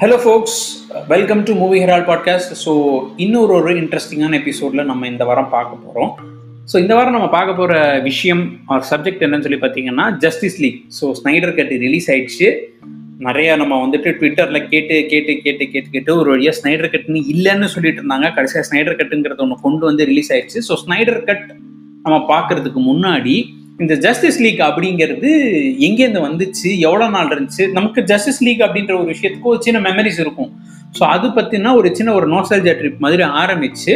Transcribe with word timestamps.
Hello 0.00 0.16
folks 0.22 0.56
welcome 1.08 1.42
to 1.42 1.54
movie 1.54 1.78
herald 1.82 2.04
podcast 2.08 2.50
so 2.64 2.72
இன்னொரு 3.16 3.52
ஒரு 3.54 3.70
இன்ட்ரெஸ்டிங்கான 3.82 4.32
எபிசோடில் 4.40 4.84
நம்ம 4.84 5.06
இந்த 5.06 5.24
வாரம் 5.24 5.48
பார்க்க 5.48 5.84
போகிறோம் 5.84 6.10
ஸோ 6.72 6.76
இந்த 6.78 6.94
வாரம் 6.94 7.12
நம்ம 7.12 7.28
பார்க்க 7.28 7.54
போகிற 7.54 8.00
விஷயம் 8.00 8.42
ஆர் 8.66 8.84
சப்ஜெக்ட் 8.90 9.24
என்னன்னு 9.26 9.42
சொல்லி 9.42 9.60
பார்த்தீங்கன்னா 9.62 10.16
Justice 10.18 10.58
League 10.58 10.82
so 11.00 11.14
Snyder 11.20 11.54
cut 11.54 11.78
release 11.78 12.10
ஆயிடுச்சு. 12.10 12.48
நிறையா 13.18 13.56
நம்ம 13.56 13.86
வந்துட்டு 13.86 14.12
ட்விட்டரில் 14.20 14.68
கேட்டு 14.68 15.06
கேட்டு 15.06 15.34
கேட்டு 15.42 15.70
கேட்டு 15.70 15.90
கேட்டு 15.90 16.16
ஒரு 16.16 16.30
வழியாக 16.30 16.56
ஸ்னைடர் 16.60 16.92
கட்டுன்னு 16.94 17.22
இல்லைன்னு 17.34 17.64
சொல்லிட்டு 17.64 18.02
இருந்தாங்க. 18.02 18.34
கடைசியாக 18.34 18.66
ஸ்னைடர் 18.70 18.98
கட்டுங்கிறத 19.00 19.38
ஒன்று 19.38 19.58
கொண்டு 19.62 19.84
வந்து 19.86 20.04
ரிலீஸ் 20.04 20.32
ஆயிடுச்சு. 20.32 20.62
ஸோ 20.68 20.76
ஸ்னைடர் 20.84 21.24
கட் 21.24 21.46
நம்ம 22.02 22.18
பார்க்கறதுக்கு 22.34 22.82
முன்னாடி 22.92 23.36
இந்த 23.82 23.94
ஜஸ்டிஸ் 24.04 24.38
லீக் 24.44 24.60
அப்படிங்கிறது 24.66 25.30
எங்கேருந்து 25.86 26.20
வந்துச்சு? 26.26 26.68
எவ்வளோ 26.86 27.06
நாள் 27.14 27.30
இருந்துச்சு? 27.32 27.64
நமக்கு 27.72 28.00
ஜஸ்டிஸ் 28.10 28.42
லீக் 28.46 28.62
அப்படின்ற 28.66 28.92
ஒரு 29.00 29.08
விஷயத்துக்கு 29.14 29.50
ஒரு 29.52 29.60
சின்ன 29.66 29.78
மெமரிஸ் 29.88 30.20
இருக்கும். 30.24 30.50
ஸோ 30.98 31.02
அது 31.14 31.28
பற்றினா 31.28 31.70
ஒரு 31.74 31.88
சின்ன 31.96 32.12
ஒரு 32.18 32.26
நோஸ்டாலஜியா 32.34 32.74
ட்ரிப் 32.78 33.02
மாதிரி 33.04 33.22
ஆரம்பிச்சு 33.42 33.94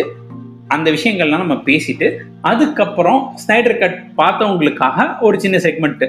அந்த 0.69 0.89
விஷயங்கள்லாம் 0.91 1.45
நம்ம 1.45 1.57
பேசிட்டு 1.69 2.09
அதுக்கப்புறம் 2.51 3.21
ஸ்னைடர் 3.43 3.79
கட் 3.79 3.99
பார்த்தவங்களுக்காக 4.21 5.07
ஒரு 5.21 5.37
சின்ன 5.41 5.57
செக்மெண்ட் 5.59 6.05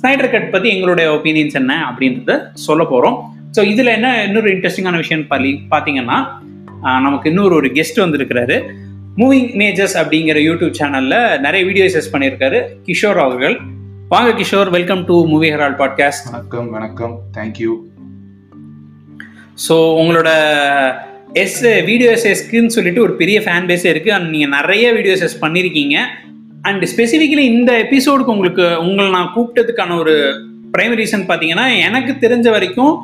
ஸ்னைடர் 0.00 0.30
கட் 0.30 0.50
பற்றி 0.50 0.68
எங்களுடைய 0.76 1.08
ஒப்பீனியன்ஸ் 1.16 1.58
என்ன 1.62 1.74
அப்படின்றத 1.90 2.32
சொல்ல 2.66 2.84
போகிறோம் 2.84 3.18
ஸோ 3.56 3.62
இதில் 3.72 3.94
என்ன 3.98 4.08
இன்னொரு 4.24 4.48
இன்ட்ரெஸ்டிங்கான 4.54 4.96
விஷயம் 4.96 5.26
பள்ளி 5.26 5.52
பார்த்தீங்கன்னா 5.70 6.18
நமக்கு 7.06 7.28
இன்னொரு 7.30 7.54
ஒரு 7.54 7.68
கெஸ்ட் 7.76 8.02
வந்திருக்கிறாரு. 8.04 8.56
மூவிங் 9.20 9.46
இமேஜஸ் 9.56 9.94
அப்படிங்கிற 10.00 10.38
யூடியூப் 10.46 10.74
சேனல்ல 10.78 11.40
நிறைய 11.40 11.66
வீடியோஸ் 11.66 12.12
பண்ணியிருக்காரு 12.12 12.58
கிஷோர் 12.86 13.16
அவர்கள். 13.16 13.60
வாங்க 14.08 14.30
Kishore 14.32 14.70
welcome 14.70 15.04
to 15.04 15.26
movie 15.26 15.50
herald 15.50 15.76
podcast 15.78 16.26
வணக்கம் 16.30 16.70
வணக்கம். 16.70 17.14
தேங்க்யூ 17.36 17.72
ஸோ 19.68 19.72
உங்களோட 19.72 20.28
எஸ் 21.32 21.62
வீடியோ 21.84 22.10
எஸ்எஸ்க்குன்னு 22.10 22.66
சொல்லிட்டு 22.66 23.02
ஒரு 23.02 23.14
பெரிய 23.14 23.40
ஃபேன் 23.40 23.68
பேஸே 23.70 23.84
இருக்கு. 23.84 24.12
அண்ட் 24.12 24.28
நீங்கள் 24.28 24.60
நிறைய 24.60 24.92
வீடியோ 24.92 25.14
எஸ்எஸ் 25.14 25.40
பண்ணியிருக்கீங்க 25.40 25.96
அண்ட் 26.62 26.84
ஸ்பெசிஃபிக்கலி 26.84 27.46
இந்த 27.54 27.72
எபிசோடுக்கு 27.88 28.36
உங்களுக்கு 28.36 28.78
உங்களை 28.80 29.10
நான் 29.10 29.32
கூப்பிட்டதுக்கான 29.36 29.98
ஒரு 29.98 30.14
பிரைமரி 30.72 31.02
ரீசன் 31.02 31.28
பார்த்தீங்கன்னா 31.28 31.82
எனக்கு 31.84 32.28
தெரிஞ்ச 32.28 32.50
வரைக்கும் 32.50 32.94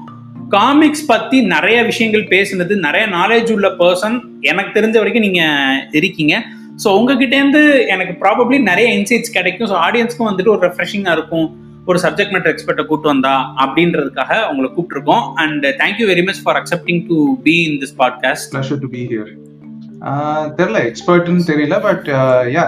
காமிக்ஸ் 0.55 1.07
பற்றி 1.11 1.37
நிறைய 1.53 1.79
விஷயங்கள் 1.91 2.25
பேசுனது 2.33 2.75
நிறைய 2.87 3.05
நாலேஜ் 3.19 3.51
உள்ள 3.55 3.69
பர்சன் 3.81 4.17
எனக்கு 4.51 4.71
தெரிஞ்ச 4.79 4.97
வரைக்கும் 5.01 5.27
நீங்கள் 5.27 5.81
இருக்கீங்க. 5.99 6.35
ஸோ 6.83 6.89
உங்ககிட்டேருந்து 6.99 7.63
எனக்கு 7.95 8.15
ப்ராபப்ளி 8.23 8.57
நிறைய 8.71 8.89
இன்சைட்ஸ் 8.99 9.35
கிடைக்கும். 9.37 9.69
ஸோ 9.71 9.77
ஆடியன்ஸ்க்கும் 9.87 10.29
வந்துட்டு 10.31 10.53
ஒரு 10.55 10.63
ரெஃப்ரெஷிங்காக 10.67 11.17
இருக்கும். 11.19 11.47
ஒரு 11.91 11.99
சப்ஜெக்ட் 12.05 12.35
மேட்டர் 12.35 12.53
எக்ஸ்பர்ட்டை 12.55 12.85
கூட்டு 12.91 13.09
வந்தா 13.13 13.35
அப்படின்றதுக்காக 13.65 14.33
உங்களை 14.51 14.69
கூப்பிட்டுருக்கோம். 14.75 15.25
And 15.45 15.65
thank you 15.81 16.09
very 16.13 16.25
much 16.29 16.43
for 16.45 16.59
accepting 16.61 17.01
to 17.09 17.17
be 17.47 17.57
in 17.69 17.79
this 17.85 17.97
podcast 18.03 18.51
pleasure 18.57 18.83
to 18.85 18.91
be 18.97 19.03
here 19.13 19.33
தெரியல 20.61 20.79
எக்ஸ்பர்ட்னு 20.91 21.49
தெரியல 21.51 21.77
பட் 21.89 22.07
யா 22.57 22.67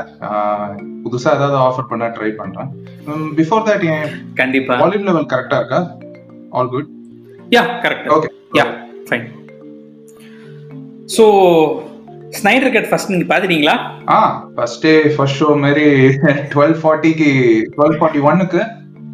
புதுசா 1.05 1.31
ஏதாவது 1.39 1.59
ஆஃபர் 1.69 1.91
பண்ண 1.93 2.05
ட்ரை 2.17 2.33
பண்றேன். 2.41 2.69
பிஃபோர் 3.39 3.65
தட் 3.71 3.87
என் 3.95 4.11
கண்டிப்பா. 4.43 4.77
வால்யூம் 4.83 5.09
லெவல் 5.11 5.31
கரெக்டா 5.35 5.59
இருக்கா? 5.63 5.81
All 6.59 6.73
good 6.75 6.93
yeah 7.51 7.63
correct 7.83 8.09
okay 8.09 8.27
yeah 8.53 8.65
fine 9.11 9.27
so 11.17 11.25
Snyder 12.43 12.73
cut 12.73 12.89
first 12.89 13.11
நீங்க 13.11 13.37
பாத்துட்டீங்களா? 13.37 13.79
ஆ 14.09 14.49
ஃபர்ஸ்ட் 14.55 14.81
டே 14.81 15.09
ஃபர்ஸ்ட் 15.17 15.43
ஷோ 15.43 15.61
மாதிரி 15.61 15.85
டுவெல் 16.55 16.77
ஃபார்ட்டிக்கு 16.83 17.29
டுவெல் 17.77 17.97
ஃபார்ட்டி 17.99 18.21
ஒன்னுக்கு 18.21 18.67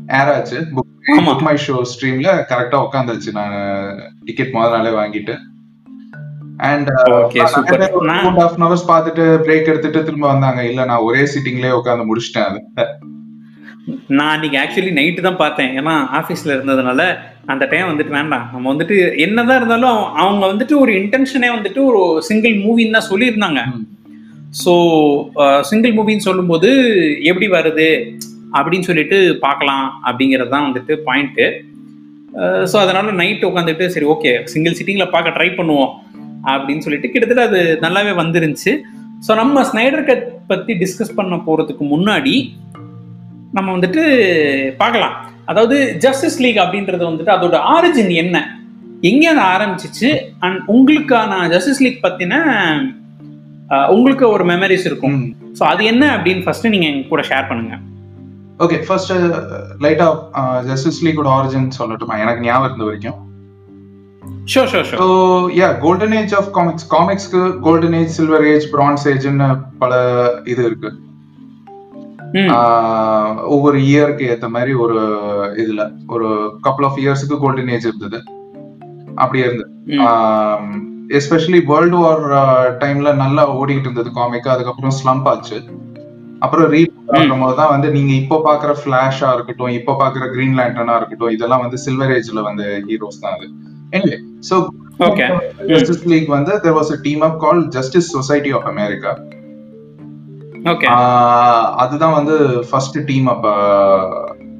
ஏர் 0.08 0.32
ஆச்சு. 0.34 0.60
புக் 0.60 1.42
மை 1.42 1.54
ஷோ 1.54 1.82
ஸ்ட்ரீம்ல 1.82 2.44
கரெக்டா 2.48 2.86
உட்காந்துச்சு 2.86 3.30
நான். 3.32 4.12
டிக்கெட் 4.24 4.52
முதல் 4.52 4.70
நாளே 4.70 4.88
வாங்கிட்டு. 4.88 5.36
And 6.56 6.88
super. 6.88 7.78
நான்- 7.78 8.36
ஹாஃப் 8.36 8.48
அன் 8.48 8.62
ஹவர்ஸ் 8.62 8.88
பார்த்துட்டு 8.88 9.22
பிரேக் 9.44 9.66
எடுத்துட்டு 9.66 10.04
திரும்ப 10.04 10.26
வந்தாங்க. 10.26 10.64
இல்ல 10.64 10.84
நான் 10.84 10.98
ஒரே 10.98 11.20
சீட்டிங்லயே 11.20 11.80
உட்காந்து 11.80 12.06
முடிச்சிட்டேன். 12.06 12.58
அது. 12.74 12.88
நான் 14.08 14.40
அன்னைக்கு 14.40 14.58
ஆக்சுவலி 14.58 14.92
நைட்டு 14.92 15.20
தான் 15.20 15.36
பார்த்தேன். 15.36 15.78
ஏன்னா 15.78 15.94
ஆஃபீஸில் 16.12 16.54
இருந்ததுனால 16.56 17.00
அந்த 17.46 17.66
டைம் 17.66 17.88
வந்துட்டு 17.88 18.08
வேண்டாம். 18.08 18.48
நம்ம 18.52 18.74
வந்துட்டு 18.74 19.16
என்னதான் 19.16 19.56
இருந்தாலும் 19.56 20.04
அவங்க- 20.14 20.52
வந்துட்டு 20.52 20.78
ஒரு 20.78 20.92
இன்டென்ஷனே 20.92 21.48
வந்துட்டு 21.54 21.84
ஒரு 21.84 22.22
சிங்கிள் 22.22 22.52
மூவின்னு 22.56 22.90
தான் 22.90 23.10
சொல்லியிருந்தாங்க. 23.10 23.60
ஸோ 24.64 24.72
சிங்கிள் 25.60 25.92
மூவின்னு 25.92 26.26
சொல்லும்போது 26.28 26.70
எப்படி 27.22 27.48
வருது? 27.48 27.88
அப்படின்னு 28.52 28.80
சொல்லிட்டு 28.80 29.38
பார்க்கலாம் 29.38 30.02
அப்படிங்கிறது 30.06 30.48
தான் 30.48 30.72
வந்துட்டு 30.72 30.96
பாயிண்ட்டு 31.06 31.44
ஸோ 32.64 32.76
அதனால 32.76 33.10
நைட் 33.12 33.44
உட்காந்துட்டு 33.44 33.86
சரி 33.86 34.06
ஓகே 34.06 34.44
சிங்கிள் 34.44 34.72
சிட்டிங்கில் 34.72 35.10
பார்க்க 35.10 35.30
ட்ரை 35.30 35.54
பண்ணுவோம் 35.54 35.90
அப்படின்னு 36.44 36.78
சொல்லிட்டு 36.78 37.10
கிட்டத்தட்ட 37.10 37.42
அது 37.42 37.78
நல்லாவே 37.80 38.12
வந்துருந்துச்சு. 38.14 38.72
ஸோ 39.28 39.34
நம்ம 39.34 39.62
ஸ்னைடர் 39.62 40.04
கட் 40.04 40.46
பற்றி 40.46 40.74
டிஸ்கஸ் 40.74 41.16
பண்ண 41.16 41.36
போகிறதுக்கு 41.36 41.84
முன்னாடி 41.90 42.34
நம்ம 43.56 43.68
வந்துட்டு 43.76 44.02
பார்க்கலாம். 44.80 45.14
அதாவது 45.50 45.76
ஜஸ்டிஸ் 46.04 46.40
லீக் 46.44 46.62
அப்படின்றது 46.64 47.04
வந்துட்டு 47.08 47.32
அதோட 47.36 47.56
ஆரிஜின் 47.74 48.12
என்ன? 48.22 48.36
எங்கே 49.10 49.28
அது 49.32 49.42
ஆரம்பிச்சிச்சு? 49.54 50.08
அண்ட் 50.46 50.58
உங்களுக்கான 50.74 51.38
ஜஸ்டிஸ் 51.54 51.82
லீக் 51.84 52.04
பற்றின 52.06 52.34
உங்களுக்கு 53.94 54.24
ஒரு 54.34 54.44
மெமரிஸ் 54.52 54.86
இருக்கும். 54.90 55.18
ஸோ 55.58 55.62
அது 55.72 55.82
என்ன 55.92 56.04
அப்படின்னு 56.16 56.44
ஃபர்ஸ்ட் 56.44 56.72
நீங்க 56.74 56.86
எங்க 56.92 57.02
கூட 57.10 57.22
ஷேர் 57.30 57.48
பண்ணுங்க. 57.50 57.74
ஓகே 58.64 58.78
ஃபர்ஸ்ட் 58.86 59.12
லைட்டா 59.84 60.06
ஜஸ்டிஸ் 60.70 61.02
லீகோட 61.06 61.28
ஆரிஜின் 61.38 61.68
சொல்லட்டுமா? 61.80 62.16
எனக்கு 62.24 62.46
ஞாபகம் 62.48 62.68
இருந்த 62.68 62.86
வரைக்கும். 62.88 63.18
Sure 64.52 64.70
sure 64.72 64.88
so 65.02 65.06
yeah 65.60 65.68
golden 65.84 66.16
age 66.20 66.34
of 66.38 66.50
comics 66.56 66.88
காமிக்ஸ்க்கு 66.96 67.42
golden 67.66 67.96
age 68.00 68.16
silver 68.18 68.48
age 68.52 68.66
bronze 68.74 69.06
ஏஜ்னு 69.12 69.48
பல 69.82 69.94
இது 70.52 70.62
இருக்கு. 70.70 70.90
ஒவ்வொரு 73.54 73.78
இயருக்கு 73.88 74.24
ஏத்த 74.32 74.48
மாதிரி 74.54 74.72
ஒரு 74.84 74.98
இதுல 75.62 75.82
ஒரு 76.14 76.28
கப்பல் 76.66 76.86
ஆஃப் 76.88 77.00
இயர்ஸ்க்கு 77.04 77.40
கோல்டன் 77.44 77.72
ஏஜ் 77.76 77.88
இருந்தது. 77.90 78.18
அப்படி 79.22 79.40
இருந்தது 79.44 79.70
எஸ்பெஷலி 81.18 81.60
வேர்ல்டு 81.70 82.00
வார் 82.02 82.24
டைம்ல 82.82 83.12
நல்லா 83.22 83.44
ஓடிக்கிட்டு 83.60 83.88
இருந்தது 83.88 84.10
காமிக் 84.18 84.52
அதுக்கப்புறம் 84.54 84.94
ஸ்லம்ப் 84.98 85.28
ஆச்சு. 85.32 85.58
அப்புறம் 86.44 86.68
ரீபூட் 86.74 87.58
தான் 87.60 87.72
வந்து 87.72 87.88
நீங்க 87.96 88.12
இப்போ 88.20 88.36
பாக்குற 88.46 88.74
ஃபிளாஷா 88.82 89.30
இருக்கட்டும் 89.36 89.74
இப்போ 89.78 89.92
பாக்குற 90.02 90.26
கிரீன் 90.34 90.56
லேண்டனா 90.60 90.94
இருக்கட்டும் 91.00 91.34
இதெல்லாம் 91.36 91.64
வந்து 91.64 91.80
சில்வர் 91.86 92.14
ஏஜ்ல 92.18 92.44
வந்த 92.48 92.62
ஹீரோஸ் 92.88 93.20
தான் 93.24 93.34
அது. 93.36 93.48
Anyway 93.96 94.18
so 94.48 94.56
okay 95.08 95.26
Justice 95.72 96.06
League 96.12 96.30
வந்து 96.36 96.54
there 96.64 96.78
was 96.78 96.94
a 96.96 96.98
team 97.06 97.22
up 97.28 97.38
call 97.44 97.60
Justice 97.76 98.10
Society 98.16 98.52
of 98.58 98.68
America 98.72 99.12
அதுதான் 101.82 102.16
வந்து 102.18 102.36
ஃபர்ஸ்ட் 102.70 102.98
டீம் 103.06 103.26
அப் 103.26 103.46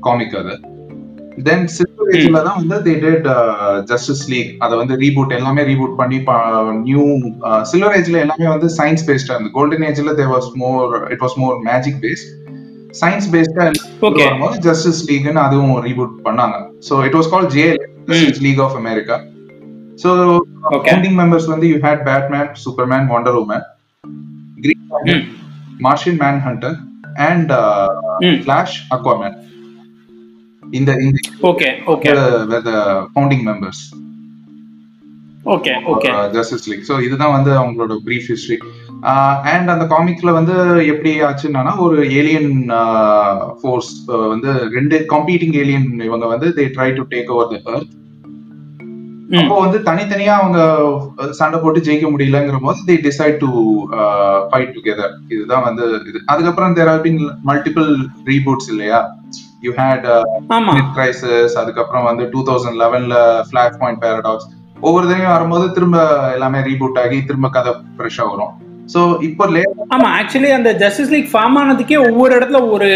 காமிக் 0.00 0.34
அது. 0.34 0.55
தென் 1.47 1.66
சில்வர் 1.69 2.11
ஏஜ்ல 2.15 2.41
தான் 2.43 2.59
வந்து 2.61 2.77
தே 2.87 2.94
டெட் 3.00 3.27
ஜஸ்டிஸ் 3.84 4.25
லீக் 4.31 4.50
அதை 4.59 4.75
வந்து 4.78 4.94
ரீபூட் 4.97 5.33
எல்லாமே 5.33 5.62
ரீபூட் 5.62 5.94
பண்ணி 5.97 6.19
நியூ 6.81 7.05
சில்வர் 7.62 7.97
ஏஜ்ல 7.99 8.19
எல்லாமே 8.19 8.49
வந்து 8.49 8.69
சயின்ஸ் 8.78 9.06
பேஸ்டா 9.09 9.34
இருந்து 9.34 9.50
கோல்டன் 9.50 9.87
ஏஜ்ல 9.91 10.15
they 10.15 10.27
was 10.27 10.50
more 10.56 10.94
it 11.11 11.22
was 11.22 11.38
more 11.38 11.56
magic 11.62 12.00
based 12.05 12.31
science 13.00 13.28
பேஸ்டா 13.34 13.65
வரும்போது 14.19 14.56
ஜஸ்டிஸ் 14.61 15.03
லீக்னு 15.11 15.41
அதுவும் 15.41 15.75
ரீபூட் 15.81 16.15
பண்ணாங்க. 16.25 16.56
So 16.88 16.94
it 17.06 17.17
was 17.19 17.31
call 17.31 17.47
J 17.49 17.67
League 18.47 18.61
of 18.61 18.77
America 18.77 19.19
so 19.99 20.11
founding 20.82 21.19
members 21.21 21.47
வந்து 21.47 21.69
you 21.69 21.76
had 21.82 22.02
Batman 22.05 22.49
Superman 22.64 23.06
Wonder 23.06 23.38
Woman 23.43 23.64
Green 24.58 25.25
Martian 25.81 26.21
Manhunter 26.41 26.77
and 27.29 27.53
Flash 28.43 28.77
Aquaman 28.91 29.37
இந்த 30.62 30.91
இந்த 31.03 31.19
okay 31.43 31.69
okay 31.87 32.12
founding 33.12 33.44
members 33.47 33.82
okay 35.47 35.73
okay 35.87 36.09
Justice 36.32 36.67
League 36.69 36.87
so 36.88 36.97
இதுதான் 37.03 37.35
வந்து 37.35 37.53
அவங்களோட 37.59 37.94
brief 38.05 38.29
history 38.31 38.59
and 39.53 39.73
அந்த 39.75 39.85
காமிக்ல 39.87 40.32
வந்து 40.32 40.55
எப்படி 40.87 41.12
ஆச்சுன்னா 41.21 41.73
ஒரு 41.79 41.99
ஏலியன் 42.19 42.50
ஃபோர்ஸ் 43.61 43.93
வந்து 44.33 44.53
ரெண்டு 44.76 44.99
கம்பீட்டிங் 45.15 45.56
ஏலியன் 45.62 45.88
இவங்க 46.00 46.26
வந்து 46.26 46.49
they 46.59 46.67
try 46.76 46.91
to 46.93 47.05
take 47.11 47.33
over 47.35 47.50
the 47.53 47.73
earth 47.75 47.94
அப்போ 49.38 49.56
வந்து 49.62 49.79
தனித்தனியா 49.88 50.35
அவங்க 50.41 50.61
சண்டை 51.38 51.59
போட்டு 51.62 51.81
ஜெயிக்க 51.87 52.06
முடியலங்கிற 52.12 52.59
போது 52.65 52.87
they 52.88 52.94
decide 53.05 53.37
to 53.43 53.49
fight 54.50 54.73
together 54.77 55.12
இதுதான் 55.35 55.67
வந்து 55.69 55.85
இது. 56.11 56.19
அதுக்கப்புறம் 56.32 56.75
there 56.79 56.91
have 56.93 57.05
been 57.09 57.21
multiple 57.50 57.91
reboots 58.31 58.71
இல்லையா? 58.75 59.00
யூ 59.67 59.73
ஹேட் 59.79 60.06
கிரைசஸ் 60.97 61.55
அதுக்கப்புறம் 61.62 62.09
வந்து 62.11 62.27
டூ 62.32 62.43
தௌசண்ட் 62.49 62.81
லெவன்ல 62.82 63.17
ஃபிளாக் 63.49 63.79
பாயிண்ட் 63.82 64.03
பேரடாக்ஸ் 64.05 64.49
ஒவ்வொரு 64.82 65.05
தடவையும் 65.06 65.35
வரும்போது 65.35 65.65
திரும்ப 65.73 65.97
எல்லாமே 66.35 66.61
ரீபூட் 66.69 67.00
ஆகி 67.05 67.19
திரும்ப 67.25 67.49
கதை 67.49 67.73
ஃப்ரெஷ்ஷா 67.97 68.26
வரும். 68.31 68.53
சோ 68.94 69.00
இப்போ 69.21 69.44
ஆமா 69.97 70.09
ஆக்சுவலி 70.21 70.50
அந்த 70.59 70.71
ஜஸ்டிஸ் 70.85 71.12
லீக் 71.15 71.33
ஃபார்ம் 71.33 71.59
ஆனதுக்கே 71.62 71.99
ஒவ்வொரு 72.09 72.33
இடத்துல 72.38 72.61
ஒவ்வொரு 72.67 72.88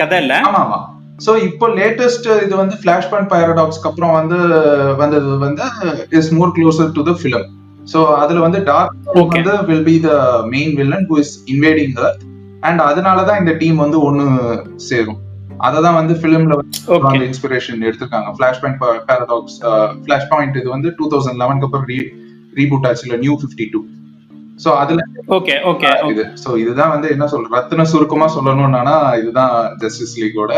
கதை 0.00 0.18
இல்ல. 0.24 0.34
ஆமா 0.48 0.60
ஆமா. 0.66 0.78
ஸோ 1.24 1.30
இப்போ 1.48 1.66
லேட்டஸ்ட் 1.78 2.28
இது 2.44 2.54
வந்து 2.62 2.76
ஃபிளாஷ் 2.80 3.08
பாயிண்ட் 3.10 3.30
பேரடாக்ஸ்க்கு 3.32 3.88
அப்புறம் 3.90 4.14
வந்து 4.18 4.38
வந்தது 5.02 5.30
வந்து 5.44 5.64
is 6.20 6.30
more 6.38 6.54
closer 6.56 6.94
to 6.98 7.04
the 7.08 7.14
film 7.20 7.48
so 7.92 8.00
அதுல 8.22 8.40
வந்து 8.46 8.58
டார்க். 8.70 8.92
வந்து 9.34 9.54
will 9.68 9.86
be 9.88 9.96
the 10.06 10.10
main 10.54 10.72
villain 10.80 11.06
who 11.10 11.16
is 11.22 11.34
invading 11.52 11.94
and 12.68 12.80
அதனால 12.88 13.18
தான் 13.28 13.40
இந்த 13.42 13.52
டீம் 13.62 13.78
வந்து 13.84 13.98
ஒன்னு 14.08 14.24
சேரும். 14.88 15.20
அதை 15.66 15.78
தான் 15.86 15.96
வந்து 15.98 16.14
ஃபிலிம்ல 16.20 16.54
அந்த 17.08 17.24
இன்ஸ்பிரேஷன் 17.30 17.82
எடுத்திருக்காங்க. 17.86 18.28
Flash 18.36 18.60
point 18.62 18.78
paradox 19.08 19.56
flash 20.04 20.28
point 20.32 20.56
இது 20.60 20.68
வந்து 20.76 20.90
டூ 20.98 21.06
தௌசண்ட் 21.12 21.40
லெவன்க்கு 21.42 21.66
அப்புறம் 21.68 21.88
ரீ 21.92 21.98
ரீபூட் 22.60 22.86
ஆச்சுல 22.90 23.18
நியூ 23.24 23.34
ஃபிஃப்டி 23.42 23.66
டூ 23.74 23.80
ஸோ 24.64 24.70
அதுல 24.80 25.02
ஓகே 25.36 25.54
ஓகே 25.70 25.90
இது. 26.12 26.24
ஸோ 26.42 26.50
இதுதான் 26.62 26.92
வந்து 26.94 27.08
என்ன 27.14 27.26
சொல்ற 27.32 27.54
ரத்தின 27.56 27.86
சுருக்கமா 27.92 28.26
சொல்லணும்னா 28.36 28.96
இதுதான் 29.20 29.54
ஜஸ்டிஸ் 29.82 30.16
லீகோட 30.22 30.52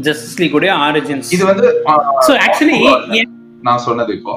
ஜஸ்டிஸ் 0.00 0.38
லீக் 0.40 0.54
உடைய 0.54 0.72
ஆரிஜின்ஸ் 0.82 1.30
இது 1.32 1.44
வந்து 1.44 1.66
சோ 2.26 2.32
ஆக்சுவலி 2.44 2.78
நான் 3.62 3.84
சொன்னது 3.86 4.12
இப்போ. 4.14 4.34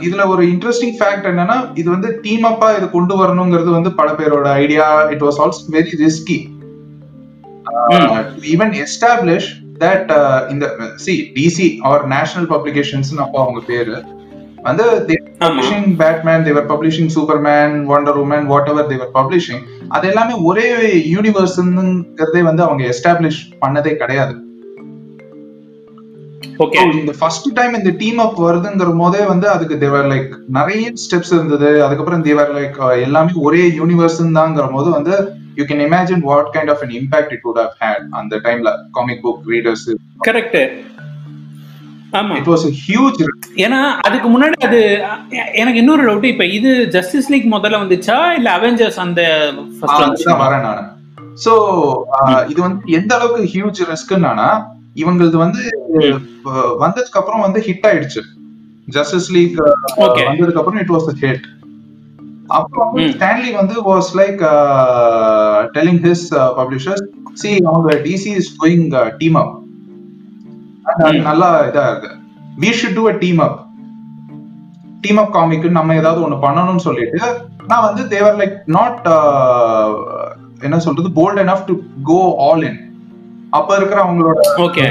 இதுல 0.00 0.22
ஒரு 0.28 0.42
இன்ட்ரெஸ்டிங் 0.48 0.96
ஃபேக்ட் 0.98 1.26
என்னன்னா 1.30 1.56
இது 1.74 1.88
வந்து 1.90 2.08
டீம் 2.22 2.44
அப்பா 2.44 2.68
இது 2.72 2.90
கொண்டு 2.90 3.14
வரணுங்கிறது 3.14 3.70
வந்து 3.70 3.90
பல 3.94 4.08
பேரோட 4.12 4.48
idea 4.62 4.84
it 5.10 5.24
was 5.24 5.40
also 5.40 5.64
very 5.70 5.92
risky 6.02 6.38
even 8.52 8.72
establish 8.80 9.50
that 9.78 10.10
இந்த 10.50 10.64
C 10.96 11.14
DC 11.36 11.68
or 11.84 12.04
National 12.08 12.48
Publications 12.48 13.10
அப்போ 13.18 13.38
அவங்க 13.42 13.60
பேரு. 13.66 13.96
வந்து 14.68 14.84
publishing 15.42 15.88
Batman 16.00 16.44
they were 16.46 16.68
publishing 16.70 17.10
Superman 17.16 17.74
Wonder 17.90 18.18
Woman 18.22 18.46
whatever 18.72 18.90
they were 18.92 19.12
publishing 19.18 19.62
அது 19.96 20.08
எல்லாமே 20.10 20.34
ஒரே 20.48 20.66
யூனிவர்ஸ்ங்கிறதே 21.14 22.42
வந்து 22.48 22.64
அவங்க 22.66 22.82
எஸ்டாப்ளிஷ் 22.92 23.42
பண்ணதே 23.62 23.92
கிடையாது. 24.02 24.34
ஓகே 26.64 26.80
இந்த 27.00 27.12
ஃபர்ஸ்ட் 27.20 27.48
டைம் 27.58 27.72
இந்த 27.78 27.90
டீம் 28.00 28.18
அப் 28.24 28.40
வருதுங்கிற 28.46 28.90
போதே 29.00 29.22
வந்து 29.30 29.46
அதுக்கு 29.54 29.76
தேவர் 29.84 30.10
லைக் 30.12 30.32
நிறைய 30.58 30.92
ஸ்டெப்ஸ் 31.04 31.32
இருந்தது. 31.36 31.70
அதுக்கப்புறம் 31.86 32.26
தேவர் 32.28 32.52
லைக் 32.58 32.76
எல்லாமே 33.06 33.32
ஒரே 33.46 33.62
யூனிவர்ஸ் 33.80 34.20
தாங்கிற 34.40 34.66
போது 34.76 34.90
வந்து 34.96 35.14
you 35.58 35.64
can 35.70 35.84
imagine 35.88 36.24
what 36.30 36.50
kind 36.56 36.72
of 36.74 36.82
an 36.86 36.94
impact 37.00 37.32
it 37.36 37.44
would 37.48 37.60
had 37.82 38.06
அந்த 38.20 38.40
டைம்ல 38.46 38.72
காமிக் 38.98 39.22
புக் 39.26 39.42
ரீடர்ஸ் 39.54 39.86
கரெக்ட் 40.28 40.58
ஆமா. 42.20 42.34
இட் 42.40 42.50
வாஸ் 42.52 42.66
ஹியூஜ் 42.86 43.20
ஏன்னா 43.64 43.80
அதுக்கு 44.06 44.28
முன்னாடி 44.34 44.56
அது 44.66 44.80
எனக்கு 45.60 45.80
இன்னொரு 45.82 46.02
டவுட் 46.08 46.30
இப்ப 46.32 46.44
இது 46.58 46.70
ஜஸ்டிஸ் 46.96 47.30
லீக் 47.32 47.48
முதல்ல 47.54 47.80
வந்துச்சா? 47.82 48.18
இல்ல 48.38 48.48
அவெஞ்சர்ஸ் 48.58 49.00
அந்த 49.06 49.22
ஃபர்ஸ்ட் 49.78 50.28
வரேன் 50.44 50.64
நானு. 50.68 50.84
சோ 51.44 51.52
இது 52.50 52.60
வந்து 52.66 52.92
எந்த 52.98 53.12
அளவுக்கு 53.16 53.50
ஹியூஜ் 53.54 53.80
ரிஸ்க்னா 53.92 54.48
இவங்களது 55.02 55.36
வந்து 55.44 55.62
வந்ததுக்கு 56.82 57.20
அப்புறம் 57.20 57.44
வந்து 57.44 57.60
ஹிட் 57.66 57.86
ஆயிடுச்சு. 57.90 58.22
Justice 58.96 59.28
League. 59.36 59.58
வந்ததுக்கு 59.98 60.60
அப்புறம் 60.62 60.80
இட் 60.82 60.92
வாஸ் 60.94 61.08
ஹிட் 61.24 61.46
அப்புறம். 62.58 62.94
ஸ்டான்லி 63.16 63.50
வந்து 63.60 63.74
was 63.90 64.10
like 64.20 64.40
telling 65.76 66.00
his 66.06 66.24
publishers 66.60 67.04
see 67.42 67.50
அவங்க 67.70 67.94
DC 68.06 68.32
is 68.40 68.52
going 68.62 68.86
team 69.22 69.38
up. 69.42 69.54
நல்லா 71.26 71.48
இதா 71.68 71.84
இருக்கு. 71.90 72.10
We 72.58 72.70
should 72.80 72.96
do 72.96 73.04
a 73.08 73.16
team 73.18 73.40
up 73.40 73.58
team 75.00 75.18
up 75.18 75.32
comic 75.32 75.66
நம்ம 75.72 75.94
ஏதாவது 75.94 76.24
ஒண்ணு 76.26 76.44
பண்ணணும்னு 76.44 76.84
சொல்லிட்டு 76.84 77.20
நான் 77.66 77.86
வந்து 77.88 78.02
தேவர் 78.08 78.38
லைக் 78.38 78.56
நாட் 78.70 79.06
என்ன 80.62 80.78
சொல்றது 80.78 81.08
bold 81.14 81.40
enough 81.40 81.62
to 81.66 81.74
go 82.02 82.18
all 82.44 82.64
in 82.64 82.80
அப்ப 83.50 83.76
இருக்கிற 83.76 83.98
அவங்களோட 84.04 84.38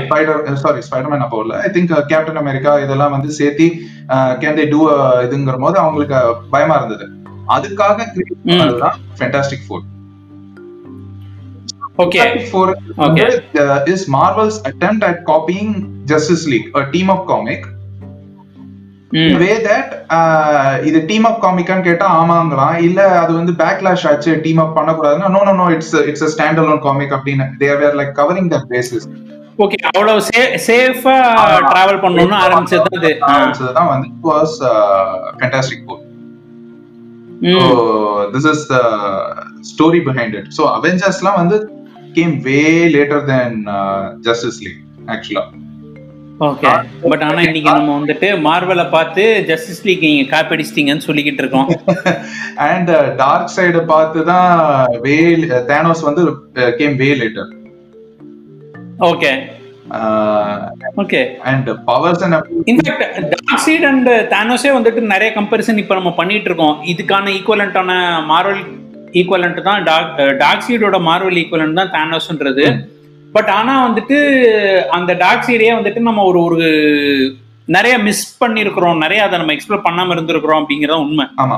ஸ்பைடர் 0.04 0.62
சாரி 0.62 0.82
ஸ்பைடர்மேன் 0.82 1.24
அப்போ 1.26 1.40
இல்ல 1.42 1.56
ஐ 1.62 1.70
திங்க் 1.72 1.94
கேப்டன் 2.08 2.42
அமெரிக்கா 2.44 2.74
இதெல்லாம் 2.80 3.12
வந்து 3.12 3.30
சேர்த்தி 3.40 3.68
கேன் 4.42 4.60
தே 4.60 4.66
டூ 4.70 4.80
இதுங்கிற 5.24 5.56
போது 5.60 5.78
அவங்களுக்கு 5.80 6.20
பயமா 6.50 6.76
இருந்தது. 6.76 7.06
அதுக்காக 7.48 8.06
கிரியேட் 8.14 8.38
ம். 8.46 8.52
பண்ணதுதான் 8.52 8.98
Fantastic 9.18 9.66
Four 9.66 9.84
Fantastic 11.98 12.48
Four 12.48 12.68
Okay. 13.00 13.28
uh, 13.56 13.84
is 13.88 14.08
Marvel's 14.10 14.58
attempt 14.64 15.04
at 15.04 15.26
copying 15.26 15.70
Justice 16.06 16.46
League, 16.46 16.68
a 16.74 16.90
team 16.90 17.10
up 17.10 17.26
comic. 17.26 17.62
In 19.12 19.34
a 19.34 19.40
way 19.40 19.56
that 19.64 19.88
uh, 20.10 20.72
இது 20.84 21.00
டீம் 21.10 21.26
அப் 21.30 21.42
காமிக்கான்னு 21.44 21.84
கேட்டா 21.84 22.06
ஆமாங்களாம் 22.20 22.78
இல்ல 22.86 23.02
அது 23.18 23.32
வந்து 23.36 23.54
பேக்லாஷ் 23.60 24.06
ஆச்சு 24.12 24.32
team 24.46 24.62
up 24.64 24.74
பண்ணக்கூடாதுன்னா 24.78 25.28
no 25.36 25.42
no 25.48 25.54
no 25.60 25.68
it's 25.76 25.94
it's 26.08 26.26
stand 26.34 26.62
alone 26.62 26.82
comic 26.86 27.14
அப்படின்னு 27.18 27.46
they 27.60 27.68
are 27.74 27.98
like 28.00 28.14
covering 28.20 28.50
that 28.54 28.66
basis 28.74 29.06
okay 29.60 29.78
அவ்வளவு 29.90 30.22
சேஃபா 30.66 31.16
டிராவல் 31.68 32.02
பண்ணணும்னு 32.06 32.38
ஆரம்பிச்சது 32.46 32.90
அது 33.00 33.12
ஆ. 33.20 33.30
ஆரம்பிச்சதுதான் 33.34 33.92
வந்து 33.92 34.10
வாஸ் 34.30 34.56
ஃபேண்டாஸ்டிக் 35.38 35.86
ம். 37.48 37.70
This 38.34 38.50
is 38.54 38.66
the 38.68 38.80
story 39.72 40.02
behind 40.10 40.36
it 40.40 40.50
so 40.58 40.66
அவெஞ்சர்ஸ்லாம் 40.76 41.40
வந்து 41.42 41.60
came 42.14 42.36
way 42.42 42.62
later 42.96 43.26
then 43.26 43.58
Justice 44.20 44.62
League 44.66 44.82
ஆக்சுவலா 45.10 45.44
ஓகே 46.40 46.70
பட் 47.10 47.24
ஆனா 47.24 47.42
இன்னைக்கு 47.42 47.70
நம்ம 47.70 47.92
வந்துட்டு 47.98 48.28
மார்வலை 48.46 48.86
பார்த்து 48.90 49.24
ஜஸ்டிஸ் 49.48 49.84
லீக் 49.86 50.06
நீங்க 50.06 50.24
காப்பி 50.32 50.56
அடிச்சிட்டீங்கன்னு 50.56 51.06
சொல்லிக்கிட்டு 51.08 51.42
இருக்கோம். 51.44 51.68
அண்ட் 52.70 52.92
டார்க் 53.18 53.54
சைடு 53.56 53.82
பார்த்து 53.86 54.24
தான் 54.24 54.50
வே 55.02 55.16
தேனோஸ் 55.68 56.02
வந்து 56.02 56.24
came 56.78 56.96
way 56.96 57.10
later 57.14 57.52
okay 59.06 59.32
okay 60.98 61.22
and 61.44 61.70
powers 61.86 62.24
in fact 62.72 63.20
Darkseid 63.66 63.86
and 63.86 64.10
தானோஸே 64.34 64.72
வந்துட்டு 64.78 65.02
நிறைய 65.14 65.32
கம்பேரிசன் 65.36 65.78
இப்போ 65.78 65.96
நம்ம 65.96 66.14
பண்ணிட்டு 66.14 66.50
இருக்கோம். 66.50 66.78
இதுக்கான 66.86 67.32
ஈக்குவலண்டான 67.38 67.92
மார்வல் 68.32 68.64
ஈக்குவலண்ட் 69.14 69.62
தான் 69.62 69.84
டார்க் 70.38 70.66
சைடோட 70.66 71.00
மார்வல் 71.02 71.40
ஈக்குவலண்ட் 71.42 71.80
தான் 71.82 71.94
தானோஸ்ன்றது 71.94 72.66
பட் 73.34 73.50
ஆனா 73.50 73.88
வந்துட்டு 73.88 74.18
அந்த 74.90 75.14
டார்க் 75.16 75.48
சைடே 75.48 75.72
வந்துட்டு 75.76 76.02
நம்ம 76.02 76.24
ஒரு 76.24 76.40
ஒரு 76.44 76.68
நிறைய 77.68 77.98
மிஸ் 78.00 78.26
பண்ணியிருக்கிறோம் 78.42 78.98
நிறைய 78.98 79.22
அதை 79.24 79.38
நம்ம 79.38 79.54
எக்ஸ்ப்ளோர் 79.54 79.86
பண்ணாம 79.86 80.14
இருந்திருக்கிறோம் 80.14 80.62
அப்படிங்கறது 80.62 81.00
உண்மை. 81.00 81.26
ஆமா. 81.38 81.58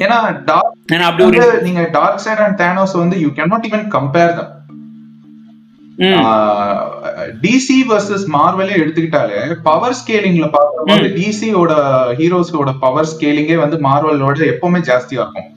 ஏன்னா 0.00 0.16
டார்க் 0.44 0.92
ஏன்னா 0.92 1.06
அப்படி 1.06 1.24
ஒரு 1.26 1.44
நீங்க 1.62 1.82
டார்க் 1.92 2.22
சைட் 2.24 2.42
அண்ட் 2.44 2.58
தேனோஸ் 2.60 2.94
வந்து 2.96 3.18
you 3.20 3.28
can 3.36 3.54
even 3.68 3.86
compare 3.92 4.34
them 4.34 4.52
DC 7.42 7.76
versus 7.90 8.24
மார்வலே 8.36 8.74
எடுத்துக்கிட்டாலே 8.82 9.38
பவர் 9.68 9.96
ஸ்கேலிங்ல 10.00 10.46
பார்க்கும்போது 10.56 11.06
டிசியோட 11.18 11.74
ஹீரோஸோட 12.18 12.72
பவர் 12.84 13.08
ஸ்கேலிங்கே 13.12 13.56
வந்து 13.64 13.76
மார்வலோட 13.86 14.42
எப்பவுமே 14.54 14.80
ஜாஸ்தியா 14.88 15.22
இருக்கும். 15.24 15.48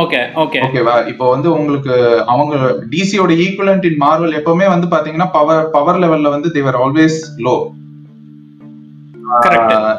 Okay 0.00 0.20
okay. 0.42 0.60
ஓகேவா 0.66 0.94
இப்போ 1.10 1.24
வந்து 1.32 1.48
உங்களுக்கு 1.58 1.96
அவங்க 2.32 2.54
டிசியோட 2.94 3.32
ஈக்குவலண்ட் 3.44 3.84
இன் 3.90 4.00
மார்வல் 4.04 4.38
எப்பவுமே 4.40 4.68
வந்து 4.74 4.88
பாத்தீங்கன்னா 4.94 5.28
பவர் 5.36 5.70
பவர் 5.76 6.00
லெவல்ல 6.04 6.32
வந்து 6.36 6.50
they were 6.56 6.78
always 6.84 7.18
low 7.46 7.56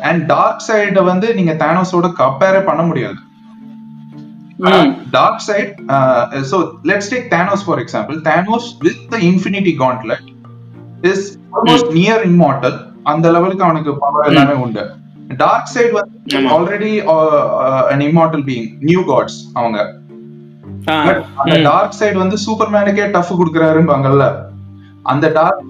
and 0.10 0.26
Darkseid 0.68 1.04
வந்து 1.12 1.30
நீங்க 1.40 1.54
தானோஸோட 1.64 2.10
கம்பேரே 2.24 2.62
பண்ண 2.68 2.84
முடியாது. 2.90 3.20
ம் 4.60 4.92
Darkseid 5.48 5.76
so 6.52 6.58
let's 6.90 7.08
take 7.14 7.26
thanos 7.34 7.62
for 7.68 7.76
example. 7.84 8.16
Thanos 8.28 8.66
with 8.86 9.02
the 9.12 9.20
infinity 9.30 9.74
gauntlet 9.82 10.24
is 11.10 11.20
almost 11.58 11.88
near 11.98 12.18
immortal. 12.30 12.76
அந்த 13.12 13.26
லெவலுக்கு 13.36 13.66
அவனுக்கு 13.68 13.92
பவர் 14.04 14.28
எல்லாமே 14.30 14.56
உண்டு. 14.64 14.84
டார்க் 15.44 15.70
சைடு 15.76 15.92
வந்து. 15.98 16.42
Already 16.56 16.92
an 17.94 18.02
immortal 18.08 18.42
being 18.50 18.68
new 18.90 19.04
gods 19.12 19.38
அவங்க. 19.60 19.80
பட் 20.86 21.22
அந்த. 21.44 21.56
டார்க் 21.70 21.96
சைடு 22.00 22.18
வந்து 22.24 22.40
சூப்பர்மேனுக்கே 22.46 23.06
டஃப் 23.16 23.34
கொடுக்குறாரும்பாங்கல்ல. 23.42 24.26
அந்த 25.14 25.26
டார்க் 25.38 25.64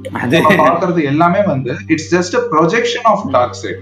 பாக்குறது 0.64 1.04
எல்லாமே 1.12 1.44
வந்து 1.52 1.76
it's 1.94 2.10
just 2.16 2.38
a 2.40 2.46
projection 2.56 3.04
of 3.14 3.26
Darkseid 3.64 3.82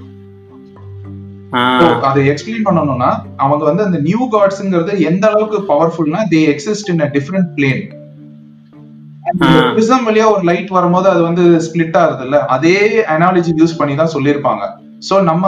அதை 2.02 2.30
எக்ஸ்பிளைன் 2.30 2.66
பண்ணணும்னா 2.66 3.10
அவங்க 3.38 3.64
வந்து 3.64 3.84
அந்த 3.84 3.98
நியூ 4.00 4.30
காட்ஸ்ங்கிறது 4.32 5.00
எந்த 5.06 5.28
அளவுக்கு 5.28 5.60
பவர்ஃபுல்னா 5.68 6.22
they 6.32 6.42
exist 6.54 6.90
in 6.90 7.00
a 7.00 7.12
different 7.14 7.50
plane 7.58 7.84
ah. 9.44 9.48
Prism 9.70 10.08
வழியா 10.08 10.26
ஒரு 10.32 10.44
லைட் 10.44 10.70
வரும்போது 10.70 11.10
அது 11.10 11.22
வந்து 11.22 11.44
ஸ்பிளிட் 11.68 11.98
ஆகுது 11.98 12.24
இல்ல 12.24 12.40
அதே 12.48 12.76
அனாலஜி 13.08 13.52
யூஸ் 13.58 13.78
பண்ணி 13.78 13.96
தான் 13.96 14.14
சொல்லியிருப்பாங்க. 14.16 14.64
சோ 15.10 15.24
நம்ம. 15.24 15.46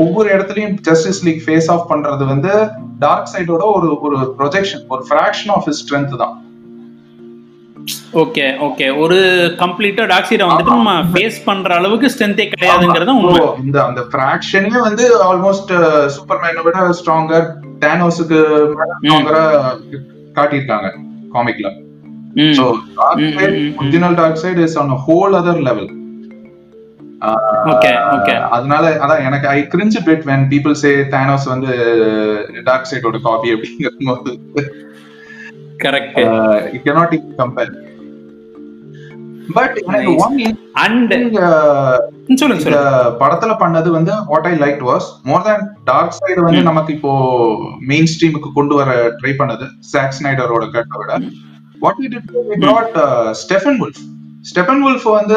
ஒவ்வொரு 0.00 0.28
இடத்துலயும் 0.30 0.74
ஜஸ்டிஸ் 0.80 1.24
லீக் 1.24 1.42
ஃபேஸ் 1.46 1.70
ஆஃப் 1.70 1.90
பண்றது 1.90 2.24
வந்து 2.26 2.52
டார்க் 2.98 3.30
சைடோட 3.32 3.62
ஒரு 3.76 3.88
ஒரு 4.00 4.34
ப்ரொஜெக்ஷன் 4.38 4.82
ஒரு 4.88 5.04
ஃபிராக்ஷன் 5.08 5.50
ஆஃப் 5.50 5.68
ஸ்ட்ரென்த் 5.80 6.16
தான். 6.16 6.34
ஓகே 8.20 8.44
ஓகே 8.66 8.86
ஒரு 9.02 9.16
கம்ப்ளீட்டா 9.60 10.02
டாக்ஸிட 10.10 10.42
வந்துட்டு 10.48 10.74
நம்ம 10.74 10.92
ஃபேஸ் 11.08 11.38
பண்ற 11.44 11.70
அளவுக்கு 11.78 12.10
ஸ்ட்ரென்த்தே 12.12 12.44
கிடையாதுங்கிறது 12.50 13.12
உண்மை. 13.20 13.40
இந்த 13.62 13.78
அந்த 13.84 14.02
ஃபிராக்ஷனே 14.10 14.72
வந்து 14.84 15.04
ஆல்மோஸ்ட் 15.26 15.72
சூப்பர்மேனை 16.14 16.62
விட 16.66 16.84
ஸ்ட்ராங்கர் 16.98 17.46
டேனோஸுக்கு 17.82 18.40
ஸ்ட்ராங்கரா 18.98 19.44
காட்டியிருக்காங்க 20.36 20.90
காமிக்ல 21.34 21.68
ம். 22.36 22.54
Original 23.78 24.16
Darkseid 24.42 24.62
is 24.62 24.78
on 24.82 24.94
whole 25.04 25.34
other 25.40 25.60
level 25.66 25.90
okay 27.72 27.90
okay 28.12 28.32
அதனால 28.54 28.84
அதான் 29.02 29.24
எனக்கு 29.26 29.46
I 29.50 29.58
cringe 29.72 30.00
bit 30.06 30.24
when 30.28 30.46
people 30.52 30.74
say 30.80 30.92
Thanos 31.12 31.46
வந்து 31.50 31.72
டார்க் 32.64 32.88
சைடோட 32.90 33.18
காப்பி 33.26 33.52
அப்படிங்கும் 33.54 34.08
போது 34.10 34.32
correct 35.84 36.18
you 36.74 36.80
cannot 36.86 37.16
compare 37.36 37.72
but 39.54 39.76
எனக்கு. 39.84 40.12
ஒன் 40.16 40.36
அண்ட் 40.74 41.12
சொல்லுங்க 42.36 42.62
இந்த 42.64 42.80
படத்துல 43.20 43.52
பண்ணது 43.58 43.88
வந்து 43.88 44.12
what 44.26 44.46
I 44.46 44.52
like 44.58 44.80
was 44.90 45.06
more 45.24 45.42
than 45.42 45.64
Darkseid 46.18 46.40
வந்து 46.40 46.60
ம். 46.60 46.64
நமக்கு 46.64 46.92
இப்போ 46.92 47.12
மெயின் 47.86 48.06
ஸ்ட்ரீமுக்கு 48.06 48.50
கொண்டு 48.52 48.74
வர 48.74 48.90
ட்ரை 49.20 49.32
பண்ணது 49.36 49.66
சாக் 49.92 50.16
ஸ்னைடரோட 50.18 50.70
கட்டை 50.70 50.98
விட. 50.98 51.12
What 51.78 52.00
we 52.00 52.08
did 52.08 52.30
we 52.50 52.58
brought 52.64 52.96
Steppenwolf 53.82 54.00
Steppenwolf 54.84 55.06
வந்து. 55.10 55.36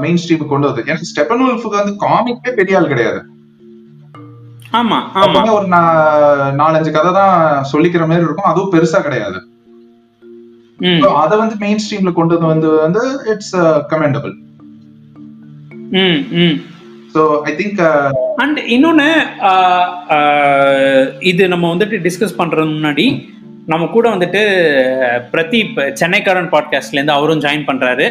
மெயின் 0.00 0.20
ஸ்ட்ரீமுக்கு 0.22 0.46
கொண்டு 0.46 0.68
வந்து 0.68 0.84
எனக்கு 0.86 1.08
ஸ்டெஃபன் 1.10 1.42
வுல்ஃபுக்கு 1.44 1.80
வந்து 1.80 1.96
காமிக்கே 2.06 2.52
பெரிய 2.54 2.78
ஆள் 2.78 2.86
கிடையாது. 2.86 3.20
ஆமா 4.70 4.98
ஆமா. 5.20 5.40
ஒரு 5.50 5.66
நாலஞ்சு 6.60 6.90
கதை 6.90 7.12
தான் 7.12 7.36
சொல்லிக்கிற 7.64 8.06
மாதிரி 8.06 8.26
இருக்கும். 8.26 8.50
அதுவும் 8.50 8.72
பெருசா 8.72 9.00
கிடையாது. 9.02 9.38
அத 11.22 11.36
வந்து 11.36 11.56
மெயின் 11.58 11.78
ஸ்ட்ரீம்ல 11.78 12.12
கொண்டு 12.12 12.38
வந்து 12.44 12.68
வந்து 12.78 13.00
இட்ஸ் 13.26 13.56
கமெண்டபிள் 13.88 14.34
ம் 16.00 16.20
ம். 16.38 16.56
ஸோ 17.14 17.20
ஐ 17.42 17.52
திங்க் 17.54 17.80
அண்ட் 18.36 18.58
இன்னொன்று 18.66 19.08
இது 21.22 21.48
நம்ம 21.48 21.74
வந்துட்டு 21.74 21.98
டிஸ்கஸ் 21.98 22.38
பண்ணுறது 22.38 22.68
முன்னாடி 22.70 23.06
நம்ம 23.66 23.86
கூட 23.86 24.06
வந்துட்டு 24.10 24.42
பிரதீப் 25.32 25.76
சென்னைக்காரன் 25.94 26.52
பாட்காஸ்ட்லேருந்து 26.52 27.16
அவரும் 27.16 27.40
ஜாயின் 27.40 27.68
பண்ணுறாரு 27.68 28.06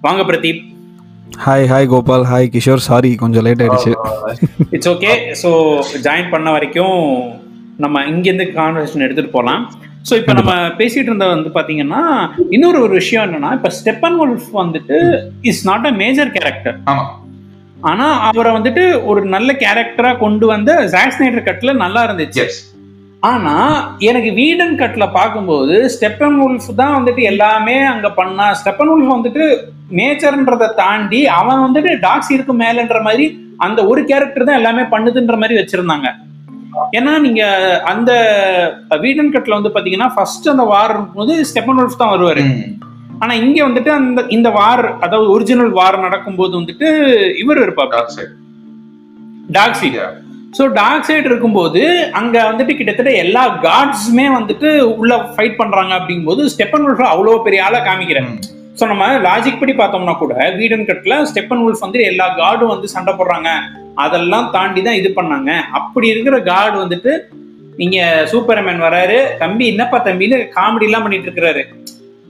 வாங்க 0.00 0.22
Pradeep. 0.22 0.62
Hi 1.24 1.66
hi 1.66 1.86
Gopal 1.86 2.24
hi 2.24 2.50
Kishore 2.54 2.82
sorry 2.86 3.10
கொஞ்சம் 3.16 3.44
லேட் 3.46 3.62
ஆயிடுச்சு. 3.64 3.92
இட்ஸ் 4.74 4.90
ஓகே 4.92 5.10
ஸோ 5.42 5.50
ஜாயின் 6.06 6.30
பண்ண 6.30 6.48
வரைக்கும் 6.50 6.98
நம்ம 7.78 8.02
இங்கேருந்து 8.10 8.46
கான்வர்சேஷன் 8.52 9.04
எடுத்துகிட்டு 9.06 9.36
போகலாம் 9.36 9.62
ஸோ 10.08 10.14
இப்போ 10.20 10.32
நம்ம 10.38 10.52
பேசிகிட்டு 10.78 11.10
இருந்த 11.10 11.26
வந்து 11.28 11.50
பார்த்தீங்கன்னா 11.54 12.02
இன்னொரு 12.56 12.78
ஒரு 12.86 12.94
விஷயம் 13.00 13.24
என்னன்னா 13.26 13.50
இப்போ 13.58 13.70
ஸ்டெப்பன் 13.78 14.18
wolf 14.20 14.46
வந்துட்டு 14.60 14.98
is 15.50 15.62
not 15.68 15.86
a 15.86 15.94
major 16.02 16.34
character 16.36 16.76
ஆமா. 16.92 17.04
ஆனா 17.82 18.06
அவரை 18.28 18.52
வந்துட்டு 18.52 18.82
ஒரு 19.04 19.22
நல்ல 19.34 19.52
கேரக்டரா 19.62 20.12
கொண்டு 20.18 20.46
வந்த 20.46 20.72
ஜாக் 20.94 21.14
ஸ்னைடர் 21.16 21.48
கட்ல 21.48 21.72
நல்லா 21.82 22.02
இருந்துச்சு. 22.06 22.44
ஆனா 23.22 23.54
எனக்கு 24.08 24.30
வீடன் 24.32 24.78
கட்ல 24.80 25.04
பார்க்கும்போது 25.12 25.76
ஸ்டெப்பன் 25.94 26.38
உல்ஃப் 26.46 26.70
தான் 26.74 26.96
வந்துட்டு 26.96 27.22
எல்லாமே 27.30 27.76
அங்க 27.92 28.08
பண்ணா 28.18 28.46
ஸ்டெப்பன் 28.60 28.92
உல்ஃப் 28.94 29.14
வந்துட்டு 29.14 29.44
நேச்சர்ன்றதை 29.98 30.68
தாண்டி 30.82 31.20
அவன் 31.38 31.64
வந்துட்டு 31.64 31.92
டாக்ஸ் 32.06 32.30
இருக்கு 32.36 32.54
மேலன்ற 32.62 33.00
மாதிரி 33.06 33.26
அந்த 33.66 33.80
ஒரு 33.90 34.00
கேரக்டர் 34.10 34.46
தான் 34.48 34.60
எல்லாமே 34.60 34.84
பண்ணுதுன்ற 34.94 35.36
மாதிரி 35.40 35.58
வச்சிருந்தாங்க. 35.60 36.08
ஏன்னா 36.98 37.12
நீங்க 37.26 37.42
அந்த 37.92 38.10
வீடன் 39.02 39.34
கட்ல 39.34 39.58
வந்து 39.58 39.74
பாத்தீங்கன்னா 39.74 40.08
ஃபர்ஸ்ட் 40.14 40.48
அந்த 40.52 40.64
வார் 40.72 40.94
இருக்கும்போது 40.94 41.34
ஸ்டெப்பன் 41.50 41.80
உல்ஃப் 41.82 42.00
தான் 42.02 42.14
வருவாரு. 42.14 42.44
ஆனா 43.22 43.32
இங்க 43.42 43.58
வந்துட்டு 43.66 43.90
அந்த 43.98 44.20
இந்த 44.36 44.48
வார் 44.58 44.84
அதாவது 45.04 45.28
ஒரிஜினல் 45.34 45.72
வார் 45.78 46.04
நடக்கும்போது 46.06 46.52
வந்துட்டு 46.60 46.88
இவர் 47.42 47.62
இருப்பார். 47.64 47.92
Talk 49.56 49.78
side 49.80 50.02
so 50.58 50.64
talk 50.80 51.06
side 51.06 51.26
இருக்கும்போது 51.30 51.80
அங்க 52.18 52.36
வந்துட்டு 52.48 52.74
கிட்டத்தட்ட 52.78 53.12
எல்லா 53.22 53.44
காட்ஸுமே 53.64 54.26
வந்துட்டு 54.38 54.68
உள்ள 55.00 55.14
ஃபைட் 55.32 55.56
பண்றாங்க 55.60 55.92
அப்படிங்கும்போது 55.98 56.44
ஸ்டெப்பன் 56.52 56.84
உல்ஃப் 56.88 57.02
அவ்வளோ 57.12 57.38
பெரிய 57.46 57.64
ஆளா 57.68 57.80
காமிக்கிறேன் 57.88 58.30
ஸோ 58.78 58.84
நம்ம 58.90 59.04
லாஜிக் 59.26 59.60
படி 59.60 59.72
பார்த்தோம்னா 59.80 60.14
கூட 60.20 60.34
வீடன் 60.58 60.86
கட்டில் 60.88 61.14
ஸ்டெப்பன் 61.30 61.62
உல்ஃப் 61.64 61.84
வந்து 61.84 61.98
எல்லா 62.10 62.26
காடும் 62.38 62.72
வந்து 62.72 62.88
சண்டை 62.94 63.12
போடுறாங்க. 63.18 63.50
அதெல்லாம் 64.04 64.46
தாண்டி 64.54 64.80
தான் 64.86 64.98
இது 65.00 65.10
பண்ணாங்க. 65.18 65.50
அப்படி 65.78 66.06
இருக்கிற 66.12 66.36
காட் 66.48 66.76
வந்துட்டு 66.82 67.12
நீங்க 67.80 67.98
சூப்பர்மேன் 68.32 68.82
வராரு. 68.86 69.18
தம்பி 69.42 69.64
என்னப்பா 69.72 69.98
தம்பின்னு 70.08 70.38
காமெடி 70.56 70.86
எல்லாம் 70.88 71.04
பண்ணிட்டு 71.06 71.28
இருக்கிறாரு? 71.28 71.62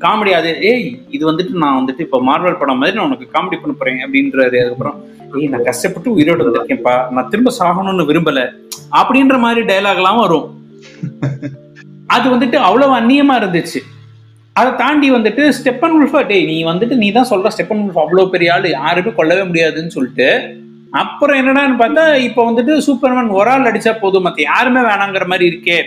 காமெடி 0.05 0.33
அது 0.39 0.51
ஏய் 0.71 0.85
இது 1.17 1.23
வந்துட்டு 1.31 1.55
நான் 1.63 1.79
வந்துட்டு 1.81 2.05
இப்போ 2.07 2.19
மார்வல் 2.29 2.61
படம் 2.61 2.81
மாதிரி 2.83 2.99
நான் 2.99 3.09
உனக்கு 3.11 3.27
காமெடி 3.35 3.59
பண்ண 3.63 3.75
போறேன் 3.81 4.03
அப்படின்றாரு. 4.07 4.59
அதுக்கப்புறம் 4.63 4.99
ஏய் 5.39 5.51
நான் 5.55 5.67
கஷ்டப்பட்டு 5.71 6.15
உயிரோடு 6.17 6.47
வந்திருக்கேன்ப்பா. 6.47 6.97
நான் 7.17 7.31
திரும்ப 7.33 7.53
சாகணும்னு 7.61 8.09
விரும்பல. 8.11 8.43
அப்படின்ற 9.01 9.39
மாதிரி 9.47 9.63
டயலாக்லாம் 9.73 10.23
வரும். 10.25 10.47
அது 12.17 12.27
வந்துட்டு 12.35 12.57
அவ்வளவு 12.69 12.95
அந்நியமா 13.01 13.37
இருந்துச்சு. 13.43 13.81
அதை 14.57 14.71
தாண்டி 14.83 15.09
வந்துட்டு 15.15 15.45
ஸ்டெப்பன் 15.59 15.95
உல்ஃபா 15.99 16.21
டேய் 16.27 16.45
நீ 16.51 16.57
வந்துட்டு 16.71 16.97
நீ 17.01 17.07
தான் 17.13 17.31
சொல்ற 17.31 17.49
ஸ்டெப்பன் 17.55 17.81
உல்ஃப் 17.85 18.03
அவ்வளோ 18.03 18.25
பெரிய 18.35 18.51
ஆளு 18.57 18.69
யாருமே 18.81 19.11
கொல்லவே 19.17 19.45
முடியாதுன்னு 19.49 19.95
சொல்லிட்டு 19.97 20.29
அப்புறம் 21.01 21.39
என்னடான்னு 21.41 21.77
பார்த்தா 21.81 22.05
இப்போ 22.27 22.41
வந்துட்டு 22.49 22.73
சூப்பர்மேன் 22.87 23.31
ஒரு 23.39 23.51
ஆள் 23.55 23.69
அடிச்சா 23.71 23.93
போதும் 24.03 24.25
மத்த 24.27 24.41
யாருமே 24.43 24.83
வேணாங்கிற 24.89 25.25
மாதிரி 25.33 25.47
இருக்கே. 25.51 25.79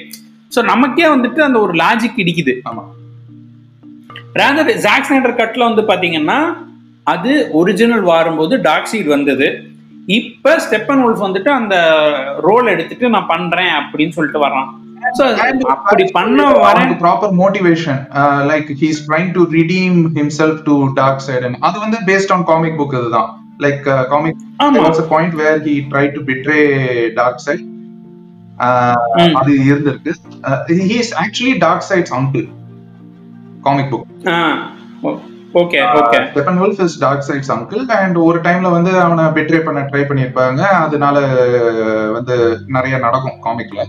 ஸோ 0.52 0.60
நமக்கே 0.72 1.06
வந்துட்டு 1.14 1.40
அந்த 1.46 1.58
ஒரு 1.66 1.74
லாஜிக் 1.82 2.20
இடிக்குது. 2.24 2.54
ஆமா. 2.70 2.84
ரேதர் 4.42 4.72
ஜாக் 4.86 5.08
ஸ்னைடர் 5.08 5.40
கட்ல 5.40 5.68
வந்து 5.70 5.84
பாத்தீங்கன்னா 5.92 6.40
அது 7.08 7.32
ஒரிஜினல் 7.60 8.06
வரும்போது 8.12 8.54
டாக் 8.68 8.90
சீட் 8.92 9.14
வந்தது. 9.16 9.48
இப்ப 10.18 10.56
ஸ்டெப்பன் 10.66 11.04
உல்ஃப் 11.06 11.26
வந்துட்டு 11.28 11.52
அந்த 11.60 11.76
ரோல் 12.48 12.74
எடுத்துட்டு 12.74 13.10
நான் 13.10 13.32
பண்றேன் 13.34 13.74
அப்படின்னு 13.80 14.16
சொல்லிட்டு 14.18 14.44
வர்றான். 14.46 14.70
அப்படி 15.74 16.04
பண்ண 16.18 16.39
வரேன். 16.66 16.94
Proper 17.01 17.34
motivation 17.42 18.00
like 18.50 18.70
he's 18.82 19.01
trying 19.08 19.32
to 19.38 19.44
redeem 19.58 19.98
himself 20.18 20.62
to 20.68 20.75
Darkseid 21.27 21.51
அது 21.68 21.77
வந்து 21.86 21.98
பேஸ்ட் 22.10 22.34
ஆன் 22.36 22.46
காமிக் 22.51 22.77
புக் 22.80 22.96
இதுதான். 23.00 23.30
Like 23.63 23.88
comic 24.12 24.42
was 24.86 25.01
a 25.04 25.08
point 25.13 25.36
where 25.42 25.60
he 25.68 25.75
try 25.92 26.06
to 26.16 26.22
betray 26.30 26.62
Darkseid. 27.46 27.66
அது 29.42 29.54
இருந்திருக்கு. 29.70 30.13
He 30.89 30.98
is 31.04 31.13
actually 31.24 31.56
Darkseid's 31.89 32.16
uncle 32.20 32.48
comic 33.68 33.92
book 33.94 34.06
okay 35.60 35.80
okay 36.00 36.18
wolf 36.63 36.82
is 36.86 36.98
Darkseid's 37.27 37.51
uncle 37.56 37.84
and 38.00 38.18
ஒரு 38.27 38.39
டைம்ல 38.48 38.72
வந்து 38.77 38.92
அவனை 39.06 39.24
betray 39.38 39.60
பண்ண 39.68 39.80
ட்ரை 39.92 40.04
பண்ணியிருப்பாங்க. 40.10 40.62
அதனால 40.86 41.20
வந்து 42.18 42.36
நிறைய 42.75 42.98
நடக்கும் 43.06 43.42
காமிக்ல 43.46 43.82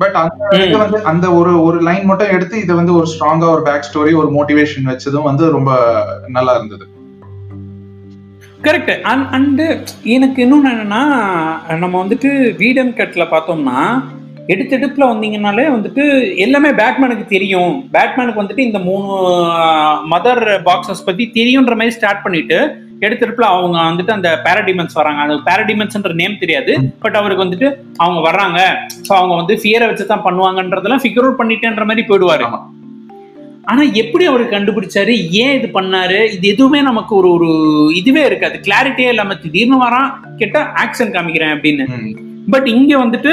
பட் 0.00 0.16
அந்த 0.20 0.76
வந்து 0.76 0.98
அந்த 1.02 1.26
ஒரு 1.32 1.52
ஒரு 1.62 1.78
லைன் 1.82 2.04
மட்டும் 2.04 2.32
எடுத்து 2.36 2.60
இதை 2.60 2.74
வந்து 2.74 2.94
ஒரு 2.94 3.06
ஸ்ட்ராங்கா 3.12 3.48
ஒரு 3.54 3.62
பேக் 3.62 3.88
ஸ்டோரி 3.88 4.12
ஒரு 4.20 4.28
மோட்டிவேஷன் 4.36 4.88
வச்சதும் 4.90 5.28
வந்து 5.30 5.44
ரொம்ப 5.50 5.70
நல்லா 6.28 6.52
இருந்தது. 6.54 6.84
கரெக்ட் 8.64 8.94
அண்ட் 9.34 9.60
எனக்கு 10.16 10.42
இன்னொன்று 10.42 10.70
என்னன்னா 10.70 11.02
நம்ம 11.82 11.94
வந்துட்டு 12.04 12.30
வீடன் 12.56 12.96
கட்ல 12.98 13.24
பார்த்தோம்னா 13.30 13.78
எடுத்தெடுப்புல 14.48 15.04
வந்தீங்கனாலே 15.10 15.64
வந்துட்டு 15.74 16.04
எல்லாமே 16.36 16.70
பேட்மேனுக்கு 16.70 17.26
தெரியும். 17.26 17.74
பேட்மேனுக்கு 17.96 18.42
வந்துட்டு 18.42 18.66
இந்த 18.68 18.78
மூணு 18.78 19.08
மதர் 20.12 20.44
பாக்ஸஸ் 20.68 21.04
பத்தி 21.04 21.26
தெரியுன்ற 21.38 21.74
மாதிரி 21.74 21.96
ஸ்டார்ட் 21.96 22.24
பண்ணிட்டு 22.24 22.58
எடுத்தெடுப்புல 23.06 23.46
அவங்க 23.54 23.76
வந்துட்டு 23.88 24.12
அந்த 24.16 24.30
பேரடிமென்ஸ் 24.46 24.98
வராங்க. 25.00 25.20
அந்த 25.26 25.36
பேரடிமென்ஸ்ன்ற 25.48 26.12
நேம் 26.22 26.40
தெரியாது. 26.42 26.72
பட் 27.04 27.16
அவருக்கு 27.20 27.44
வந்துட்டு 27.46 27.68
அவங்க 28.02 28.20
வர்றாங்க. 28.28 28.58
ஸோ 29.06 29.12
அவங்க 29.20 29.34
வந்து 29.40 29.54
ஃபியரை 29.62 29.86
வச்சு 29.90 30.06
தான் 30.12 30.26
பண்ணுவாங்கன்றதெல்லாம் 30.26 31.02
ஃபிகர் 31.04 31.26
அவுட் 31.26 31.40
பண்ணிட்டேன்ற 31.40 31.86
மாதிரி 31.90 32.04
போயிடுவாரு. 32.10 32.46
ஆனா 33.70 33.82
எப்படி 34.02 34.24
அவர் 34.30 34.42
கண்டுபிடிச்சாரு? 34.52 35.14
ஏன் 35.42 35.54
இது 35.58 35.68
பண்ணாரு? 35.78 36.18
இது 36.36 36.46
எதுவுமே 36.54 36.80
நமக்கு 36.90 37.12
ஒரு 37.20 37.28
ஒரு 37.36 37.50
இதுவே 38.00 38.22
இருக்காது. 38.30 38.56
கிளாரிட்டியே 38.66 39.10
இல்லாம 39.14 39.36
திடீர்னு 39.42 39.78
வரான் 39.84 40.08
கேட்டா 40.40 40.60
ஆக்ஷன் 40.84 41.14
காமிக்கிறேன் 41.16 41.54
அப்படின்னு. 41.56 41.86
பட் 42.54 42.68
இங்க 42.76 42.92
வந்துட்டு 43.04 43.32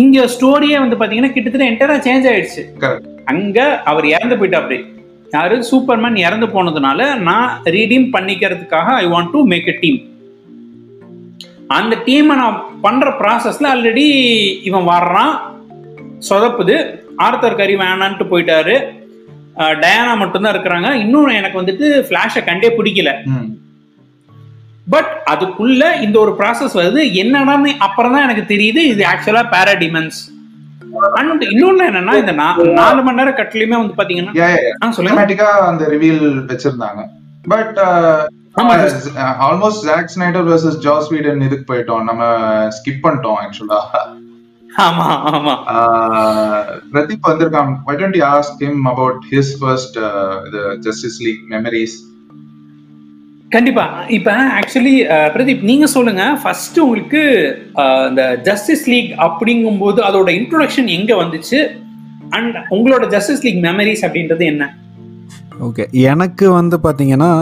இங்க 0.00 0.26
ஸ்டோரியே 0.34 0.76
வந்து 0.82 0.98
பாத்தீங்கன்னா 1.00 1.32
கிட்டத்தட்ட 1.34 1.70
என்டரா 1.70 1.96
சேஞ்ச் 2.06 2.28
ஆயிடுச்சு. 2.32 2.62
அங்க 3.32 3.58
அவர் 3.90 4.06
இறந்து 4.14 4.38
போயிட்டா 4.38 4.60
அப்படி 4.62 4.78
யாரு? 5.36 5.56
சூப்பர்மேன் 5.70 6.16
இறந்து 6.26 6.46
போனதுனால 6.54 7.00
நான் 7.28 7.48
redeem 7.76 8.08
பண்ணிக்கிறதுக்காக 8.16 8.88
I 9.02 9.06
want 9.14 9.32
to 9.36 9.40
make 9.52 9.70
a 9.72 9.76
team 9.84 10.00
அந்த 11.76 11.94
டீமை 12.06 12.34
நான் 12.40 12.58
பண்ற 12.84 13.10
ப்ராசஸ்ல 13.20 13.66
ஆல்ரெடி 13.74 14.06
இவன் 14.68 14.88
வர்றான். 14.90 15.32
சொதப்புது. 16.28 16.76
ஆர்த்தர் 17.26 17.58
கறி 17.60 17.74
வேணான்ட்டு 17.82 18.24
போயிட்டாரு. 18.32 18.74
டயானா 19.82 20.12
மட்டும்தான் 20.20 20.54
இருக்கிறாங்க. 20.54 20.88
இன்னும் 21.02 21.36
எனக்கு 21.40 21.60
வந்துட்டு 21.60 21.86
ஃபிளாஷை 22.06 22.40
கண்டே 22.48 22.70
பிடிக்கல. 22.78 23.10
பட் 24.94 25.12
அதுக்குள்ள 25.32 25.82
இந்த 26.06 26.16
ஒரு 26.24 26.32
ப்ராசஸ் 26.38 26.78
வருது. 26.80 27.02
என்னடான்னு 27.22 27.70
அப்புறம் 27.86 28.14
தான் 28.14 28.24
எனக்கு 28.26 28.44
தெரியுது. 28.54 28.80
இது 28.92 29.02
ஆக்சுவலா 29.12 29.44
பேராடிமன்ஸ் 29.54 30.20
அண்ட் 31.12 31.42
இன்னொன்னு 31.42 31.84
என்னன்னா 31.90 32.14
இந்த 32.14 32.32
நாலு 32.72 33.02
மணி 33.02 33.16
நேரம் 33.16 33.34
கட்லயுமே 33.34 33.76
வந்து 33.82 33.98
பாத்தீங்கன்னா 34.02 34.32
சினிமேட்டிக்கா 34.96 35.50
அந்த 35.70 35.88
ரிவீல் 35.88 36.24
வச்சிருந்தாங்க. 36.50 37.02
But. 37.52 37.78
Almost 39.46 39.86
Zack 39.86 40.10
Snyder 40.14 40.48
versus 40.50 40.80
Joss 40.86 41.08
Whedon 41.08 41.40
இதுக்கு 41.40 41.74
போயிட்டோம். 41.74 42.02
நம்ம 42.02 42.24
ஸ்கிப் 42.76 43.02
பண்ணிட்டோம் 43.02 43.38
ஆக்சுவலா 43.44 43.80
ஆமா 44.76 45.08
ஆமா. 45.30 45.54
பிரதீப் 46.92 47.26
வந்திருக்கான். 47.26 47.74
Why 47.86 47.94
don't 48.00 48.16
you 48.20 48.24
ask 48.38 48.54
him 48.60 48.76
about 48.92 49.18
his 49.32 49.48
first 49.62 49.92
uh, 49.96 50.36
the 50.54 50.62
justice 50.86 51.18
league 51.26 51.42
memories? 51.50 51.92
கண்டிப்பா. 53.54 53.84
இப்ப 54.16 54.30
ஆக்சுவலி 54.58 54.94
பிரதீப் 55.34 55.62
நீங்க 55.70 55.86
சொல்லுங்க. 55.94 56.22
ஃபர்ஸ்ட் 56.42 56.78
உங்களுக்கு 56.84 57.22
இந்த 58.08 58.22
ஜஸ்டிஸ் 58.48 58.86
லீக் 58.92 59.10
அப்படிங்கும்போது 59.26 60.00
அதோட 60.08 60.28
இன்ட்ரோடக்ஷன் 60.38 60.88
எங்க 60.98 61.12
வந்துச்சு? 61.22 61.60
அண்ட் 62.36 62.56
உங்களோட 62.76 63.04
ஜஸ்டிஸ் 63.14 63.44
லீக் 63.46 63.60
மெமரிஸ் 63.66 64.04
அப்படின்றது 64.06 64.44
என்ன? 64.52 64.64
ஓகே 65.66 65.84
எனக்கு 66.10 66.46
வந்து 66.58 66.76
பார்த்தீங்கன்னா 66.84 67.32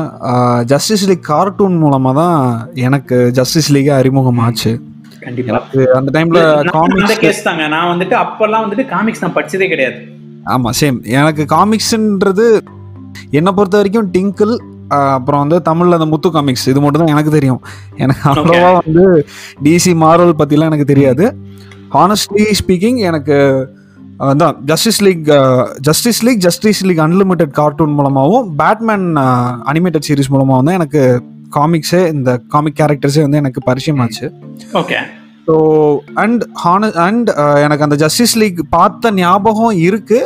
ஜஸ்டிஸ் 0.73 1.05
லீக் 1.11 1.29
கார்ட்டூன் 1.29 1.77
மூலமாக 1.83 2.15
தான் 2.21 2.41
எனக்கு 2.87 3.19
ஜஸ்டிஸ் 3.39 3.71
லீகே 3.75 3.93
அறிமுகமாச்சு. 4.01 4.73
கண்டிப்பா. 5.25 5.51
எனக்கு 5.53 5.81
அந்த 5.99 6.11
டைமில் 6.17 6.71
காமிக்ஸ் 6.77 7.23
கேஸ் 7.25 7.47
தாங்க. 7.47 7.65
நான் 7.75 7.91
வந்துட்டு 7.93 8.17
அப்பெல்லாம் 8.25 8.65
வந்துட்டு 8.65 8.85
காமிக்ஸ் 8.95 9.23
நான் 9.25 9.37
படிச்சதே 9.39 9.69
கிடையாது. 9.73 9.99
ஆமாம் 10.55 10.77
சேம் 10.81 10.99
எனக்கு 11.19 11.43
காமிக்ஸ்ன்றது 11.57 12.47
என்னை 13.39 13.51
பொறுத்த 13.57 13.77
வரைக்கும் 13.81 14.09
டிங்கிள் 14.17 14.55
அப்புறம் 15.17 15.43
வந்து 15.45 15.59
தமிழில் 15.69 15.97
அந்த 15.99 16.09
முத்து 16.13 16.31
காமிக்ஸ் 16.37 16.67
இது 16.73 16.81
மட்டும் 16.85 17.03
தான் 17.03 17.15
எனக்கு 17.15 17.37
தெரியும். 17.37 17.61
எனக்கு 18.05 18.25
அவ்வளோவா 18.33 18.71
வந்து 18.81 19.05
டிசி 19.67 19.95
மார்வல் 20.05 20.41
பற்றிலாம் 20.41 20.71
எனக்கு 20.73 20.91
தெரியாது. 20.93 21.27
ஹானஸ்ட்லி 21.97 22.47
ஸ்பீக்கிங் 22.61 22.99
எனக்கு 23.11 23.37
அதான் 24.27 24.57
Justice 24.71 25.01
League 25.07 25.29
Justice 25.87 26.21
League 26.27 26.43
Justice 26.47 26.83
League 26.89 27.01
unlimited 27.07 27.53
cartoon 27.61 27.97
மூலமாகவும் 27.99 28.47
பேட்மேன் 28.61 29.07
அனிமேட்டட் 29.71 30.07
சீரிஸ் 30.09 30.31
மூலமாகவும் 30.35 30.69
தான் 30.69 30.79
எனக்கு 30.81 31.03
காமிக்ஸே 31.57 32.03
இந்த 32.15 32.31
காமிக் 32.53 32.79
கேரக்டர்ஸே 32.81 33.25
வந்து 33.27 33.41
எனக்கு 33.43 33.61
பரிச்சயமாச்சு. 33.71 34.27
ஓகே 34.81 34.99
ஸோ 35.49 35.55
அண்ட் 36.23 36.43
ஹான 36.65 36.91
அண்ட் 37.07 37.31
எனக்கு 37.65 37.87
அந்த 37.87 37.97
ஜஸ்டிஸ் 38.05 38.37
லீக் 38.43 38.61
பார்த்த 38.77 39.13
ஞாபகம் 39.23 39.75
இருக்கு. 39.89 40.21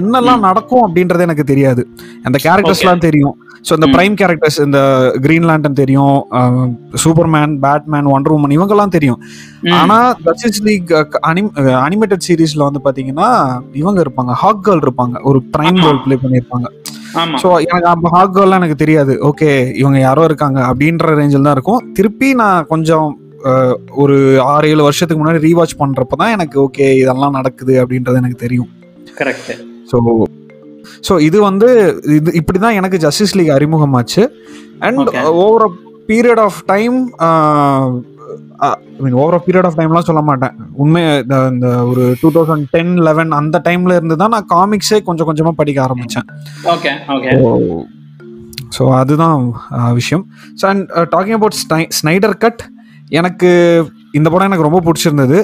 என்னெல்லாம் 0.00 0.44
நடக்கும் 0.48 0.84
அப்படின்றது 0.86 1.26
எனக்கு 1.26 1.44
தெரியாது. 1.52 1.82
அந்த 2.26 2.36
கேரக்டர்ஸ்லாம் 2.44 3.04
தெரியும். 3.06 3.34
ஸோ 3.68 3.72
இந்த. 3.78 3.88
பிரைம் 3.94 4.16
கேரக்டர்ஸ் 4.20 4.58
இந்த 4.66 4.78
கிரீன் 5.24 5.46
லேண்டன் 5.50 5.78
தெரியும் 5.80 6.16
சூப்பர்மேன் 7.02 7.52
பேட்மேன் 7.64 8.08
ஒண்டர் 8.14 8.34
உமன் 8.36 8.56
இவங்கெல்லாம் 8.56 8.94
தெரியும். 8.96 9.20
ஆனா 9.80 9.98
ஜஸ்டிஸ் 10.26 10.62
லீக் 10.68 10.92
அனிமேட்டட் 11.86 12.26
சீரீஸ்ல 12.28 12.68
வந்து 12.68 12.84
பாத்தீங்கன்னா 12.86 13.28
இவங்க 13.82 13.98
இருப்பாங்க. 14.04 14.34
ஹாக் 14.42 14.64
கேர்ள் 14.68 14.84
இருப்பாங்க. 14.86 15.16
ஒரு 15.30 15.40
பிரைம். 15.56 15.80
ரோல் 15.86 16.02
ப்ளே 16.06 16.18
பண்ணியிருப்பாங்க. 16.24 16.68
ஸோ 17.42 17.48
எனக்கு 17.70 17.88
அந்த 17.94 18.10
ஹாக் 18.16 18.36
கேர்லாம் 18.36 18.60
எனக்கு 18.62 18.82
தெரியாது. 18.84 19.14
ஓகே 19.30 19.50
இவங்க 19.80 19.98
யாரோ 20.08 20.22
இருக்காங்க 20.30 20.60
அப்படின்ற 20.68 21.16
ரேஞ்சில் 21.20 21.46
தான் 21.48 21.56
இருக்கும். 21.58 21.82
திருப்பி 21.98 22.30
நான் 22.42 22.68
கொஞ்சம் 22.74 23.08
ஒரு 24.02 24.16
ஆறு 24.52 24.66
ஏழு 24.72 24.82
வருஷத்துக்கு 24.86 25.22
முன்னாடி 25.22 25.40
ரீவாச் 25.46 25.80
பண்றப்ப 25.80 26.16
தான் 26.20 26.34
எனக்கு 26.36 26.56
ஓகே 26.66 26.86
இதெல்லாம் 27.02 27.36
நடக்குது 27.38 27.74
அப்படின்றது 27.82 28.20
எனக்கு 28.22 28.44
தெரியும். 28.44 28.70
கரெக்ட் 29.20 29.52
ஸோ 29.88 29.96
ஸோ 31.06 31.14
இது 31.22 31.38
வந்து 31.42 31.68
இது 32.16 32.30
இப்படி 32.34 32.58
தான் 32.58 32.78
எனக்கு 32.78 32.96
justice 33.04 33.36
league 33.38 33.54
அறிமுகமாச்சு. 33.54 34.22
And. 34.80 35.00
Over 35.42 35.66
period 36.08 36.42
of 36.44 36.60
time 36.66 36.96
mean 39.02 39.16
over 39.20 39.44
period 39.46 39.66
of 39.68 39.78
டைம்லாம் 39.78 40.08
சொல்ல 40.08 40.22
மாட்டேன். 40.22 40.52
உண்மை 40.76 41.02
இந்த 41.52 41.66
ஒரு 41.90 42.04
டூ 42.20 42.28
தௌசண்ட் 42.34 42.66
டென் 42.72 42.92
லெவன் 43.06 43.32
அந்த 43.38 43.56
டைம்ல 43.64 43.96
இருந்து 43.98 44.16
தான் 44.16 44.34
நான் 44.34 44.50
காமிக்ஸே 44.52 44.98
கொஞ்சம் 45.02 45.28
கொஞ்சமாக 45.28 45.56
படிக்க 45.56 45.80
ஆரம்பித்தேன் 45.82 46.28
ஓகே 46.74 46.92
ஓகே 47.14 47.32
ஸோ 48.76 48.84
அதுதான் 48.98 49.38
அஹ், 49.76 49.92
விஷயம். 49.94 50.24
So 50.58 50.66
and 50.68 50.84
talking 51.12 51.38
about 51.38 51.58
Snyder 51.98 52.36
cut 52.38 52.62
எனக்கு 53.12 53.48
இந்த 54.14 54.28
படம் 54.30 54.48
எனக்கு 54.48 54.68
ரொம்ப 54.68 54.80
பிடிச்சிருந்தது. 54.86 55.38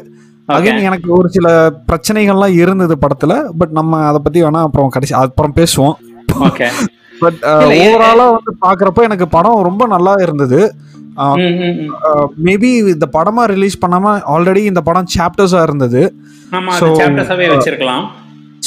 அகைன் 0.49 0.82
எனக்கு 0.82 1.13
ஒரு 1.13 1.30
சில 1.30 1.73
பிரச்சனைகள்லாம் 1.87 2.52
இருந்தது 2.52 2.99
படத்துல 3.00 3.50
பட் 3.58 3.71
நம்ம 3.71 4.06
அதை 4.06 4.21
பத்தி 4.23 4.43
வேணா 4.43 4.63
அப்புறம் 4.63 4.89
கடைசி 4.89 5.15
அப்புறம் 5.15 5.52
பேசுவோம். 5.56 5.93
ஓகே 6.41 6.69
பட் 7.21 7.34
ஏ- 7.71 7.95
ஓவராலா 7.95 8.30
வந்து 8.30 8.56
பாக்குறப்ப 8.61 9.02
எனக்கு 9.02 9.28
படம் 9.28 9.63
ரொம்ப 9.63 9.87
நல்லா 9.87 10.15
இருந்தது. 10.19 10.75
மேபி 12.45 12.76
இந்த 12.78 13.08
படமா 13.13 13.45
ரிலீஸ் 13.45 13.78
பண்ணாம 13.87 14.21
ஆல்ரெடி 14.28 14.56
இந்த 14.56 14.80
படம் 14.80 15.06
சாப்டர்ஸா 15.19 15.63
இருந்தது. 15.63 16.15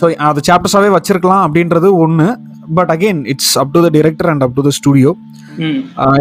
ஸோ 0.01 0.07
அது 0.29 0.47
சாப்டர்ஸாவே 0.51 0.91
வச்சிருக்கலாம் 0.97 1.43
அப்படின்றது 1.47 1.89
ஒன்று 2.05 2.29
but 2.77 2.93
again 2.95 3.21
it's 3.33 3.53
up 3.61 3.75
to 3.75 3.79
the 3.85 3.91
director 3.97 4.31
and 4.33 4.45
up 4.47 4.57
to 4.59 4.63
the 4.69 4.73
studio 4.79 5.11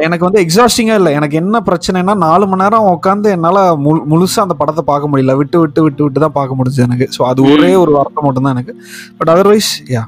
எனக்கு 0.05 0.25
வந்து 0.27 0.41
எக்ஸாஸ்டிங்கா 0.45 0.95
இல்லை. 1.01 1.11
எனக்கு 1.19 1.37
என்ன 1.41 1.57
பிரச்சனைனா 1.69 2.15
நாலு 2.25 2.45
மணி 2.51 2.63
நேரம் 2.63 2.87
உட்காந்து 2.95 3.29
என்னால 3.37 3.59
முழு 3.85 4.01
முழுசா 4.13 4.41
அந்த 4.47 4.55
படத்தை 4.61 4.83
பார்க்க 4.89 5.11
முடியல. 5.11 5.35
விட்டு 5.41 5.59
விட்டு 5.63 5.81
விட்டு 5.87 6.03
விட்டு 6.05 6.25
தான் 6.25 6.35
பார்க்க 6.39 6.59
முடிஞ்சது 6.59 6.87
எனக்கு. 6.89 7.07
ஸோ 7.17 7.21
அது 7.31 7.41
ஒரே 7.53 7.71
ஒரு 7.83 7.93
வார்த்தை 7.99 8.25
மட்டும் 8.27 8.47
தான் 8.47 8.57
எனக்கு. 8.57 8.75
But 9.19 9.33
otherwise 9.35 9.71
yeah 9.95 10.03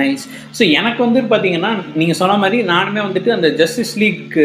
nice 0.00 0.24
so 0.58 0.62
எனக்கு 0.78 1.00
வந்து 1.06 1.20
பார்த்தீங்கன்னா 1.32 1.70
நீங்கள் 2.00 2.18
சொன்ன 2.20 2.38
மாதிரி 2.42 2.58
நானுமே 2.72 3.00
வந்துட்டு 3.06 3.30
அந்த 3.36 3.48
ஜஸ்டிஸ் 3.60 3.94
லீக் 4.02 4.36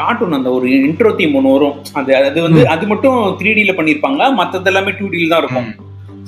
கார்ட்டூன் 0.00 0.38
அந்த 0.38 0.50
ஒரு 0.58 0.68
இன்ட்ரோ 0.88 1.12
தீம் 1.20 1.36
ஒன்று 1.40 1.54
வரும். 1.56 1.76
அது 2.00 2.10
அது 2.30 2.40
வந்து 2.48 2.62
அது 2.74 2.86
மட்டும் 2.92 3.18
த்ரீ 3.40 3.52
டியில் 3.58 3.78
பண்ணியிருப்பாங்க 3.78 4.32
மற்றது 4.40 4.70
எல்லாமே 4.72 4.94
டூ 5.00 5.08
டியில் 5.14 5.32
தான் 5.34 5.42
இருக்கும். 5.44 5.70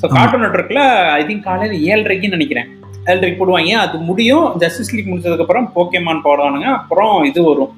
ஸோ 0.01 0.07
கார்ட்டூன் 0.17 0.45
நெட்ஒர்க்கில் 0.45 0.85
ஐ 1.19 1.23
திங்க் 1.29 1.47
காலையில் 1.49 1.81
ஏழரைக்குன்னு 1.93 2.37
நினைக்கிறேன். 2.39 2.69
ஏழரைக்கு 3.11 3.39
போடுவாங்க. 3.41 3.73
அது 3.85 3.97
முடியும். 4.11 4.47
ஜஸ்டிஸ் 4.63 4.93
லீக் 4.95 5.11
முடிச்சதுக்கப்புறம் 5.13 5.67
போக்கேமான் 5.77 6.27
போடுவானுங்க. 6.27 6.69
அப்புறம் 6.81 7.15
இது 7.31 7.41
வரும். 7.49 7.73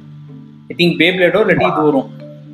ஐ 0.71 0.75
திங்க் 0.81 0.99
பேப்ளேடோ 1.03 1.41
இல்லாட்டி 1.45 1.67
இது 1.73 1.85
வரும். 1.91 2.09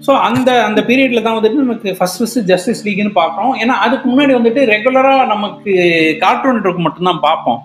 ஸோ 0.07 0.12
அந்த 0.26 0.50
அந்த 0.66 0.81
பீரியட்ல 0.88 1.20
தான் 1.26 1.37
வந்துட்டு 1.37 1.64
நமக்கு 1.64 1.88
ஃபர்ஸ்ட் 1.98 2.18
ஃபர்ஸ்ட் 2.20 2.40
ஜஸ்டிஸ் 2.50 2.83
லீக்னு 2.87 3.12
பார்க்குறோம். 3.20 3.54
ஏன்னா 3.62 3.74
அதுக்கு 3.87 4.07
முன்னாடி 4.11 4.33
வந்துட்டு 4.38 4.61
ரெகுலராக 4.74 5.24
நமக்கு 5.35 5.72
கார்ட்டூன் 6.24 6.57
நெட்ஒர்க் 6.59 6.87
மட்டும்தான் 6.87 7.24
பார்ப்போம். 7.28 7.61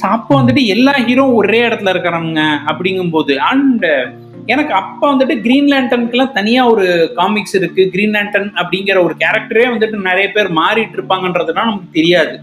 ஸோ 0.00 0.04
அப்போ 0.16 0.32
வந்துட்டு 0.40 0.64
எல்லா 0.74 0.94
ஹீரோ 1.06 1.24
ஒரே 1.38 1.60
இடத்துல 1.68 1.92
இருக்கிறாங்க 1.94 2.40
அப்படிங்கும்போது 2.72 3.34
அண்ட் 3.52 3.86
எனக்கு 4.52 4.72
அப்போ 4.80 5.04
வந்துட்டு 5.12 5.34
கிரீன் 5.44 5.68
லேண்டனுக்குலாம் 5.72 6.32
தனியாக 6.36 6.70
ஒரு 6.72 6.86
காமிக்ஸ் 7.18 7.56
இருக்கு. 7.58 7.82
கிரீன் 7.94 8.14
லேண்டன் 8.16 8.48
அப்படிங்கிற 8.60 8.96
ஒரு 9.06 9.14
கேரக்டரே 9.22 9.66
வந்துட்டு 9.72 9.98
நிறைய 10.08 10.28
பேர் 10.36 10.48
மாறிட்டு 10.60 10.96
இருப்பாங்கன்றதுலாம் 10.98 11.68
நமக்கு 11.70 11.96
தெரியாது. 11.98 12.34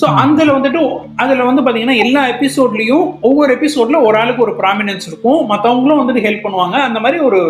ஸோ 0.00 0.06
அதில் 0.22 0.54
வந்துட்டு 0.56 0.80
அதில் 1.22 1.46
வந்து 1.48 1.62
பார்த்தீங்கன்னா 1.62 1.96
எல்லா 2.04 2.22
எபிசோட்லையும் 2.34 3.06
ஒவ்வொரு 3.28 3.50
எபிசோட்ல 3.58 4.00
ஒரு 4.08 4.18
ஆளுக்கு 4.22 4.44
ஒரு 4.46 4.54
ப்ராமினன்ஸ் 4.62 5.08
இருக்கும். 5.10 5.40
மற்றவங்களும் 5.52 6.00
வந்துட்டு 6.00 6.24
ஹெல்ப் 6.26 6.44
பண்ணுவாங்க. 6.46 6.76
அந்த 6.88 7.00
மாதிரி 7.04 7.20
ஒரு 7.28 7.40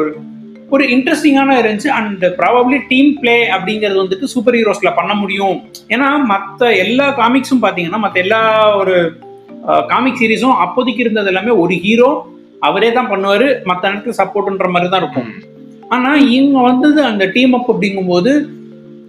ஒரு 0.75 0.85
இன்ட்ரெஸ்டிங்கான 0.95 1.55
இருந்துச்சு. 1.61 1.89
அண்ட் 1.99 2.25
ப்ராபப்ளி 2.41 2.79
டீம் 2.91 3.13
பிளே 3.21 3.37
அப்படிங்கிறது 3.55 4.03
வந்துட்டு 4.03 4.33
சூப்பர் 4.35 4.57
ஹீரோஸ்ல 4.59 4.91
பண்ண 4.99 5.13
முடியும். 5.23 5.57
ஏன்னா 5.95 6.09
மற்ற 6.33 6.71
எல்லா 6.85 7.07
காமிக்ஸும் 7.21 7.63
பார்த்தீங்கன்னா 7.65 8.01
மற்ற 8.05 8.19
எல்லா 8.25 8.43
ஒரு 8.83 8.97
காமிக் 9.93 10.21
சீரீஸும் 10.21 10.61
அப்போதைக்கு 10.65 11.05
இருந்தது 11.05 11.31
எல்லாமே 11.33 11.55
ஒரு 11.63 11.75
ஹீரோ 11.87 12.11
அவரே 12.69 12.89
தான் 12.97 13.11
பண்ணுவாரு. 13.13 13.47
மற்ற 13.69 13.83
நேரத்துக்கு 13.89 14.21
சப்போர்ட்ன்ற 14.23 14.69
மாதிரி 14.75 14.91
தான் 14.93 15.03
இருக்கும். 15.05 15.31
ஆனா 15.95 16.11
இவங்க 16.37 16.59
வந்தது 16.71 17.01
அந்த 17.11 17.25
டீம் 17.37 17.55
அப் 17.59 17.71
அப்படிங்கும்போது 17.73 18.33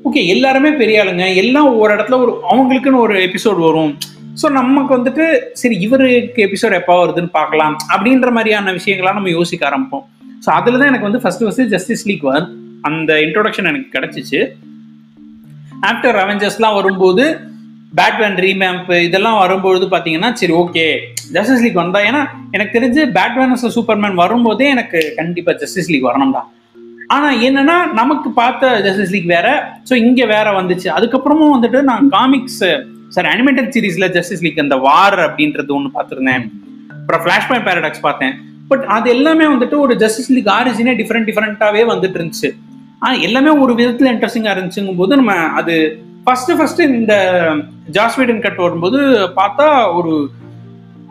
ஓகே 0.07 0.21
எல்லாருமே 0.33 0.69
பெரிய 0.79 1.01
ஆளுங்க. 1.01 1.25
எல்லாம் 1.41 1.69
ஒரு 1.81 1.91
இடத்துல 1.95 2.17
ஒரு 2.23 2.31
அவங்களுக்குன்னு 2.51 3.03
ஒரு 3.05 3.15
எபிசோட் 3.27 3.59
வரும். 3.67 3.91
ஸோ 4.41 4.49
நமக்கு 4.59 4.91
வந்துட்டு 4.97 5.25
சரி 5.61 5.75
இவருக்கு 5.85 6.41
எபிசோட் 6.47 6.75
எப்போ 6.79 6.93
வருதுன்னு 7.01 7.31
பார்க்கலாம். 7.39 7.75
அப்படின்ற 7.93 8.29
மாதிரியான 8.37 8.73
விஷயங்கள்லாம் 8.79 9.19
நம்ம 9.19 9.33
யோசிக்க 9.37 9.69
ஆரம்பிப்போம். 9.69 10.05
ஸோ 10.45 10.49
அதில் 10.57 10.79
தான் 10.79 10.91
எனக்கு 10.91 11.07
வந்து 11.09 11.21
ஃபர்ஸ்ட் 11.23 11.43
ஃபர்ஸ்ட் 11.45 11.71
ஜஸ்டிஸ் 11.75 12.05
லீக் 12.09 12.25
வந்து 12.29 12.49
அந்த 12.89 13.13
இன்ட்ரோடக்ஷன் 13.25 13.69
எனக்கு 13.71 13.89
கிடைச்சிச்சு. 13.95 14.39
ஆஃப்டர் 15.89 16.17
அவெஞ்சர்ஸ்லாம் 16.23 16.77
வரும்போது 16.79 17.25
பேட்மேன் 17.97 18.37
ரீமேம்ப் 18.45 18.91
இதெல்லாம் 19.07 19.37
வரும்பொழுது 19.43 19.85
பார்த்தீங்கன்னா 19.93 20.29
சரி 20.39 20.53
ஓகே 20.61 20.85
ஜஸ்டிஸ் 21.35 21.63
லீக் 21.63 21.79
வந்தா 21.81 21.99
ஏன்னா 22.09 22.21
எனக்கு 22.55 22.75
தெரிஞ்சு 22.77 23.01
பேட்மேன் 23.17 23.73
சூப்பர்மேன் 23.77 24.15
வரும்போதே 24.23 24.67
எனக்கு 24.75 24.99
கண்டிப்பாக 25.19 25.55
ஜஸ்டிஸ் 25.63 25.89
லீக் 25.93 26.07
வரணும்டா. 26.09 26.41
ஆனால் 27.15 27.39
என்னன்னா 27.47 27.75
நமக்கு 27.99 28.29
பார்த்த 28.41 28.69
ஜஸ்டிஸ் 28.85 29.13
லீக் 29.15 29.27
வேற 29.33 29.47
ஸோ 29.89 29.93
இங்கே 30.05 30.25
வேற 30.35 30.47
வந்துச்சு. 30.59 30.87
அதுக்கப்புறமும் 30.97 31.53
வந்துட்டு 31.55 31.79
நான் 31.89 32.05
காமிக்ஸ் 32.17 32.61
சார் 33.15 33.27
அனிமேட்டட் 33.31 33.71
சீரீஸ்ல 33.75 34.07
ஜஸ்டிஸ் 34.17 34.43
லீக் 34.45 34.61
அந்த 34.63 34.75
வார் 34.85 35.17
அப்படின்றது 35.25 35.73
ஒன்று 35.77 35.91
பார்த்துருந்தேன். 35.97 36.45
அப்புறம் 36.99 37.23
ஃபிளாஷ் 37.25 37.49
பேரடாக்ஸ் 37.67 38.05
பார்த்தேன். 38.07 38.35
பட் 38.69 38.85
அது 38.95 39.07
எல்லாமே 39.15 39.45
வந்துட்டு 39.53 39.77
ஒரு 39.85 39.93
ஜஸ்டிஸ் 40.03 40.31
லீக் 40.35 40.51
ஆரிஜினே 40.57 40.93
டிஃப்ரெண்ட் 41.01 41.27
டிஃப்ரெண்ட்டாகவே 41.29 41.83
வந்துட்டு 41.91 42.17
இருந்துச்சு. 42.19 42.51
ஆனால் 43.03 43.21
எல்லாமே 43.27 43.51
ஒரு 43.63 43.75
விதத்தில் 43.81 44.11
இன்ட்ரெஸ்டிங்காக 44.13 44.55
இருந்துச்சுங்கும் 44.55 45.01
போது 45.01 45.13
நம்ம 45.21 45.33
அது 45.59 45.75
ஃபர்ஸ்ட் 46.25 46.51
ஃபர்ஸ்ட் 46.57 46.81
இந்த 46.99 47.13
ஜாஸ்வீடன் 47.97 48.43
கட் 48.43 48.59
வரும்போது 48.65 48.99
பார்த்தா 49.39 49.67
ஒரு 49.99 50.13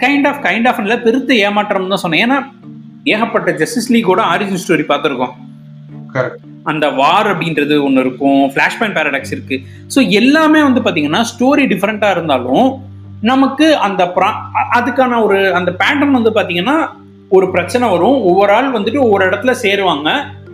கைண்ட் 0.03 0.27
ஆஃப் 0.31 0.43
கைண்ட் 0.45 0.69
ஆஃப் 0.71 0.81
இல்லை 0.83 0.97
பெருத்த 1.07 1.31
ஏமாற்றம் 1.47 1.93
தான் 1.93 2.03
சொன்னேன். 2.05 2.23
ஏன்னா 2.27 2.39
ஏகப்பட்ட 3.13 3.51
ஜஸ்டிஸ் 3.63 3.91
லீக்கோட 3.95 4.21
ஆரிஜின் 4.33 4.63
ஸ்டோரி 4.65 4.85
பார்த்துருக்கோம். 4.91 5.35
அந்த 6.71 6.87
வார் 7.01 7.29
அப்படின்றது 7.33 7.75
ஒன்று 7.87 8.03
இருக்கும். 8.05 8.41
ஃபிளாஷ் 8.53 8.79
பாயிண்ட் 8.79 8.97
பேரடாக்ஸ் 8.99 9.35
இருக்கு. 9.35 9.57
ஸோ 9.95 9.99
எல்லாமே 10.21 10.61
வந்து 10.69 10.81
பார்த்தீங்கன்னா 10.85 11.23
ஸ்டோரி 11.33 11.65
டிஃப்ரெண்ட்டாக 11.73 12.17
இருந்தாலும் 12.17 12.69
நமக்கு 13.31 13.67
அந்த 13.87 14.03
அதுக்கான 14.79 15.19
ஒரு 15.27 15.39
அந்த 15.59 15.71
பேட்டர்ன் 15.83 16.19
வந்து 16.19 16.33
பார்த்தீங்கன்னா 16.39 16.77
ஒரு 17.37 17.49
பிரச்சனை 17.55 17.89
வரும். 17.95 18.19
ஒவ்வொரு 18.29 18.53
ஆள் 18.59 18.71
வந்துட்டு 18.77 19.01
ஒவ்வொரு 19.07 19.25
இடத்துல 19.31 19.55
சேருவாங்க. 19.65 20.09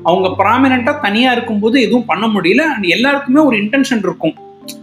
அவங்க 0.08 0.28
ப்ராமினண்டா 0.40 0.92
தனியா 1.06 1.30
இருக்கும்போது 1.36 1.76
எதுவும் 1.86 2.08
பண்ண 2.10 2.26
முடியல. 2.34 2.64
அண்ட் 2.74 2.88
எல்லாருக்குமே 2.96 3.40
ஒரு 3.50 3.56
இன்டென்ஷன் 3.62 4.04
இருக்கும். 4.08 4.36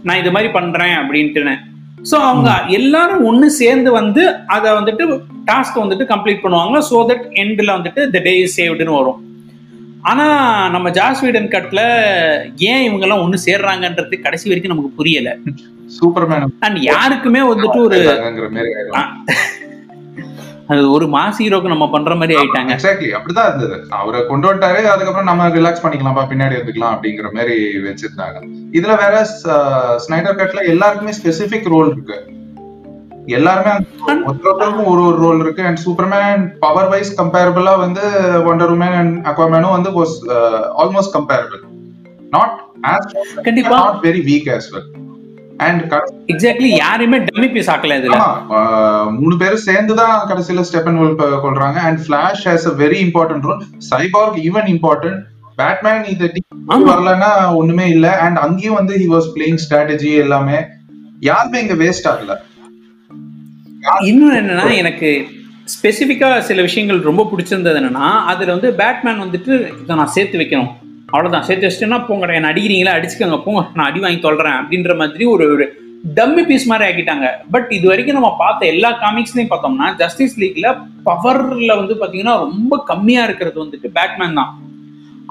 நான் 0.06 0.20
இது 0.22 0.32
மாதிரி 0.36 0.50
பண்றேன் 0.58 0.96
அப்படின்ட்டுன்னு. 1.02 1.54
ஸோ 2.10 2.16
அவங்க 2.30 2.50
எல்லாரும் 2.78 3.22
ஒன்று 3.28 3.46
சேர்ந்து 3.60 3.90
வந்து 4.00 4.22
அதை 4.56 4.70
வந்துட்டு 4.78 5.04
டாஸ்க் 5.50 5.82
வந்துட்டு 5.82 6.06
கம்ப்ளீட் 6.12 6.42
பண்ணுவாங்க 6.44 6.80
ஸோ 6.90 6.98
தட் 7.10 7.24
எண்டில் 7.42 7.76
வந்துட்டு 7.76 8.02
த 8.14 8.20
டே 8.26 8.34
இஸ் 8.40 8.56
சேவ்டுன்னு 8.60 8.98
வரும். 9.00 9.20
ஆனா 10.10 10.26
நம்ம 10.74 10.86
ஜாஸ் 10.98 11.22
வீடன் 11.24 11.52
கட்ல 11.54 11.82
ஏன் 12.70 12.82
இவங்க 12.88 13.04
எல்லாம் 13.06 13.22
ஒண்ணு 13.26 13.38
சேர்றாங்கன்றது 13.48 14.16
கடைசி 14.26 14.48
வரைக்கும் 14.50 14.74
நமக்கு 14.74 14.98
புரியல. 14.98 15.30
சூப்பர்மேன் 15.98 16.44
அண்ட் 16.66 16.78
யாருக்குமே 16.90 17.42
வந்துட்டு 17.52 17.80
ஒரு 17.86 18.00
அது 20.72 20.82
ஒரு 20.96 21.06
மாஸ் 21.14 21.40
ஹீரோக்கு 21.42 21.72
நம்ம 21.72 21.86
பண்ற 21.94 22.12
மாதிரி 22.20 22.34
ஆயிட்டாங்க. 22.40 22.70
எக்ஸாக்ட்லி 22.74 23.08
அப்படிதான் 23.16 23.48
இருந்தது. 23.48 23.76
அவரை 24.00 24.20
கொண்டு 24.28 24.46
வந்துட்டாரு 24.48 24.80
அதுக்கப்புறம் 24.92 25.28
நம்ம 25.30 25.48
ரிலாக்ஸ் 25.56 25.82
பண்ணிக்கலாம்ப்பா 25.82 26.24
பின்னாடி 26.30 26.56
இருந்துக்கலாம் 26.58 26.94
அப்படிங்கிற 26.94 27.30
மாதிரி 27.38 27.56
வச்சிருந்தாங்க. 27.88 28.38
இதுல 28.78 28.94
வேற 29.02 29.16
ஸ்னைடர் 30.04 30.38
கட்ல 30.40 30.62
எல்லாருக்குமே 30.74 31.14
ஸ்பெசிபிக் 31.18 31.68
ரோல் 31.74 31.90
இருக்கு. 31.92 32.18
எல்லாருமே 33.36 33.74
ஒருத்தருக்கும் 34.28 34.88
ஒரு 34.92 35.02
ஒரு 35.10 35.18
ரோல் 35.24 35.42
இருக்கு. 35.44 35.62
அண்ட் 35.68 35.82
சூப்பர்மேன் 35.84 36.42
பவர் 36.64 36.90
வைஸ் 36.94 37.12
கம்பேரபிளா 37.20 37.74
வந்து 37.84 38.02
ஒண்டர் 38.50 38.74
உமன் 38.74 38.98
அண்ட் 39.02 39.14
அக்வாமேனும் 39.32 39.76
வந்து 39.76 39.92
ஆல்மோஸ்ட் 40.82 41.16
கம்பேரபிள் 41.18 41.62
நாட் 42.36 42.58
ஆஸ் 42.92 43.08
கண்டிப்பா. 43.48 43.76
Not 43.84 44.04
very 44.08 44.22
weak 44.30 44.50
as 44.56 44.68
well 44.74 44.90
and 45.64 45.82
exactly 46.32 46.70
யாருமே 46.76 47.18
டம்மி 47.26 47.48
பீஸ் 47.52 47.70
ஆக்கல 47.72 47.98
இதுல. 48.00 48.16
மூணு 49.18 49.34
பேரும் 49.36 49.64
சேர்ந்து 49.66 49.94
தான் 50.00 50.16
கடைசியில 50.30 50.64
ஸ்டெப்பன் 50.68 50.98
வுல்ஃப் 51.00 51.22
கொள்றாங்க 51.44 51.78
and 51.88 52.00
Flash 52.04 52.44
has 52.48 52.66
a 52.70 52.74
very 52.82 52.98
important 53.06 53.46
role 53.48 53.62
Cyborg 53.90 54.38
even 54.46 54.68
important 54.74 55.20
Batman 55.58 56.04
இந்த 56.12 56.24
டீம். 56.32 56.48
வரலன்னா 56.88 57.30
ஒண்ணுமே 57.58 57.86
இல்ல. 57.88 58.06
அண்ட் 58.24 58.38
அங்கேயும் 58.38 58.78
வந்து 58.80 58.94
ஹி 59.02 59.08
வாஸ் 59.12 59.28
பிளேயிங் 59.34 59.60
ஸ்ட்ராட்டஜி 59.64 60.12
எல்லாமே. 60.24 60.58
யாருமே 61.22 61.60
இங்க 61.60 61.76
வேஸ்ட் 61.82 62.08
ஆகல 62.12 62.34
இன்னும் 64.06 64.36
என்னன்னா 64.36 64.66
எனக்கு 64.80 65.08
ஸ்பெசிஃபிக்கா 65.74 66.28
சில 66.48 66.62
விஷயங்கள் 66.62 66.98
ரொம்ப 67.02 67.22
பிடிச்சிருந்தது 67.30 67.78
என்னன்னா 67.80 68.08
அதுல 68.30 68.54
வந்து 68.56 68.70
பேட்மேன் 68.80 69.22
வந்துட்டு 69.22 69.52
இதை 69.82 69.96
நான் 69.96 70.12
சேர்த்து 70.16 70.40
வைக்கணும். 70.40 70.72
அவ்வளவுதான். 71.14 71.46
சேர்த்து 71.48 71.66
வச்சுட்டேன்னா 71.66 71.98
போங்க 72.08 72.34
என்ன 72.40 72.50
அடிக்கிறீங்களா? 72.52 72.92
அடிச்சுக்கோங்க 72.98 73.38
போங்க 73.46 73.62
நான் 73.76 73.88
அடி 73.88 74.00
வாங்கி 74.04 74.20
தொல்றேன் 74.26 74.58
அப்படின்ற 74.60 74.94
மாதிரி 75.00 75.24
ஒரு 75.34 75.46
ஒரு 75.54 75.66
டம்மி 76.16 76.42
பீஸ் 76.48 76.66
மாதிரி 76.70 76.84
ஆக்கிட்டாங்க. 76.88 77.26
பட் 77.52 77.68
இது 77.76 77.86
வரைக்கும் 77.90 78.16
நம்ம 78.18 78.30
பார்த்த 78.40 78.66
எல்லா 78.74 78.90
காமிக்ஸ்லையும் 79.02 79.50
பார்த்தோம்னா 79.52 79.86
ஜஸ்டிஸ் 80.00 80.34
லீக்ல 80.42 80.70
பவர்ல 81.08 81.72
வந்து 81.80 81.94
பாத்தீங்கன்னா 82.00 82.34
ரொம்ப 82.46 82.82
கம்மியா 82.90 83.22
இருக்கிறது 83.28 83.58
வந்துட்டு 83.64 83.90
பேட்மேன் 83.98 84.38
தான். 84.40 84.50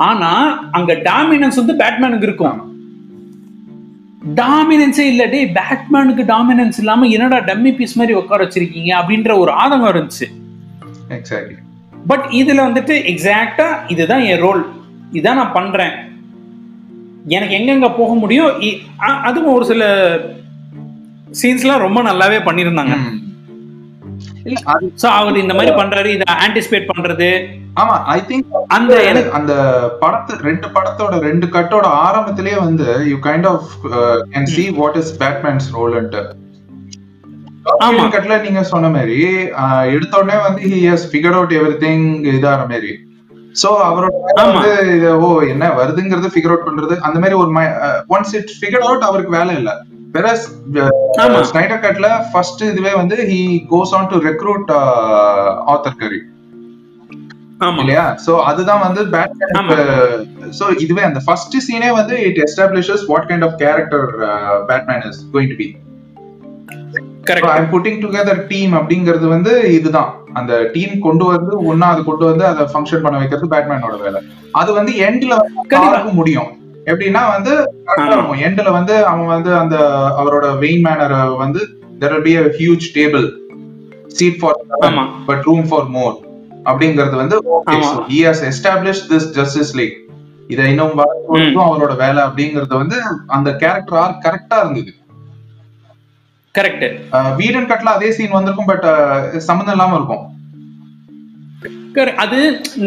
ஆனா 0.09 0.29
அங்க 0.77 0.91
டாமினன்ஸ் 1.09 1.59
வந்து 1.61 1.75
பேட்மேனுக்கு 1.81 2.27
இருக்கும். 2.29 2.59
டாமினன்ஸே 4.39 5.05
இல்ல 5.11 5.23
டேய் 5.33 5.49
பேட்மேனுக்கு 5.57 6.23
டாமினன்ஸ் 6.33 6.79
இல்லாம 6.81 7.07
என்னடா 7.15 7.39
டம்மி 7.49 7.71
பீஸ் 7.79 7.97
மாதிரி 7.99 8.13
உட்கார 8.19 8.39
வச்சிருக்கீங்க 8.45 8.91
அப்படின்ற 8.99 9.31
ஒரு 9.43 9.51
ஆதங்கம் 9.63 9.91
இருந்துச்சு. 9.93 10.27
பட் 12.11 12.25
இதுல 12.41 12.61
வந்துட்டு 12.67 12.95
எக்ஸாக்டா 13.11 13.67
இதுதான் 13.95 14.23
என் 14.31 14.41
ரோல் 14.45 14.63
இதான் 15.19 15.39
நான் 15.39 15.55
பண்றேன். 15.57 15.93
எனக்கு 17.35 17.57
எங்கெங்க 17.57 17.89
போக 17.97 18.13
முடியும் 18.21 18.51
அதுவும் 19.29 19.55
ஒரு 19.57 19.65
சில 19.71 19.83
சீன்ஸ்லாம் 21.41 21.83
ரொம்ப 21.85 21.99
நல்லாவே 22.07 22.39
பண்ணியிருந்தாங்க. 22.47 22.95
ஸோ 25.01 25.07
அவர் 25.19 25.41
இந்த 25.41 25.53
மாதிரி 25.57 25.73
பண்றாரு 25.79 26.09
இதை 26.15 26.25
ஆன்டிசிபேட் 26.45 26.89
பண்றது. 26.91 27.27
ஆமா 27.81 27.95
ஐ 28.15 28.17
திங்க் 28.29 28.57
அந்த 28.77 28.93
எனக்கு 29.09 29.31
அந்த 29.37 29.53
படத்து 30.01 30.33
ரெண்டு 30.47 30.67
படத்தோட 30.75 31.19
ரெண்டு 31.27 31.45
கட்டோட 31.55 31.85
ஆரம்பத்திலேயே 32.05 32.57
வந்து 32.65 32.87
you 33.11 33.17
kind 33.27 33.47
of 33.53 33.69
can 34.33 34.49
see 34.55 34.67
what 34.79 34.99
is 35.01 35.13
Batman's 35.23 35.69
ரோல்ன்ட்டு 35.77 36.23
ஆமா. 37.85 38.03
கட்ல 38.15 38.37
நீங்க 38.45 38.61
சொன்ன 38.73 38.87
மாதிரி 38.95 39.17
எடுத்த 39.95 40.13
உடனே 40.21 40.37
வந்து 40.47 40.61
he 40.71 40.79
has 40.91 41.07
figure 41.11 41.37
out 41.37 41.55
everything 41.85 42.05
இதான 42.33 42.61
மாதிரி. 42.73 42.91
சோ 43.61 43.69
அவரோட 43.87 44.67
ஓ 45.25 45.29
என்ன 45.53 45.65
வருதுங்கிறது 45.79 46.33
ஃபிகர் 46.33 46.53
அவுட் 46.53 46.67
பண்றது. 46.67 46.95
அந்த 47.07 47.17
மாதிரி 47.23 47.35
ஒரு 47.41 47.51
ஒன்ஸ் 48.15 48.33
இட் 48.39 48.53
ஃபிகர் 48.59 48.85
அவுட் 48.87 49.07
அவருக்கு 49.09 49.37
வேலை 49.37 49.55
இல்ல. 49.61 49.71
வெரஸ் 50.15 50.45
ஸ்னைடர் 51.51 51.83
கட்ல 51.85 52.07
ஃபர்ஸ்ட் 52.31 52.63
இதுவே 52.71 52.93
வந்து 53.01 53.15
he 53.31 53.39
goes 53.73 53.93
on 53.99 54.09
to 54.11 54.19
recruit 54.29 54.69
Arthur 55.73 55.99
Curry 56.03 56.21
இல்லையா? 57.81 58.03
சோ 58.25 58.31
அதுதான் 58.49 58.81
வந்து 58.85 59.01
பேட்மேன். 59.13 59.69
சோ 60.59 60.65
இதுவே 60.85 61.03
அந்த 61.09 61.19
ஃபர்ஸ்ட் 61.25 61.55
சீனே 61.67 61.89
வந்து 61.99 62.15
it 62.27 62.39
establishes 62.45 63.03
what 63.11 63.27
kind 63.29 63.45
of 63.47 63.55
character 63.63 64.07
Batman 64.69 65.03
is 65.09 65.21
going 65.33 65.51
to 65.53 65.57
be 65.61 65.67
correct 67.29 67.51
I 67.55 67.61
putting 67.73 67.99
together 68.03 68.39
team 68.47 68.73
அப்படிங்கிறது 68.79 69.27
வந்து 69.33 69.51
இதுதான். 69.77 70.09
அந்த 70.39 70.53
டீம் 70.73 70.95
கொண்டு 71.05 71.25
வந்து 71.25 71.51
ஒன்னா 71.69 71.87
அது 71.93 72.01
கொண்டு 72.03 72.25
வந்து 72.29 72.45
அதை 72.45 72.63
ஃபங்க்ஷன் 72.73 73.03
பண்ண 73.05 73.17
வைக்கிறது 73.21 73.47
பேட்மேனோட 73.53 73.95
வேலை. 74.05 74.21
அது 74.61 74.73
வந்து 74.73 74.91
எண்ட்ல. 75.07 75.35
யாருக்கும் 75.69 76.19
முடியும். 76.21 76.49
எப்படின்னா 76.91 77.21
வந்து 77.35 77.51
எண்ட்ல 78.47 78.71
வந்து 78.71 78.95
அவன் 79.11 79.29
வந்து 79.35 79.51
அந்த 79.61 79.75
அவரோட 80.19 80.45
வெயின் 80.63 80.83
மேனர் 80.87 81.15
வந்து 81.43 81.61
there 82.01 82.13
will 82.13 82.23
be 82.27 82.33
a 82.39 82.45
huge 82.59 82.85
table 82.97 83.25
seat 84.17 84.39
for 84.39 84.57
but 85.27 85.43
room 85.49 85.65
for 85.69 85.87
more 85.95 86.15
அப்படிங்கிறது 86.69 87.15
வந்து 87.21 87.37
okay. 87.57 87.77
So 87.91 88.01
he 88.11 88.19
has 88.29 88.43
establish 88.49 89.03
this 89.11 89.29
Justice 89.37 89.73
League 89.79 89.95
இதை 90.47 90.65
இன்னும் 90.73 90.99
அவரோட 91.67 91.93
வேலை 92.03 92.19
அப்படிங்கிறது 92.27 92.73
வந்து 92.81 92.99
அந்த 93.37 93.49
கேரக்டர் 93.63 93.99
ஆர் 94.03 94.19
கரெக்டா 94.25 94.59
இருந்தது. 94.63 94.91
கரெக்ட் 96.57 96.85
வீடன் 97.39 97.67
கட்ல 97.69 97.93
அதே 97.97 98.09
சீன் 98.15 98.35
வந்திருக்கும் 98.37 98.69
பட் 98.71 98.87
சம்மந்தம் 99.47 99.75
இல்லாம 99.75 99.95
இருக்கும். 99.99 100.23
அது 102.23 102.39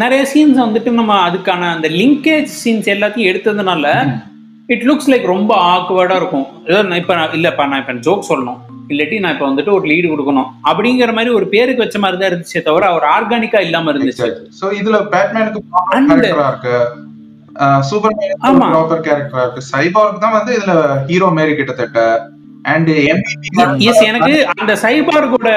நிறைய 0.02 0.22
சீன்ஸ் 0.32 0.60
வந்துட்டு 0.64 0.90
நம்ம 0.98 1.14
அதுக்கான 1.28 1.68
அந்த 1.74 1.88
லிங்கேஜ் 2.00 2.50
சீன்ஸ் 2.62 2.88
எல்லாத்தையும் 2.94 3.30
எடுத்ததுனால 3.30 3.84
இட் 4.74 4.84
லுக்ஸ் 4.88 5.10
லைக் 5.12 5.26
ரொம்ப 5.32 5.52
ஆக்வர்டா 5.74 6.16
இருக்கும். 6.20 6.46
இப்ப 7.00 7.16
இல்லப்பா 7.38 7.66
நான் 7.72 7.82
இப்ப 7.82 7.96
ஜோக் 8.06 8.28
சொல்லணும். 8.30 8.60
இல்லாட்டி 8.92 9.16
நான் 9.22 9.34
இப்ப 9.36 9.46
வந்துட்டு 9.50 9.74
ஒரு 9.76 9.84
லீடு 9.92 10.06
கொடுக்கணும். 10.12 10.48
அப்படிங்கிற 10.70 11.12
மாதிரி 11.18 11.32
ஒரு 11.38 11.48
பேருக்கு 11.54 11.84
வச்ச 11.84 11.98
மாதிரி 12.04 12.20
தான் 12.20 12.30
இருந்துச்சே 12.30 12.62
தவிர 12.68 12.86
அவர் 12.92 13.06
ஆர்கானிக்கா 13.16 13.60
இல்லாம 13.66 13.92
இருந்துச்சு. 13.94 14.30
சோ 14.60 14.68
இதுல 14.80 15.00
பேட்மேனுக்கு 15.14 15.62
இருக்கு. 16.52 16.76
சூப்பர்மேனுக்கு 17.90 18.46
ஆமா. 18.48 18.66
ப்ராப்பர் 18.72 19.04
கேரக்டரா 19.08 19.44
இருக்கு. 19.46 19.68
சைபார்க் 19.72 20.24
தான் 20.24 20.36
வந்து 20.38 20.54
இதுல 20.60 20.72
ஹீரோ 21.10 21.28
மாரி 21.38 21.54
கிட்டத்தட்ட 21.60 22.00
அண்ட் 22.66 22.88
எஸ் 23.78 24.02
எனக்கு 24.02 24.46
அந்த 24.56 24.72
சைபார்கோட 24.82 25.48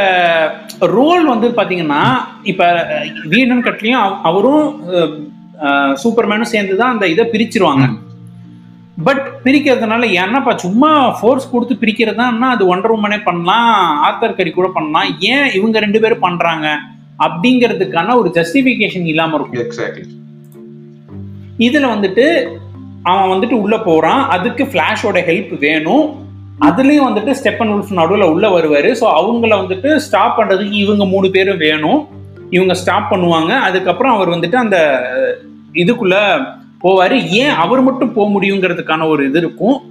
ரோல் 0.80 1.26
வந்து 1.26 1.48
பாத்தீங்கன்னா 1.50 2.04
இப்ப 2.44 2.88
வீடன் 3.24 3.64
கட்லயும் 3.64 4.02
அவ- 4.06 4.20
அவரும் 4.24 4.82
சூப்பர்மேனும் 6.04 6.52
சேர்ந்து 6.54 6.76
தான் 6.76 6.92
அந்த 6.92 7.08
இதை 7.08 7.26
பிரிச்சிருவாங்க. 7.26 7.98
பட் 9.04 9.32
பிரிக்கிறதுனால 9.44 10.14
என்னப்பா 10.14 10.58
சும்மா 10.58 11.10
ஃபோர்ஸ் 11.10 11.50
கொடுத்து 11.50 11.76
பிரிக்கிறதுனா 11.76 12.40
அது 12.40 12.68
ஒன்றரை 12.68 13.00
உமனே 13.00 13.24
பண்ணலாம் 13.24 14.06
ஆத்தர் 14.06 14.36
கறி 14.36 14.52
கூட 14.52 14.70
பண்ணலாம். 14.74 15.20
ஏன் 15.20 15.52
இவங்க 15.52 15.80
ரெண்டு 15.80 16.00
பேரும் 16.00 16.20
பண்றாங்க? 16.20 16.78
அப்படிங்கிறதுக்கான 17.20 18.16
ஒரு 18.16 18.30
ஜஸ்டிபிகேஷன் 18.34 19.06
இல்லாம 19.06 19.36
இருக்கும். 19.36 19.62
எக்ஸாக்ட்லி 19.62 20.08
இதுல 21.58 21.88
வந்துட்டு 21.96 22.56
அவன் 23.04 23.38
வந்துட்டு 23.38 23.52
உள்ள 23.52 23.78
போறான். 23.80 24.30
அதுக்கு 24.30 24.64
ஃபிளாஷோட 24.64 25.20
ஹெல்ப் 25.30 25.58
வேணும். 25.58 26.28
அதுலயும் 26.62 27.08
வந்துட்டு 27.08 27.36
ஸ்டெப்பன் 27.44 27.74
உல்ஃப் 27.74 27.94
நடுவில் 27.94 28.22
உள்ள 28.22 28.60
வருவாரு. 28.60 28.96
ஸோ 29.02 29.04
அவங்கள 29.04 29.56
வந்துட்டு 29.56 29.96
ஸ்டாப் 29.96 30.40
பண்றதுக்கு 30.40 30.72
இவங்க 30.72 31.06
மூணு 31.06 31.30
பேரும் 31.30 31.58
வேணும். 31.58 32.08
இவங்க 32.50 32.74
ஸ்டாப் 32.74 33.14
பண்ணுவாங்க. 33.14 33.48
அதுக்கப்புறம் 33.48 34.14
அவர் 34.14 34.30
வந்துட்டு 34.30 34.56
அந்த 34.56 35.04
இதுக்குள்ள 35.74 36.46
போவாரு. 36.84 37.28
ஏன் 37.28 37.50
அவர் 37.50 37.82
மட்டும் 37.82 38.14
போக 38.14 38.40
முடியுங்கிறதுக்கான 38.40 39.08
ஒரு 39.08 39.28
இது 39.28 39.38
இருக்கும். 39.38 39.82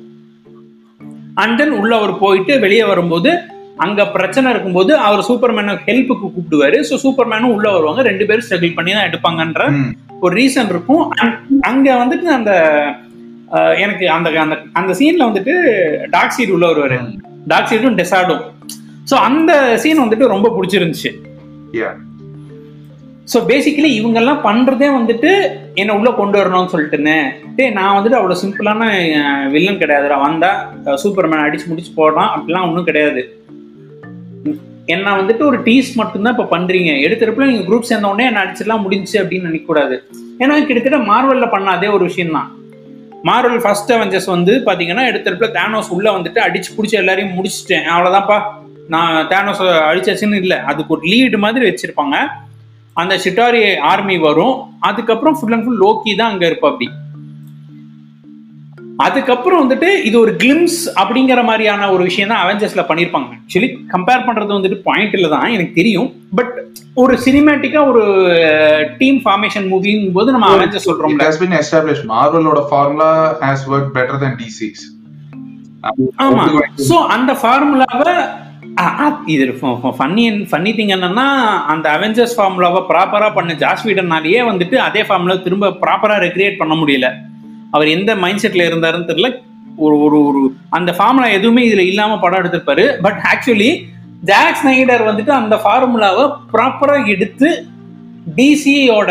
அண்ட் 1.35 1.59
தென் 1.59 1.71
உள்ள 1.71 1.97
அவர் 1.97 2.19
போயிட்டு 2.19 2.61
வெளியே 2.61 2.85
வரும்போது 2.85 3.41
அங்க 3.77 4.07
பிரச்சனை 4.07 4.51
இருக்கும்போது 4.51 4.97
அவர் 4.97 5.25
சூப்பர்மேனை 5.29 5.79
ஹெல்ப்புக்கு 5.87 6.29
கூப்பிடுவாரு. 6.29 6.85
ஸோ 6.91 6.99
சூப்பர்மேனும் 7.03 7.53
உள்ள 7.53 7.71
வருவாங்க. 7.71 8.03
ரெண்டு 8.03 8.27
பேரும் 8.27 8.45
ஸ்ட்ரகிள் 8.51 8.75
பண்ணி 8.75 8.93
தான் 8.93 9.11
எடுப்பாங்கன்ற 9.11 9.73
ஒரு 10.21 10.37
ரீசன் 10.37 10.69
இருக்கும். 10.69 11.11
அங்க- 11.61 11.95
வந்துட்டு 11.95 12.23
அந்த 12.23 12.83
எனக்கு 13.85 14.05
அந்த 14.17 14.29
அந்த 14.45 14.57
அந்த 14.81 14.93
சீன்ல 14.99 15.29
வந்துட்டு 15.29 15.55
டாக் 16.15 16.35
சீட் 16.37 16.53
உள்ள 16.57 16.67
வருவாரு. 16.71 16.99
டாக் 17.53 17.71
சீடும் 17.71 17.99
டெசார்டும் 18.01 18.45
ஸோ 19.11 19.17
அந்த 19.29 19.53
சீன் 19.85 20.05
வந்துட்டு 20.05 20.35
ரொம்ப 20.35 20.49
பிடிச்சிருந்துச்சு. 20.57 21.11
Yeah. 21.83 21.95
ஸோ 23.33 23.39
பேசிக்கலி 23.49 23.89
இவங்கெல்லாம் 23.99 24.45
பண்றதே 24.47 24.89
வந்துட்டு 24.97 25.31
என்ன 25.81 25.95
உள்ள 25.97 26.11
கொண்டு 26.21 26.37
வரணும்னு 26.41 26.73
சொல்லிட்டுன்னு 26.75 27.17
டேய் 27.57 27.75
நான் 27.79 27.97
வந்துட்டு 27.97 28.19
அவ்வளோ 28.19 28.37
சிம்பிளான 28.43 28.83
வில்லன் 29.55 29.81
கிடையாதுடா 29.83 30.17
வந்தா 30.27 30.51
சூப்பர்மேன் 31.03 31.45
அடிச்சு 31.47 31.67
முடிச்சு 31.71 31.93
போடுறான் 31.99 32.31
அப்படிலாம் 32.35 32.69
ஒன்றும் 32.69 32.89
கிடையாது. 32.91 33.23
என்ன 34.95 35.15
வந்துட்டு 35.21 35.43
ஒரு 35.51 35.59
டீஸ் 35.67 35.91
மட்டும்தான் 36.01 36.35
இப்போ 36.37 36.47
பண்றீங்க. 36.55 36.93
எடுக்கிறப்பல 37.07 37.49
நீங்க 37.51 37.65
குரூப் 37.69 37.91
சேர்ந்த 37.91 38.13
உடனே 38.13 38.29
என்ன 38.31 38.43
அடிச்சிடலாம் 38.45 38.85
முடிஞ்சுச்சு 38.85 39.19
அப்படின்னு 39.23 39.49
நினைக்க 39.51 39.67
கூடாது 39.67 39.97
ஏன்னா 40.43 40.55
கிட்டத்தட்ட 40.69 41.01
மார்வல்ல 41.11 41.49
பண்ண 41.55 41.71
அதே 41.79 41.91
ஒரு 41.97 42.05
விஷயம் 42.11 42.37
தான் 42.39 42.49
மார்வல் 43.27 43.63
ஃபர்ஸ்ட் 43.65 43.93
அவெஞ்சர்ஸ் 43.93 44.29
வந்து 44.35 44.53
பார்த்தீங்கன்னா 44.67 45.05
எடுத்தடுப்புல 45.11 45.49
தேனோஸ் 45.59 45.89
உள்ளே 45.97 46.11
வந்துட்டு 46.17 46.41
அடிச்சு 46.47 46.71
பிடிச்சி 46.77 46.97
எல்லாரையும் 47.01 47.35
முடிச்சிட்டேன். 47.39 47.87
அவ்வளோதான்ப்பா 47.95 48.39
நான் 48.95 49.27
தேனோஸ் 49.33 49.63
அடிச்சாச்சுன்னு 49.89 50.41
இல்லை. 50.43 50.59
அதுக்கு 50.71 50.95
ஒரு 50.97 51.03
லீடு 51.13 51.39
மாதிரி 51.39 51.65
வச்சிருப்பாங்க. 51.69 52.17
அந்த 52.95 53.15
சிட்டாரி 53.25 53.79
ஆர்மி 53.79 54.19
வரும். 54.19 54.55
அதுக்கப்புறம் 54.81 55.37
ஃபுல் 55.41 55.53
அண்ட் 55.53 55.65
ஃபுல் 55.65 55.83
லோக்கி 55.85 56.17
தான் 56.17 56.31
அங்கே 56.33 56.47
இருப்பா 56.51 56.69
அப்படி 56.73 56.89
அதுக்கப்புறம் 59.07 59.61
வந்துட்டு 59.63 59.89
இது 60.09 60.17
ஒரு 60.23 60.33
கிளிம்ஸ் 60.43 60.79
அப்படிங்கிற 61.01 61.41
மாதிரியான 61.49 61.89
ஒரு 61.95 62.03
விஷயம் 62.09 62.31
தான் 62.33 62.43
அவெஞ்சர்ஸ்ல 62.45 62.83
பண்ணியிருப்பாங்க. 62.89 63.29
ஆக்சுவலி 63.43 63.69
கம்பேர் 63.93 64.25
பண்றது 64.29 64.57
வந்துட்டு 64.57 64.79
பாயிண்ட் 64.89 65.15
இல்லை 65.19 65.29
தான் 65.35 65.55
எனக்கு 65.57 65.75
தெரியும். 65.81 66.09
பட் 66.39 66.55
ஒரு 67.03 67.15
சினிமேட்டிக்கா 67.27 67.81
ஒரு 67.91 68.03
டீம் 69.01 69.21
ஃபார்மேஷன் 69.25 69.69
மூவிங் 69.73 70.03
போது 70.17 70.33
நம்ம 70.37 70.49
அவெஞ்சர்ஸ் 70.57 70.87
It 70.87 70.91
சொல்றோம்ல. 70.91 71.27
has 71.29 71.39
been 71.45 71.55
established. 71.63 72.05
Marvel-ஓட 72.15 72.63
formula 72.75 73.11
has 73.49 73.63
worked 73.75 73.93
better 73.99 74.19
than 74.25 74.35
DC's. 74.43 74.83
ஆமா. 76.27 76.45
சோ 76.89 76.97
அந்த 77.17 77.33
ஃபார்முலாவை 77.43 78.15
இது 79.35 79.45
ஃபன்னி 79.99 80.25
ஃபன்னி 80.51 80.73
திங் 80.79 80.93
என்னன்னா 80.97 81.29
அந்த 81.73 81.87
அவெஞ்சர்ஸ் 81.97 82.37
ஃபார்முலாவை 82.39 82.81
ப்ராப்பரா 82.91 83.29
பண்ண 83.39 83.53
ஜாஸ் 83.63 83.87
வீடன்னாலேயே 83.89 84.43
வந்துட்டு 84.51 84.77
அதே 84.89 85.03
ஃபார்முலா 85.09 85.37
திரும்ப 85.47 85.75
ப்ராப்பரா 85.85 86.17
ரெக்ரியேட் 86.27 86.61
பண்ண 86.61 86.75
முடியல. 86.83 87.09
அவர் 87.75 87.95
எந்த 87.97 88.11
மைண்ட் 88.25 88.43
செட்ல 88.45 88.67
இருந்தாருன்னு 88.71 89.11
தெரியல. 89.11 89.31
ஒரு 89.85 89.97
ஒரு 90.05 90.19
ஒரு 90.29 90.41
அந்த 90.77 90.91
ஃபார்முலா 90.99 91.29
எதுவுமே 91.39 91.63
இதுல 91.69 91.83
இல்லாம 91.91 92.19
படம் 92.25 92.41
எடுத்திருப்பாரு. 92.43 92.85
பட் 93.07 93.19
ஆக்சுவலி 93.33 93.71
ஜாக் 94.31 94.61
ஸ்னைடர் 94.61 95.09
வந்துட்டு 95.09 95.33
அந்த 95.41 95.57
ஃபார்முலாவை 95.65 96.25
ப்ராப்பரா 96.55 96.97
எடுத்து 97.15 97.51
டிசியோட 98.39 99.11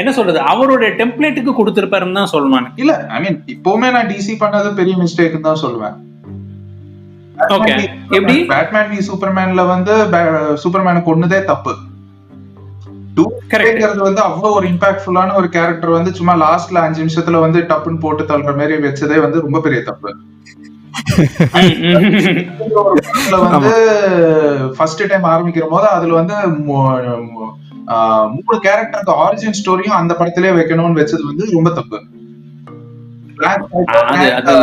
என்ன 0.00 0.10
சொல்றது 0.18 0.38
அவரோட 0.52 0.84
டெம்ப்ளேட்டுக்கு 1.00 1.52
கொடுத்திருப்பாருன்னு 1.56 2.18
தான் 2.20 2.32
சொல்லணும் 2.34 2.68
இல்ல 2.82 2.92
ஐ 3.16 3.18
மீன் 3.24 3.36
இப்பவுமே 3.54 3.88
நான் 3.96 4.10
டிசி 4.12 4.34
பண்ணது 4.42 4.68
பெரிய 4.78 4.94
மிஸ்டேக் 5.02 5.36
தான் 5.48 5.60
சொல்லுவேன். 5.64 5.96
ஓகே 7.56 7.74
எப்படி? 8.16 8.34
பேட்மேன் 8.52 8.90
வி 8.92 9.00
சூப்பர்மேன்ல 9.08 9.62
வந்து 9.72 9.94
சூப்பர்மேனை 10.62 11.02
கொன்னதே 11.08 11.40
தப்பு. 11.50 11.72
டூங்கிறது 13.16 13.96
வந்து 13.96 14.20
அவ்வளவு 14.20 14.54
ஒரு 14.54 14.68
இம்பாக்ட்ஃபுல்லான 14.68 15.34
ஒரு 15.34 15.48
கேரக்டர் 15.48 15.90
வந்து 15.90 16.14
சும்மா 16.14 16.34
லாஸ்ட்ல 16.34 16.74
அஞ்சு 16.74 17.04
நிமிஷத்துல 17.04 17.40
வந்து 17.40 17.58
டப்புன்னு 17.60 17.98
போட்டு 17.98 18.22
தள்ளுற 18.22 18.56
மாதிரி 18.56 18.74
வச்சதே 18.74 19.20
வந்து 19.20 19.40
ரொம்ப 19.40 19.60
பெரிய 19.60 19.82
தப்பு. 19.82 20.16
வந்து 23.50 23.74
ஃபர்ஸ்ட் 24.76 25.02
டைம் 25.08 25.24
ஆரம்பிக்கிற 25.24 25.66
போது 25.70 25.88
அதுல 25.88 26.12
வந்து 26.14 26.48
மூணு 26.48 26.98
கேரக்டருக்கு 28.62 29.10
ஆரிஜின் 29.10 29.54
ஸ்டோரியும் 29.64 29.98
அந்த 30.00 30.14
படத்திலே 30.14 30.50
வைக்கணும்னு 30.50 31.00
வச்சது 31.00 31.22
வந்து 31.22 31.50
ரொம்ப 31.52 31.70
தப்பு. 31.70 32.02
அது- 33.36 34.32
அது 34.32 34.54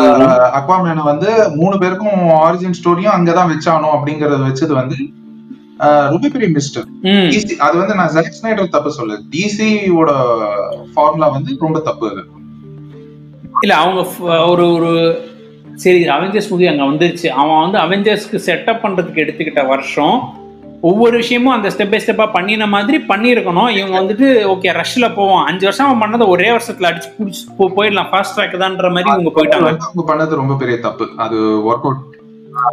அக்வாமேன 0.57 1.03
வந்து 1.03 1.55
மூணு 1.55 1.77
பேருக்கும் 1.77 2.19
ஆரிஜின் 2.29 2.73
ஸ்டோரியும் 2.83 3.15
அங்கதான் 3.17 3.49
வச்சானோ 3.49 3.87
அப்படிங்கறத 3.95 4.43
வச்சது 4.43 4.73
வந்து 4.73 4.95
பெரிய 6.33 6.49
மிஸ்டர் 6.57 6.85
அது 7.67 7.75
வந்து 7.81 7.95
நான் 7.99 8.11
ஜாக் 8.15 8.35
ஸ்னைடர் 8.37 8.73
தப்பு 8.75 8.91
சொல்ல 8.97 9.17
டிசியோட 9.35 10.11
ஃபார்முலா 10.93 11.27
வந்து 11.37 11.57
ரொம்ப 11.65 11.79
தப்பு 11.89 12.05
அது. 12.11 12.23
இல்ல 13.61 13.73
அவங்க 13.83 14.01
ஒரு 14.51 14.65
ஒரு 14.75 14.91
சரி 15.83 15.99
அவெஞ்சர்ஸ் 16.15 16.49
மூவி 16.51 16.65
அங்க 16.71 16.83
வந்துருச்சு. 16.83 17.27
அவன் 17.41 17.63
வந்து 17.63 17.79
அவெஞ்சர்ஸ்க்கு 17.83 18.39
செட்டப் 18.47 18.83
பண்றதுக்கு 18.83 19.23
எடுத்துக்கிட்ட 19.23 19.63
வருஷம். 19.71 20.17
ஒவ்வொரு 20.89 21.15
விஷயமும் 21.21 21.53
அந்த 21.55 21.69
ஸ்டெப் 21.73 21.91
பை 21.91 21.99
ஸ்டெப்பா 22.03 22.25
பண்ணின 22.35 22.67
மாதிரி 22.73 22.97
பண்ணியிருக்கணும். 23.09 23.71
இவங்க 23.77 23.95
வந்துட்டு 24.01 24.27
ஓகே 24.53 24.69
ரஷ்ல 24.79 25.07
போவோம் 25.17 25.43
அஞ்சு 25.49 25.65
வருஷம் 25.67 25.87
அவன் 25.87 26.01
பண்ணதை 26.03 26.27
ஒரே 26.35 26.47
வருஷத்துல 26.49 26.89
அடிச்சு 26.91 27.09
புடிச்சு 27.17 27.41
போயிடலாம். 27.77 28.09
ஃபாஸ்ட் 28.11 28.35
ட்ராக் 28.37 28.55
தான்ற 28.63 28.89
மாதிரி 28.95 29.11
இவங்க 29.15 29.33
போயிட்டாங்க. 29.35 29.71
அவங்க 29.87 30.05
பண்ணது 30.11 30.41
ரொம்ப 30.41 30.55
பெரிய 30.63 30.77
தப்பு. 30.87 31.07
அது 31.25 31.37
ஒர்க் 31.71 31.85
அவுட் 31.87 32.05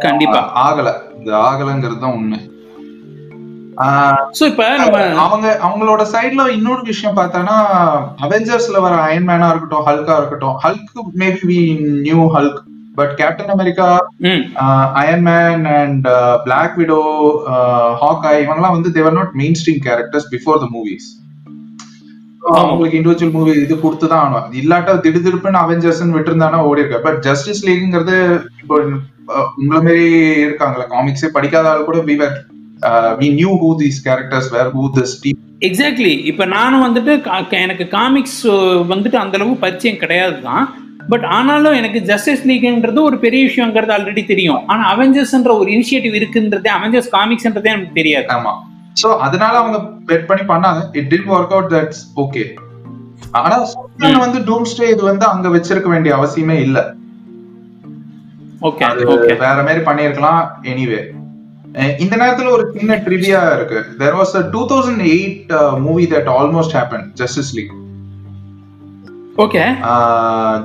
கண்டிப்பா 0.07 0.41
ஆகல. 0.67 0.93
இது 1.21 1.33
ஆகலங்கிறது 1.47 2.01
தான் 2.05 2.17
உண்மை. 2.19 2.39
அவங்க 5.23 5.47
அவங்களோட 5.65 6.01
சைடுல 6.11 6.45
இன்னொரு 6.55 6.81
விஷயம் 6.87 7.17
பார்த்தோன்னா 7.17 7.57
அவெஞ்சர்ஸ்ல 8.25 8.81
வர 8.85 8.95
அயன்மேனா 9.05 9.49
இருக்கட்டும் 9.51 9.85
ஹல்கா 9.87 10.15
இருக்கட்டும் 10.17 10.57
Hulk 10.63 10.91
maybe 11.21 11.45
we 11.49 11.59
knew 12.05 12.23
Hulk 12.35 12.59
but 12.97 13.13
Captain 13.17 13.53
America 13.53 13.87
hmm. 14.25 14.41
Iron Man 14.99 15.63
and 15.75 16.07
Black 16.43 16.75
Widow 16.77 16.99
Hawkeye 18.01 18.43
இவங்கலாம் 18.43 18.75
வந்து 18.75 18.91
they were 18.91 19.17
not 19.17 19.33
mainstream 19.59 19.81
characters 19.85 20.29
before 20.33 20.61
the 20.61 20.69
movies 20.73 21.07
அவங்களுக்கு 22.53 22.97
இண்டிவிஜுவல் 22.97 23.33
மூவி 23.33 23.51
இது 23.59 23.75
கொடுத்து 23.77 24.05
தான் 24.05 24.21
ஆகணும். 24.21 24.43
அது 24.43 24.55
இல்லாட்டா 24.61 24.93
திடுதிடுப்புன்னு 25.03 25.61
அவெஞ்சர்ஸ் 25.61 26.03
விட்டுருந்தானா 26.11 26.59
ஓடி 26.67 26.81
இருக்க 26.81 26.99
பட் 27.01 27.19
ஜஸ்டிஸ் 27.25 27.65
லீக்ங்கிறது 27.65 28.15
இப்போ 28.61 28.75
உங்களை 29.57 29.81
மாரி 29.81 30.05
இருக்காங்களா 30.45 30.85
காமிக்ஸே 30.93 31.29
படிக்காத 31.33 31.69
ஆள் 31.71 31.83
கூட 31.83 31.99
we 32.01 32.15
we 33.21 33.29
knew 33.39 33.53
who 33.63 33.69
these 33.81 33.97
characters 34.07 34.49
were 34.55 34.69
who 34.75 34.83
this 34.97 35.15
team 35.23 35.39
exactly 35.67 36.13
இப்போ 36.31 36.45
நானும் 36.57 36.85
வந்துட்டு 36.87 37.13
எனக்கு 37.65 37.87
காமிக்ஸ் 37.97 38.41
வந்துட்டு 38.91 39.17
அந்த 39.23 39.35
அளவு 39.39 39.55
பரிச்சயம் 39.65 40.01
கிடையாது 40.03 40.37
தான் 40.47 40.65
பட் 41.11 41.25
ஆனாலும் 41.35 41.75
எனக்கு 41.79 41.99
ஜஸ்டிஸ் 42.09 42.43
லீக்ன்றது 42.49 42.99
ஒரு 43.09 43.17
பெரிய 43.23 43.41
விஷயங்கிறது 43.47 43.93
ஆல்ரெடி 43.95 44.23
தெரியும். 44.31 44.59
ஆனா 44.71 44.83
அவெஞ்சர்ஸ்ன்ற 44.93 45.53
ஒரு 45.61 45.69
இனிஷியேட்டிவ் 45.75 46.15
இருக்குன்றதே 46.19 46.69
அவெஞ்சர்ஸ் 46.77 47.09
காமிக்ஸ்ன்றதே 47.15 47.71
எனக்கு 47.75 47.97
தெரியாது. 47.99 48.27
ஆமா. 48.35 48.53
சோ 49.01 49.09
அதனால 49.25 49.53
அவங்க 49.61 49.77
பெட் 50.09 50.27
பண்ணி 50.29 50.43
பண்ணாங்க. 50.51 50.81
It 50.99 51.09
did 51.13 51.29
work 51.35 51.53
out 51.55 51.71
that's 51.75 52.01
okay 52.23 52.43
ஆனா 53.39 53.55
வந்து 54.25 54.39
டூம்ஸ்டே 54.49 54.87
இது 54.93 55.03
வந்து 55.11 55.25
அங்க 55.33 55.47
வச்சிருக்க 55.55 55.89
வேண்டிய 55.95 56.13
அவசியமே 56.19 56.57
இல்ல. 56.67 56.79
ஓகே 58.69 58.87
வேற 59.45 59.57
மாதிரி 59.67 59.81
பண்ணிருக்கலாம் 59.89 60.41
எனிவே 60.71 61.01
இந்த 61.99 62.13
நேரத்துல 62.17 62.51
ஒரு 62.51 62.63
சின்ன 62.73 62.95
ட்ரிவியா 63.05 63.41
இருக்கு. 63.55 63.79
There 63.99 64.15
was 64.15 64.33
a 64.35 64.43
two 64.53 64.61
thousand 64.69 65.03
eight 65.09 65.51
movie 65.79 66.05
that 66.07 66.29
almost 66.35 66.75
happen 66.77 67.05
Justice 67.13 67.51
League 67.57 67.73
okay 69.37 69.63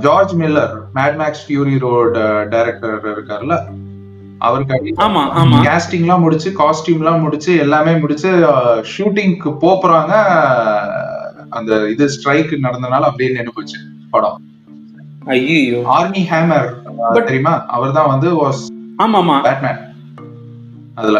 George 0.05 0.33
Miller 0.35 0.73
Mad 0.95 1.19
Max 1.19 1.45
Fury 1.47 1.77
Road 1.83 2.17
director 2.51 2.95
இருக்காருல்ல 3.13 3.57
அவருக்கு 4.41 4.95
ஆமா 5.03 5.23
ஆமா. 5.41 5.59
கேஸ்டிங்லாம் 5.67 6.23
முடிச்சு 6.23 6.49
காஸ்டியூம்லாம் 6.59 7.23
முடிச்சு 7.23 7.53
எல்லாமே 7.59 7.93
முடிச்சு 7.97 8.31
ஷூட்டிங்க்கு 8.95 9.51
போறாங்க 9.63 10.15
அந்த 11.51 11.73
இது 11.89 12.05
ஸ்ட்ரைக் 12.09 12.53
நடந்தனால 12.65 13.09
அப்படியே 13.09 13.31
நின்று 13.33 13.53
போச்சு 13.53 13.79
படம். 14.11 14.41
ஐயோ 15.27 15.79
ஆர்மி 15.95 16.23
ஹேமர் 16.31 16.69
தெரியுமா? 17.27 17.55
அவர் 17.69 17.97
தான் 17.99 18.11
வந்து 18.11 18.31
வாஸ் 18.43 18.63
ஆமா 18.99 19.19
ஆமா 19.19 19.37
பேட்மேன் 19.43 19.81
அதுல. 20.95 21.19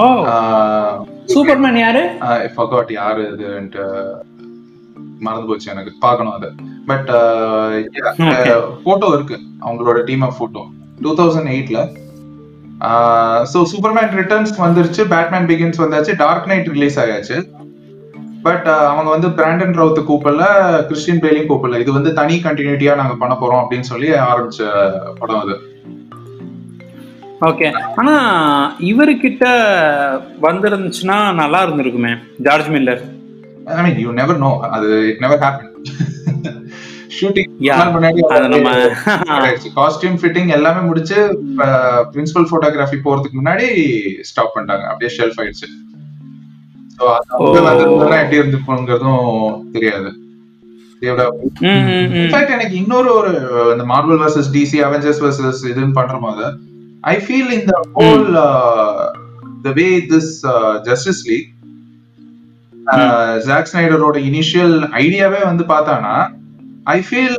ஓ. 0.00 0.02
சூப்பர்மேன் 1.34 1.78
யாரு? 1.84 2.02
ஃபர்காட் 2.56 2.92
யாரு 2.92 3.22
இதுன்ட்டு 3.34 3.84
மறந்து 5.20 5.48
போச்சு 5.48 5.70
எனக்கு. 5.72 5.92
பார்க்கணும் 6.00 6.36
அது. 6.38 6.48
பட். 6.90 7.10
போட்டோ 8.84 9.08
இருக்கு. 9.16 9.36
அவங்களோட 9.66 10.00
team 10.04 10.24
of 10.28 10.38
photo 10.38 10.64
two 11.00 11.12
thousand 11.14 11.50
எயிட்ல 11.54 11.80
ஸோ 13.52 13.58
சூப்பர்மேன் 13.70 14.12
ரிட்டர்ன்ஸ் 14.18 14.52
வந்துருச்சு. 14.64 15.02
பேட்மேன் 15.12 15.48
பிகின்ஸ் 15.50 15.80
வந்தாச்சு. 15.84 16.12
டார்க் 16.16 16.46
நைட் 16.46 16.68
ரிலீஸ் 16.74 16.98
ஆயாச்சு. 17.00 17.38
பட் 18.42 18.68
அவங்க 18.90 19.08
வந்து 19.10 19.28
பிராண்டன் 19.38 19.74
ரவுத் 19.80 20.00
கூப்பிடல 20.10 20.44
கிறிஸ்டின் 20.88 21.22
பேலியும் 21.24 21.48
கூப்பிடல. 21.50 21.80
இது 21.80 21.92
வந்து 21.92 22.10
தனி 22.12 22.36
கண்டினியூட்டியா 22.44 22.94
நாங்க 22.94 23.14
பண்ண 23.22 23.34
போறோம் 23.40 23.62
அப்படின்னு 23.62 23.90
சொல்லி 23.92 24.10
ஆரம்பிச்ச 24.28 24.62
படம் 25.18 25.40
அது. 25.40 25.54
ஓகே 27.46 27.66
ஆனா 28.00 28.14
இவர்கிட்ட 28.90 29.44
வந்திருந்துச்சுன்னா 30.46 31.16
நல்லா 31.40 31.58
இருந்திருக்குமே 31.64 32.12
George 32.46 32.70
Miller. 32.74 33.02
I 33.74 33.82
mean 33.86 33.98
you 34.04 34.12
never 34.20 34.40
know 34.44 34.52
அது 34.76 34.88
இட் 35.10 35.22
நெவர் 35.24 35.42
ஹேப்பன் 35.44 35.74
ஷூட்டிங் 37.16 37.52
முன்னாடி 37.94 38.20
காஸ்டியூம் 39.78 40.18
ஃபிட்டிங் 40.20 40.50
எல்லாமே 40.56 40.80
முடிச்சு 40.88 41.18
பிரின்சிபல் 42.12 42.48
போட்டோகிராஃபி 42.50 42.98
போறதுக்கு 43.06 43.40
முன்னாடி 43.40 43.66
ஸ்டாப் 44.30 44.54
பண்ணிட்டாங்க. 44.54 44.84
அப்படியே 44.90 45.10
ஷெல்ஃப் 45.16 45.40
ஆயிடுச்சு. 45.42 45.68
ஸோ 46.96 47.04
எப்படி 48.22 48.38
இருந்திருக்குங்கிறதும் 48.40 49.26
தெரியாது. 49.76 50.10
இன்ஃபேக்ட் 51.02 52.54
எனக்கு 52.56 52.76
இன்னொரு 52.82 53.10
ஒரு 53.18 53.32
இந்த 53.74 53.84
Marvel 53.92 54.22
versus 54.22 54.52
DC 54.56 54.78
Avengers 54.86 55.22
versus 55.26 55.60
இதுன்னு 55.72 55.98
பண்ற 55.98 56.16
ஐ 57.08 57.16
ஃபீல் 57.18 57.52
இந்த 57.52 57.72
whole 57.96 58.26
the 59.62 59.72
way 59.76 59.86
this 60.10 60.32
Justice 60.82 61.22
League 61.28 61.48
Zack 63.46 63.70
ஸ்னைடரோட 63.70 64.18
initial 64.28 64.76
ஐடியாவே 64.98 65.40
வந்து 65.44 65.64
பார்த்தானா 65.64 66.14
ஐ 66.90 66.98
ஃபீல் 67.00 67.36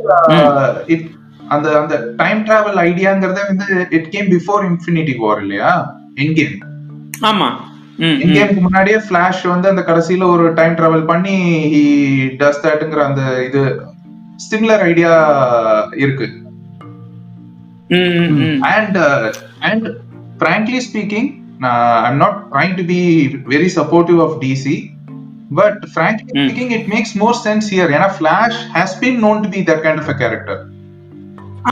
இட் 0.86 1.06
அந்த 1.48 1.68
அந்த 1.78 1.94
டைம் 2.16 2.40
டிராவல் 2.46 2.78
ஐடியாங்கிறதே 2.84 3.44
வந்து 3.48 3.66
it 3.90 4.10
came 4.10 4.28
before 4.30 4.64
Infinity 4.66 5.14
War 5.18 5.40
இல்லையா? 5.40 5.70
என் 6.16 6.34
கேம் 6.34 6.56
ஆமா. 7.26 7.48
ம், 7.98 8.18
ம். 8.18 8.34
கேமுக்கு 8.34 8.60
முன்னாடியே 8.60 8.98
ஃபிளாஷ் 8.98 9.42
வந்து 9.46 9.68
அந்த 9.68 9.82
கடைசியில 9.88 10.28
ஒரு 10.34 10.44
டைம் 10.54 10.76
டிராவல் 10.78 11.04
பண்ணி 11.04 11.34
ஹி 11.72 11.82
டஸ் 12.38 12.62
தட்ங்கிற 12.62 13.02
அந்த 13.06 13.22
இது 13.44 13.62
சிமிலர் 14.44 14.84
ஐடியா 14.86 15.10
இருக்கு. 15.94 16.26
ம், 17.90 18.54
ம், 19.60 19.66
ம். 19.66 19.70
and 19.70 19.82
uh, 19.82 19.90
and 19.90 19.98
frankly 20.38 20.80
speaking 20.80 21.26
uh, 21.62 21.96
i'm 22.04 22.18
not 22.18 22.50
trying 22.50 22.74
to 22.76 22.84
be 22.84 23.02
very 23.46 23.68
supportive 23.68 24.18
of 24.18 24.32
dc 24.44 24.66
but 25.52 25.74
frankly 25.88 26.28
Mm. 26.30 26.42
speaking 26.42 26.68
it 26.70 26.84
makes 26.88 27.10
more 27.14 27.34
sense 27.46 27.66
here 27.68 27.88
ஏன்னா 27.88 28.08
flash 28.18 28.56
has 28.72 28.90
been 28.96 29.16
known 29.20 29.38
to 29.42 29.48
be 29.48 29.62
that 29.62 29.80
kind 29.82 29.98
of 29.98 30.08
a 30.08 30.18
character 30.22 30.56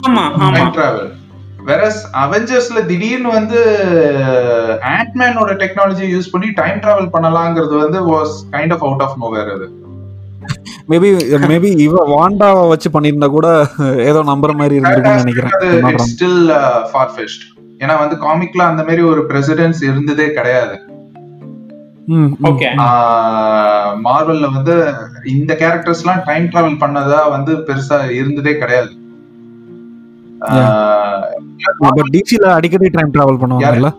ஆமா 0.00 0.24
ஆமா 0.36 0.48
time 0.56 0.72
travel 0.72 1.06
whereas 1.68 1.96
அவெஞ்சர்ஸ்ல 2.22 2.80
திடீர்னு 2.90 3.30
வந்து 3.38 3.60
ஆண்ட்மேனோட 4.92 5.52
technology 5.62 6.06
use 6.14 6.32
பண்ணி 6.34 6.48
time 6.60 6.78
travel 6.84 7.12
பண்ணலாங்கிறது 7.16 7.76
வந்து 7.84 8.00
was 8.12 8.34
kind 8.54 8.74
of 8.76 8.84
out 8.88 9.04
of 9.06 9.18
nowhere 9.24 9.50
அது 9.56 9.68
மேபி 10.92 11.08
மேபி 11.52 11.70
இவ 11.86 12.04
வாண்டாவை 12.14 12.62
வச்சு 12.70 12.88
பண்ணியிருந்தா 12.94 13.28
கூட 13.28 13.48
ஏதோ 14.10 14.20
நம்புற 14.32 14.52
மாதிரி 14.60 14.76
இருந்திருக்கும்னு 14.78 15.24
நினைக்கிறேன். 15.24 15.98
ஸ்டில் 16.12 16.40
ஃபார் 16.92 17.10
ஃபெஸ்ட் 17.16 17.44
ஏன்னா 17.82 17.94
வந்து 18.02 18.16
காமிக்ல 18.26 18.62
அந்த 18.70 18.82
மாதிரி 18.86 19.02
ஒரு 19.10 19.20
பிரசிடென்ஸ் 19.30 19.80
இருந்ததே 19.90 20.26
கிடையாது. 20.38 20.76
மார்வல்ல 24.06 24.46
வந்து 24.56 24.74
இந்த 25.34 25.52
கேரக்டர்ஸ் 25.62 26.02
எல்லாம் 26.04 26.22
டைம் 26.28 26.46
டிராவல் 26.52 26.80
பண்ணதா 26.82 27.20
வந்து 27.36 27.54
பெருசா 27.68 27.98
இருந்ததே 28.18 28.54
கிடையாது. 28.62 28.90
டிசில 32.16 32.44
அடிக்கடி 32.58 32.90
டைம் 32.98 33.14
டிராவல் 33.16 33.40
பண்ணுவாங்கல்ல 33.42 33.90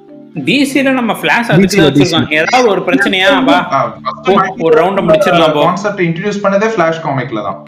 டிசில 0.48 0.92
நம்ம 1.00 1.14
ஃபிளாஷ் 1.20 1.50
அதுக்கு 1.52 1.70
DC. 1.70 1.86
வச்சிருக்கோம் 1.86 2.28
ஏதாவது 2.40 2.68
ஒரு 2.74 2.82
பிரச்சனையா 2.88 3.30
வா 3.48 3.60
ஒரு 4.66 4.74
ரவுண்ட 4.80 5.02
முடிச்சிடலாம் 5.08 5.56
போ. 5.56 5.64
கான்செப்ட் 5.68 6.02
இன்ட்ரடியூஸ் 6.08 6.44
பண்ணதே 6.44 6.70
ஃபிளாஷ் 6.74 7.02
காமிக்ல 7.06 7.44
தான். 7.48 7.60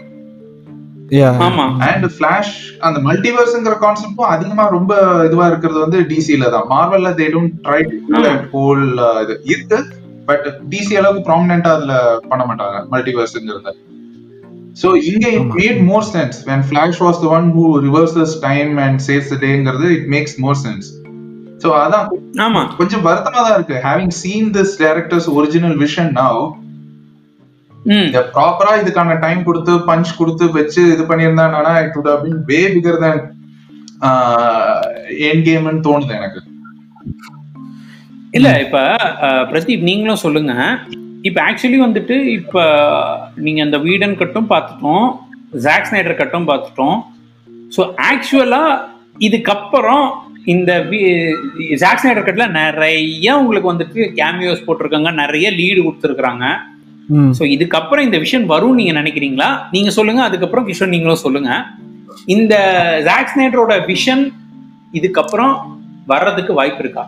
ஆமா. 1.46 1.64
அண்ட் 1.86 2.06
ஃபிளாஷ் 2.14 2.52
அந்த 2.80 2.98
மல்டிவர்ஸ்ங்கிற 3.00 3.74
கான்செப்டும் 3.78 4.30
அதிகமா 4.34 4.68
ரொம்ப 4.68 4.92
இதுவா 5.24 5.46
இருக்கிறது 5.46 5.80
வந்து 5.80 5.98
டிசில 6.02 6.50
தான். 6.50 6.66
மார்வல்ல 6.70 7.10
they 7.14 7.26
don't 7.34 7.56
try 7.66 7.80
to 7.88 7.96
whole 8.54 8.84
இது 9.22 9.34
இருக்கு. 9.44 9.78
பட் 10.26 10.46
டிசி 10.68 10.94
அளவுக்கு 10.96 11.26
ப்ராமினென்ட்டா 11.28 11.70
அதுல 11.70 11.94
பண்ண 12.28 12.42
மாட்டாங்க 12.44 12.78
மல்டிவர்ஸ்ங்கிறத 12.92 13.72
சோ 14.76 14.88
இங்க 15.10 15.24
it. 15.28 15.48
Made 15.60 15.80
more 15.82 16.06
sense 16.12 16.36
when 16.46 16.64
Flash 16.68 17.00
was 17.02 17.20
the 17.24 17.28
one 17.28 17.48
who 17.56 17.64
reverses 17.86 18.34
time 18.40 18.78
and 18.78 19.00
saves 19.08 19.28
the 19.28 19.38
டேங்கிறது 19.46 19.88
it 19.96 20.08
makes 20.08 20.36
more 20.38 20.60
sense 20.64 20.88
so 21.64 21.70
அதான். 21.82 22.06
ஆமா. 22.46 22.62
கொஞ்சம் 22.78 23.04
வருத்தமா 23.08 23.40
தான் 23.46 23.54
இருக்கு. 23.54 23.76
Having 23.84 24.14
seen 24.22 24.48
this 24.50 24.72
director's 24.80 25.28
original 25.30 25.76
vision 25.84 26.12
now 26.12 26.40
ப்ராப்பரா 28.34 28.82
இதுக்கான 28.82 29.18
டைம் 29.18 29.44
கொடுத்து 29.44 29.72
பஞ்ச் 29.76 30.16
கொடுத்து 30.16 30.50
வச்சு 30.50 30.92
இது 30.92 31.02
பண்ணியிருந்தாங்கன்னா 31.02 31.84
it 31.84 31.94
would 31.96 32.06
have 32.06 32.22
been 32.22 32.44
way 32.46 32.68
bigger 32.68 33.00
than 33.00 33.18
என் 35.08 35.42
கேம்னு 35.42 35.80
தோணுது 35.80 36.08
எனக்கு. 36.08 36.42
இல்ல 38.30 38.60
இப்ப 38.60 38.96
பிரதீப் 39.22 39.80
நீங்களும் 39.80 40.16
சொல்லுங்க. 40.16 40.78
இப்ப 41.22 41.42
ஆக்சுவலி 41.42 41.80
வந்துட்டு 41.82 42.22
இப்ப 42.22 42.62
நீங்க 43.36 43.62
அந்த 43.62 43.78
வீடன் 43.78 44.16
கட்டும் 44.16 44.50
பார்த்துட்டோம் 44.50 45.18
ஜாக் 45.50 45.88
ஸ்னைடர் 45.90 46.14
கட்டும் 46.14 46.48
பார்த்துட்டோம். 46.48 47.02
ஸோ 47.76 47.94
ஆக்சுவலா 47.96 48.90
இதுக்கப்புறம் 49.18 50.10
இந்த 50.44 50.80
வி- 50.80 51.34
ஜாக் 51.74 52.00
ஸ்னைடர் 52.02 52.24
கட்ல 52.24 52.50
நிறைய 52.50 53.38
உங்களுக்கு 53.38 53.72
வந்துட்டு 53.72 54.12
கேமியோஸ் 54.14 54.64
போட்டிருக்காங்க 54.66 55.14
நிறைய 55.14 55.50
லீடு 55.50 55.82
கொடுத்துருக்காங்க 55.82 56.44
ம் 56.44 56.71
ஸோ 57.38 57.42
இதுக்கப்புறம் 57.54 58.06
இந்த 58.06 58.18
விஷயம் 58.24 58.46
வரும் 58.52 58.78
நீங்க 58.80 58.92
நினைக்கிறீங்களா? 59.00 59.48
நீங்க 59.74 59.90
சொல்லுங்க 59.96 60.22
அதுக்கப்புறம் 60.28 60.66
கிஷோர் 60.68 60.94
நீங்களும் 60.94 61.24
சொல்லுங்க. 61.24 61.50
இந்த 62.34 62.54
ஜாக் 63.08 63.30
ஸ்னைடரோட 63.32 63.74
விஷன் 63.90 64.24
இதுக்கப்புறம் 64.98 65.54
வர்றதுக்கு 66.12 66.52
வாய்ப்பு 66.60 66.82
இருக்கா? 66.84 67.04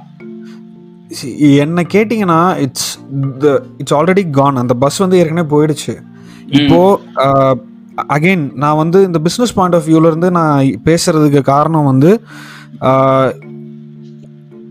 என்ன 1.64 1.80
கேட்டிங்கன்னா 1.94 2.40
it's 2.64 2.90
the 3.42 3.48
it's 3.80 3.94
already 3.98 4.24
gone 4.38 4.62
அந்த 4.62 4.74
பஸ் 4.84 5.02
வந்து 5.04 5.18
ஏற்கனவே 5.20 5.46
போயிடுச்சு. 5.54 5.94
இப்போ 6.58 6.80
அகைன் 8.14 8.44
நான் 8.62 8.80
வந்து 8.82 8.98
இந்த 9.08 9.18
பிஸ்னஸ் 9.26 9.56
பாயிண்ட் 9.56 9.76
ஆஃப் 9.78 9.88
வியூல 9.88 10.10
இருந்து 10.10 10.28
நான் 10.38 10.70
பேசுறதுக்கு 10.88 11.40
காரணம் 11.52 11.90
வந்து 11.90 12.10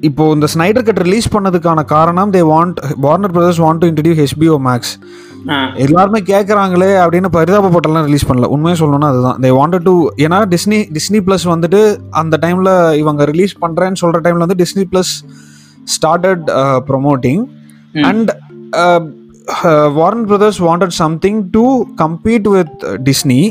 இப்போ 0.08 0.24
இந்த 0.36 0.48
ஸ்னைடர் 0.54 0.86
கட் 0.88 1.02
ரிலீஸ் 1.06 1.28
பண்ணதுக்கான 1.34 1.84
காரணம் 1.92 2.32
they 2.36 2.42
want 2.54 2.80
Warner 3.06 3.34
Brothers 3.36 3.62
want 3.64 3.82
to 3.84 3.88
introduce 3.92 4.22
HBO 4.24 4.56
Max 4.68 4.94
எல்லாருமே 5.86 6.20
கேட்குறாங்களே 6.32 6.90
அப்படின்னு 7.04 7.30
பரிதாபப்பட்டெல்லாம் 7.38 8.06
ரிலீஸ் 8.10 8.28
பண்ணல. 8.30 8.50
உண்மையை 8.56 8.76
சொல்லணும்னா 8.82 9.10
அதுதான். 9.14 9.40
தே 9.44 9.50
வாண்டட் 9.60 9.86
டு 9.90 9.96
ஏன்னா 10.26 10.40
டிஸ்னி 10.54 10.80
டிஸ்னி 10.98 11.20
ப்ளஸ் 11.28 11.46
வந்துட்டு 11.54 11.82
அந்த 12.22 12.38
டைமில் 12.44 12.72
இவங்க 13.02 13.26
ரிலீஸ் 13.32 13.56
பண்ணுறேன்னு 13.64 14.02
சொல்கிற 14.04 14.22
டைமில் 14.26 14.46
வந்து 14.46 14.60
Disney 14.64 14.86
plus 14.92 15.14
started 15.96 16.46
promoting. 16.90 17.42
And 18.10 18.32
Warner 20.00 20.26
Brothers 20.30 20.60
wanted 20.68 20.96
something 21.04 21.42
to 21.56 21.66
compete 22.04 22.48
with 22.56 22.78
Disney. 23.10 23.42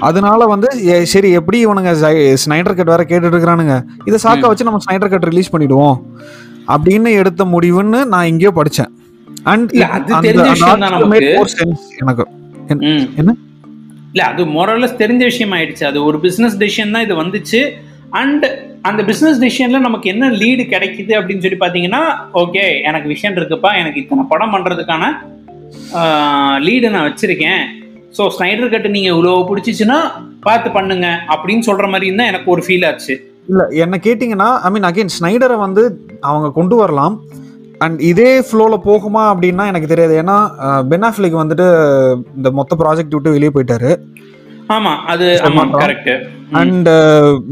அதனால 0.00 0.44
வந்து 0.44 0.68
சரி 1.06 1.30
எப்படி 1.30 1.66
இவனுங்க 1.66 2.36
ஸ்னைடர் 2.46 2.74
கட் 2.74 2.86
வேற 2.86 3.04
கேட்டுட்டு 3.04 3.32
இருக்கிறானுங்க 3.32 3.84
இதை 4.04 4.18
சாக்க 4.22 4.40
வச்சு 4.40 4.64
நம்ம 4.64 4.80
ஸ்னைடர் 4.90 5.08
கட் 5.08 5.22
ரிலீஸ் 5.22 5.56
பண்ணிடுவோம். 5.56 6.00
அப்படின்னு 6.68 7.12
எடுத்த 7.12 7.44
முடிவுன்னு 7.44 8.04
நான் 8.04 8.24
எங்கேயோ 8.24 8.52
படிச்சேன். 8.54 8.88
அண்ட். 9.42 9.70
எனக்கு. 11.96 12.26
என்ன? 13.16 13.34
இல்ல 14.12 14.28
அது 14.28 14.44
மொரலஸ் 14.44 15.00
தெரிஞ்ச 15.02 15.16
விஷயம் 15.16 15.52
ஆயிடுச்சு. 15.52 15.84
அது 15.84 16.04
ஒரு 16.04 16.20
பிசினஸ் 16.20 16.58
டெசிஷன் 16.58 16.90
தான் 16.90 17.02
இது 17.02 17.22
வந்துச்சு. 17.22 17.72
அண்ட் 18.10 18.46
அந்த 18.82 19.04
பிசினஸ் 19.04 19.40
டெசிஷன்ல 19.40 19.78
நமக்கு 19.78 20.10
என்ன 20.10 20.30
லீடு 20.30 20.66
கிடைக்குது 20.70 21.12
அப்படின்னு 21.12 21.40
சொல்லி 21.40 21.56
பாத்தீங்கன்னா 21.56 21.98
ஓகே 22.34 22.82
எனக்கு 22.82 23.08
விஷயம் 23.08 23.36
இருக்குப்பா 23.36 23.74
எனக்கு 23.78 24.00
இத்தனை 24.00 24.24
படம் 24.28 24.52
பண்றதுக்கான 24.52 25.04
லீடு 26.66 26.90
நான் 26.90 27.14
வச்சிருக்கேன். 27.14 27.64
ஸோ 28.16 28.22
ஸ்னைடர் 28.36 28.72
கட்டு 28.74 28.88
நீங்க 28.96 29.08
இவ்வளோ 29.14 29.32
பிடிச்சிச்சுன்னா 29.48 29.98
பார்த்து 30.46 30.68
பண்ணுங்க 30.76 31.08
அப்படின்னு 31.34 31.66
சொல்ற 31.68 31.86
மாதிரி 31.92 32.14
தான் 32.20 32.30
எனக்கு 32.32 32.48
ஒரு 32.54 32.62
ஃபீல் 32.66 32.86
ஆச்சு. 32.90 33.14
இல்ல 33.50 33.62
என்ன 33.84 33.96
கேட்டிங்கன்னா 34.06 34.48
ஐ 34.66 34.70
மீன் 34.74 34.88
அகைன் 34.90 35.14
ஸ்னைடரை 35.16 35.56
வந்து 35.66 35.82
அவங்க 36.30 36.48
கொண்டு 36.58 36.76
வரலாம். 36.82 37.16
அண்ட் 37.84 37.98
இதே 38.10 38.30
ஃப்ளோவில் 38.46 38.84
போகுமா 38.86 39.22
அப்படின்னா 39.32 39.64
எனக்கு 39.72 39.90
தெரியாது. 39.92 40.14
ஏன்னா 40.22 40.36
பெனாஃபிலிக் 40.92 41.42
வந்துட்டு 41.42 41.66
இந்த 42.38 42.50
மொத்த 42.58 42.76
ப்ராஜெக்ட் 42.80 43.14
விட்டு 43.16 43.34
வெளியே 43.36 43.52
போயிட்டாரு. 43.56 43.92
ஆமா 44.76 44.94
அது. 45.12 45.26
கரெக்ட் 45.84 46.10
அண்ட் 46.60 46.88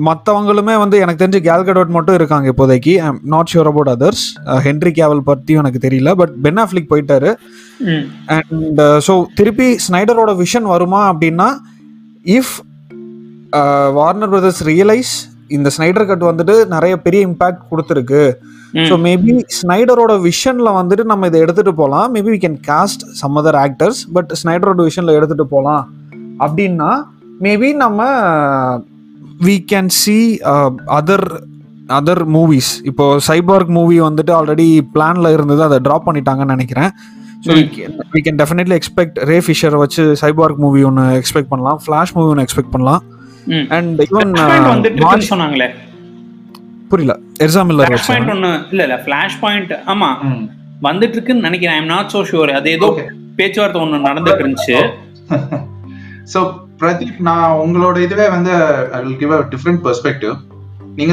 மற்றவங்களுமே 0.09 0.75
வந்து 0.83 0.97
எனக்கு 1.05 1.21
தெரிஞ்சு 1.23 1.41
கேல்கடோட் 1.47 1.95
மட்டும் 1.97 2.19
இருக்காங்க 2.19 2.47
இப்போதைக்கு. 2.53 2.95
I'm 3.07 3.21
not 3.35 3.53
sure 3.53 3.71
about 3.71 3.91
others 3.95 4.25
Henry 4.67 4.93
Cavill 4.99 5.27
பற்றியும் 5.31 5.63
எனக்கு 5.65 5.85
தெரியல. 5.87 6.13
பட் 6.21 6.35
பெனாஃபிலிக் 6.47 6.93
போயிட்டாரு. 6.93 7.31
அண்ட் 8.37 8.81
ஸோ 9.07 9.15
திருப்பி 9.39 9.69
ஸ்னைடரோட 9.87 10.33
விஷன் 10.43 10.69
வருமா 10.75 11.01
அப்படின்னா 11.13 11.49
இஃப் 12.27 12.55
வார்னர் 13.99 14.33
பிரதர்ஸ் 14.35 14.63
ரியலைஸ் 14.71 15.15
இந்த 15.57 15.69
ஸ்னைடர் 15.77 16.09
கட் 16.11 16.29
வந்துட்டு 16.29 16.55
நிறைய 16.75 16.95
பெரிய 17.07 17.21
இம்பாக்ட் 17.29 17.67
கொடுத்துருக்கு. 17.71 18.23
ஸோ 18.89 18.95
மேபி 19.07 19.35
ஸ்னைடரோட 19.59 20.13
விஷன்ல 20.29 20.71
வந்துட்டு 20.79 21.05
நம்ம 21.11 21.27
இதை 21.31 21.41
எடுத்துட்டு 21.45 21.75
போகலாம் 21.81 22.09
maybe 22.15 22.31
we 22.35 22.41
can 22.45 22.59
cast 22.71 23.05
some 23.21 23.37
other 23.41 23.59
actors 23.65 24.01
but 24.17 24.33
ஸ்னைடரோட 24.41 24.81
விஷன்ல 24.89 25.15
எடுத்துட்டு 25.19 25.47
போகலாம் 25.53 25.85
அப்படின்னா 26.45 26.91
மேபி 27.45 27.69
நம்ம 27.85 28.09
we 29.47 29.57
can 29.73 29.93
see 30.01 30.19
other 30.99 31.29
other 31.99 32.23
movies 32.37 32.71
இப்போ 32.91 33.05
சைபார்க் 33.29 33.73
மூவி 33.79 34.01
வந்துட்டு 34.01 34.33
ஆல்ரெடி 34.39 34.69
பிளான்ல 34.95 35.33
இருந்தது 35.33 35.63
அதை 35.63 35.79
ட்ராப் 35.87 36.07
பண்ணிட்டாங்கன்னு 36.09 36.55
நினைக்கிறேன். 36.57 36.93
So 37.47 37.55
we 38.15 38.21
can 38.27 38.39
definitely 38.43 38.77
expect 38.81 39.19
Ray 39.31 39.37
ஃபிஷரை 39.47 39.79
வச்சு 39.83 40.05
சைபார்க் 40.23 40.63
மூவி 40.65 40.83
ஒன்று 40.89 41.05
எக்ஸ்பெக்ட் 41.21 41.51
பண்ணலாம். 41.53 41.79
ஃப்ளாஷ் 41.85 42.15
மூவி 42.17 42.29
ஒன்று 42.33 42.45
எக்ஸ்பெக்ட் 42.47 42.73
பண்ணலாம். 42.75 43.03
அண்ட் 43.77 44.01
ஈவன் 44.07 44.33
வந்துட்டு 44.71 44.99
இருக்குன்னு 44.99 45.31
சொன்னாங்களே. 45.33 45.69
புரியல. 46.91 47.15
எர்சா 47.45 47.63
மில்லர் 47.69 47.91
ஃபிளாஷ் 47.91 48.09
பாயிண்ட் 48.11 48.33
ஒன்னு 48.35 48.51
இல்ல 48.73 48.83
இல்ல 48.89 48.97
ஃபிளாஷ் 49.05 49.39
பாயிண்ட் 49.45 49.73
ஆமா. 49.95 50.11
வந்துட்டு 50.83 51.17
இருக்குன்னு 51.19 51.47
நினைக்கிறேன். 51.49 51.77
ஐம் 51.81 51.93
நாட் 51.95 52.13
சோ 52.15 52.23
ஷூர் 52.31 52.53
அது 52.59 52.71
ஏதோ. 52.77 52.89
பேச்சுவார்த்தை 53.41 53.81
ஒண்ணு 53.85 54.07
நடந்துட்டு 54.09 54.45
இருந்துச்சு 54.45 54.77
சோ 56.35 56.41
பிரதீப் 56.81 57.21
நான் 57.27 57.53
உங்களோட 57.65 57.97
இதுவே 58.07 58.25
வந்து 58.29 58.53
I 58.97 58.99
will 59.03 59.21
give 59.21 59.33
a 59.37 59.39
different 59.53 59.81
perspective 59.87 60.35
நீங்க 60.99 61.13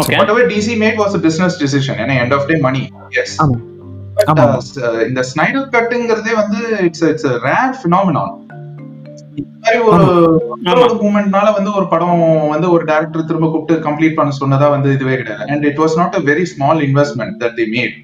okay 0.00 0.16
whatever 0.32 0.50
DC 0.52 0.74
made 0.82 0.98
was 1.02 1.14
a 1.18 1.22
business 1.26 1.54
decision. 1.62 1.94
ஏன்னா 2.02 2.14
end 2.22 2.34
of 2.36 2.46
day 2.50 2.56
money 2.60 2.82
yes. 3.22 3.34
இந்த 5.08 5.20
ஸ்னைடர் 5.30 5.68
கட்டுங்கிறதே 5.74 6.34
வந்து 6.40 6.58
இட்ஸ் 6.86 7.04
இட்ஸ் 7.08 7.28
ரேர் 7.44 7.74
ஃபினாமினான் 7.80 8.32
இந்த 9.38 9.78
மாதிரி 10.64 10.80
ஒரு 10.82 10.96
மூமெண்ட்னால 11.00 11.48
வந்து 11.56 11.70
ஒரு 11.74 11.86
படம் 11.88 12.20
வந்து 12.50 12.66
ஒரு 12.70 12.84
டேரக்டர் 12.84 13.28
திரும்ப 13.28 13.48
கூப்பிட்டு 13.48 13.84
கம்ப்ளீட் 13.86 14.16
பண்ண 14.16 14.32
சொன்னதா 14.36 14.66
வந்து 14.70 14.88
இதுவே 14.92 15.16
கிடையாது. 15.16 15.44
And 15.48 15.64
it 15.66 15.80
was 15.82 15.96
not 16.00 16.16
a 16.16 16.24
very 16.26 16.44
small 16.52 16.82
investment 16.86 17.36
that 17.42 17.56
the 17.56 17.66
made 17.72 17.96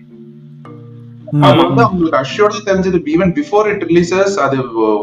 அது 1.40 1.58
வந்து 1.60 1.82
அவங்களுக்கு 1.84 2.20
அஷ்யூர்டா 2.20 2.60
தெரிஞ்சது. 2.68 2.98
ஈவன் 3.12 3.32
பிஃபோர் 3.36 3.68
இட் 3.72 3.84
ரிலீசஸ் 3.88 4.34
அது 4.44 4.56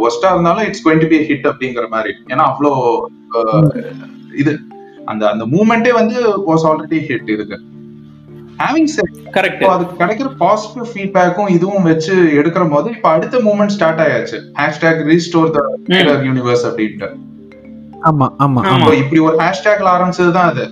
ஒஸ்டா 0.07 0.31
இருந்தாலும் 0.33 0.65
it's 0.67 0.83
going 0.85 1.03
to 1.03 1.09
be 1.09 1.19
hit 1.29 1.47
அப்படிங்கிற 1.51 1.85
மாதிரி. 1.89 2.13
ஏன்னா 2.27 2.43
அவ்வளோ 2.49 2.71
அஹ், 3.37 3.69
இது 4.35 4.53
அந்த 5.05 5.23
அந்த 5.29 5.45
மூமெண்டே 5.47 5.93
வந்து 5.93 6.17
வாஸ் 6.47 6.65
ஆல்ரெடி 6.69 6.99
ஹிட் 7.07 7.31
இதுக்கு. 7.35 7.57
ஹேவிங் 8.61 8.89
செட் 8.93 9.15
கரெக்ட் 9.35 9.63
அதுக்கு 9.73 9.95
கிடைக்கிற 10.01 10.27
பாசிட்டிவ் 10.41 10.87
ஃபீட்பேக்கும் 10.91 11.51
இதுவும் 11.55 11.87
வச்சு 11.89 12.15
எடுக்கிற 12.39 12.63
போது 12.73 12.87
இப்போ 12.95 13.09
அடுத்த 13.15 13.39
மூமெண்ட் 13.47 13.73
ஸ்டார்ட் 13.75 14.01
ஆயாச்சு. 14.05 14.37
ஹேஷ்டேக் 14.61 15.01
ரீஸ்டோர் 15.09 15.51
த 15.55 15.61
யூனிவர்ஸ் 16.27 16.65
அப்படின்ட்டு. 16.69 17.09
ஆமா 18.09 18.27
ஆமா 18.45 18.59
ஆமா. 18.71 18.89
இப்படி 19.03 19.21
ஒரு 19.27 19.37
ஹேஷ்டேக்ல 19.43 19.89
ஆரம்பிச்சது 19.95 20.33
தான் 20.37 20.49
அது 20.51 20.65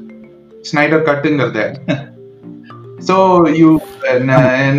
Snyder 0.65 1.07
கட்டுங்கிறது 1.09 1.65
so 3.07 3.15
you 3.59 3.69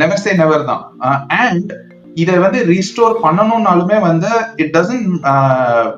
never 0.00 0.22
say 0.24 0.32
never 0.42 0.68
தான். 0.70 0.82
அண்ட் 1.42 1.72
இதை 2.22 2.36
வந்து 2.44 2.60
ரீஸ்டோர் 2.70 3.16
பண்ணணும்னாலுமே 3.24 3.98
வந்து 4.08 4.30
இட் 4.62 4.72
டசன் 4.76 5.04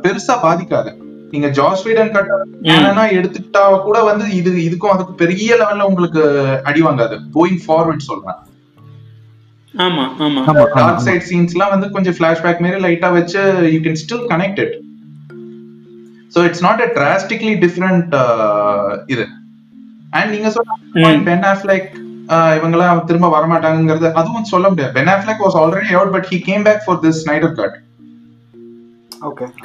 பெருசா 0.05 0.35
பாதிக்காது. 0.47 0.91
நீங்க 1.33 1.49
ஜாஸ் 1.59 1.85
வீடன் 1.87 2.13
கட்ட 2.15 2.37
என்னன்னா 2.75 3.05
எடுத்துக்கிட்டா 3.19 3.63
கூட 3.87 3.99
வந்து 4.11 4.27
இது 4.41 4.51
இதுக்கும் 4.67 4.95
அதுக்கு 4.95 5.15
பெரிய 5.23 5.57
லெவல்ல 5.61 5.89
உங்களுக்கு 5.91 6.23
அடி 6.69 6.81
வாங்காது. 6.87 7.17
கோயிங் 7.37 7.63
ஃபார்வர்ட் 7.65 8.09
சொல்றேன். 8.11 8.39
ஆமா 9.75 10.05
ஆமா. 10.27 10.43
டார்க் 10.77 11.05
சைட் 11.07 11.27
சீன்ஸ்லாம் 11.31 11.73
வந்து 11.75 11.89
கொஞ்சம் 11.97 12.17
ஃபிளாஷ்பேக் 12.19 12.63
மாதிரி 12.65 12.79
லைட்டா 12.87 13.09
வச்சு 13.19 13.41
you 13.75 13.81
can 13.87 14.01
still 14.03 14.25
connect 14.33 14.61
it 14.65 14.77
so 16.35 16.39
it's 16.49 16.65
not 16.67 16.83
a 16.87 16.89
drastically 16.99 17.55
different 17.65 18.15
இது. 19.15 19.27
அண்ட் 20.19 20.31
நீங்க 20.35 20.51
சொன்ன 20.57 21.19
பென் 21.31 21.47
ஆஃப்லைக் 21.53 21.89
இவங்கெல்லாம் 22.59 23.05
திரும்ப 23.11 23.29
வரமாட்டாங்கிறது 23.35 24.09
அதுவும் 24.21 24.51
சொல்ல 24.55 24.67
முடியாது. 24.71 24.93
Ben 24.97 25.13
Affleck 25.15 25.45
was 25.45 25.59
already 25.63 25.93
out 25.99 26.15
but 26.17 26.29
he 26.33 26.39
came 26.49 26.65
back 26.69 26.83
for 26.87 27.01
this 27.05 27.21
Snyder 27.25 27.55
cut 27.61 27.77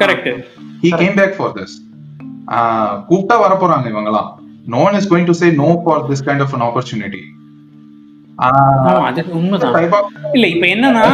correct 0.01 0.29
he 0.83 0.89
came 1.01 1.17
back 1.19 1.35
for 1.37 1.53
this 1.57 1.75
கூப்பிட்டா 3.09 3.35
வர 3.43 3.53
போறாங்க 3.61 3.87
இவங்கலாம் 3.93 4.29
no 4.73 4.81
one 4.87 4.97
is 4.99 5.09
going 5.11 5.29
to 5.29 5.35
say 5.41 5.49
no 5.63 5.69
for 5.85 6.03
this 6.09 6.25
kind 6.27 6.43
of 6.45 6.55
an 6.57 6.65
opportunity 6.69 7.21
அது 9.07 9.23
உண்மைதான். 9.39 9.75
இல்ல 10.35 10.45
இப்ப 10.47 10.65
என்னன்னா 10.75 11.05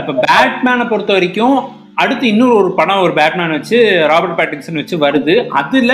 இப்ப 0.00 0.14
பேட்மேனை 0.26 0.84
பொறுத்த 0.88 1.12
வரைக்கும் 1.12 1.56
அடுத்து 1.94 2.24
இன்னொரு 2.28 2.54
ஒரு 2.54 2.70
படம் 2.74 3.04
ஒரு 3.04 3.12
பேட்மேன் 3.12 3.54
வச்சு 3.56 3.78
ராபர்ட் 4.10 4.36
பேட்டின்சன் 4.40 4.80
வச்சு 4.80 4.96
வருது. 5.04 5.34
அதுல 5.60 5.92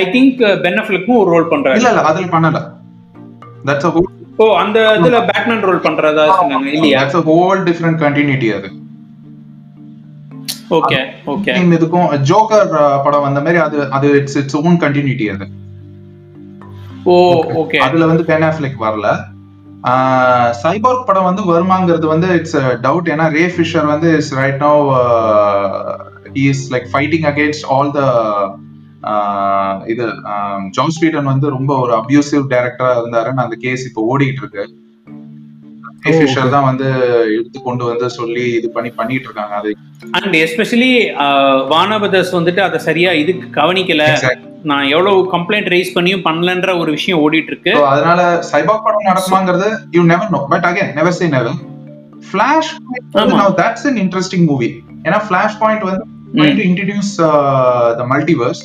ஐ 0.00 0.02
திங்க் 0.14 0.40
பென்னஃபிலுக்கும் 0.64 1.20
ஒரு 1.22 1.30
ரோல் 1.30 1.50
பண்றாரு. 1.52 1.78
இல்ல 1.80 1.92
இல்ல 1.92 2.02
அதுல 2.10 2.28
பண்ணல. 2.34 2.60
தட்ஸ் 3.68 3.88
ஓ 4.42 4.46
அந்த 4.62 4.78
இதுல 4.98 5.18
பேட்மேன் 5.30 5.64
ரோல் 5.68 5.84
பண்றதா 5.86 6.24
சொன்னாங்க 6.40 6.68
இல்லையா? 6.76 7.00
That's 7.00 7.18
a 7.20 7.24
whole 7.30 7.62
different 7.68 8.00
continuity 8.04 8.50
அது. 8.58 8.68
Okay 10.76 10.98
okay. 11.32 11.52
இதுக்கும் 11.78 12.10
ஜோக்கர் 12.30 12.70
படம் 13.04 13.26
வந்த 13.26 13.40
மாதிரி 13.46 13.58
அது 13.66 13.78
அது 13.96 14.08
இட்ஸ் 14.20 14.36
இட்ஸ் 14.40 14.58
ஓன் 14.60 14.78
கண்டினியூட்டி 14.84 15.26
அது. 15.34 15.46
Oh 17.12 17.14
okay. 17.62 17.78
அதுல 17.86 18.06
வந்து 18.10 18.24
பென் 18.30 18.46
ஆஃப்லெக் 18.48 18.82
வரல. 18.86 19.08
சைபார்க் 20.62 21.06
படம் 21.06 21.28
வந்து 21.28 21.42
வருமாங்கிறது 21.52 22.06
வந்து 22.06 22.28
இட்ஸ் 22.38 22.58
டவுட் 22.86 23.08
ஏன்னா 23.14 23.24
ரே 23.36 23.44
ஃபிஷர் 23.54 23.86
வந்து 23.86 24.08
is 24.16 24.32
right 24.40 24.60
now 24.62 24.82
is 26.48 26.62
like 26.74 26.86
fighting 26.92 27.26
against 27.30 27.66
all 27.76 27.90
the 27.98 28.02
இது 29.92 30.04
ஜான் 30.76 30.94
ஸ்வீடன் 30.96 31.30
வந்து 31.32 31.48
ரொம்ப 31.56 31.72
ஒரு 31.78 31.92
அபியூசிவ் 32.00 32.44
டைரக்டரா 32.52 32.92
இருந்தாருன்னு 33.00 33.44
அந்த 33.46 33.56
கேஸ் 33.60 33.86
இப்போ 33.88 34.02
ஓடிட்டு 34.12 34.42
இருக்கு. 34.44 34.64
ஃபிஷர் 36.04 36.52
தான் 36.54 36.66
வந்து 36.68 36.86
எடுத்து 37.36 37.58
கொண்டு 37.62 37.84
வந்து 37.84 38.06
சொல்லி 38.10 38.44
இது 38.58 38.68
பண்ணி 38.70 38.90
பண்ணிட்டு 38.90 39.26
இருக்காங்க. 39.28 39.54
அது 39.60 39.70
அண்ட் 40.18 40.36
எஸ்பெஷலி 40.44 40.92
வானபதர்ஸ் 41.74 42.32
வந்துட்டு 42.38 42.62
அதை 42.68 42.78
சரியா 42.78 43.12
இதுக்கு 43.22 43.48
கவனிக்கல. 43.60 44.04
நான் 44.70 44.88
எவ்வளவு 44.94 45.20
கம்ப்ளைண்ட் 45.32 45.68
ரைஸ் 45.74 45.94
பண்ணியும் 45.94 46.24
பண்ணலன்ற 46.26 46.78
ஒரு 46.78 46.90
விஷயம் 46.90 47.20
ஓடிட்டு 47.24 47.50
இருக்கு 47.52 47.72
So, 47.72 47.84
அதனால 47.84 48.20
சைபாக் 48.52 48.84
படம் 48.84 49.08
நடக்குமாங்கிறது 49.10 49.68
you 49.92 50.02
never 50.02 50.30
know 50.30 50.40
but 50.52 50.66
again 50.70 50.92
never 50.94 51.16
say 51.18 51.28
never 51.28 51.58
Flash. 52.28 52.72
That's 53.60 53.86
an 53.86 53.96
interesting 53.96 54.44
movie 54.44 54.70
ஏன்னா 55.04 55.20
ஃபிளாஷ் 55.28 55.58
பாயிண்ட் 55.58 55.86
வந்து 55.90 56.04
going 56.34 56.56
to 56.56 56.64
introduce 56.64 57.18
uh, 57.20 57.94
the 57.98 58.04
multiverse. 58.04 58.62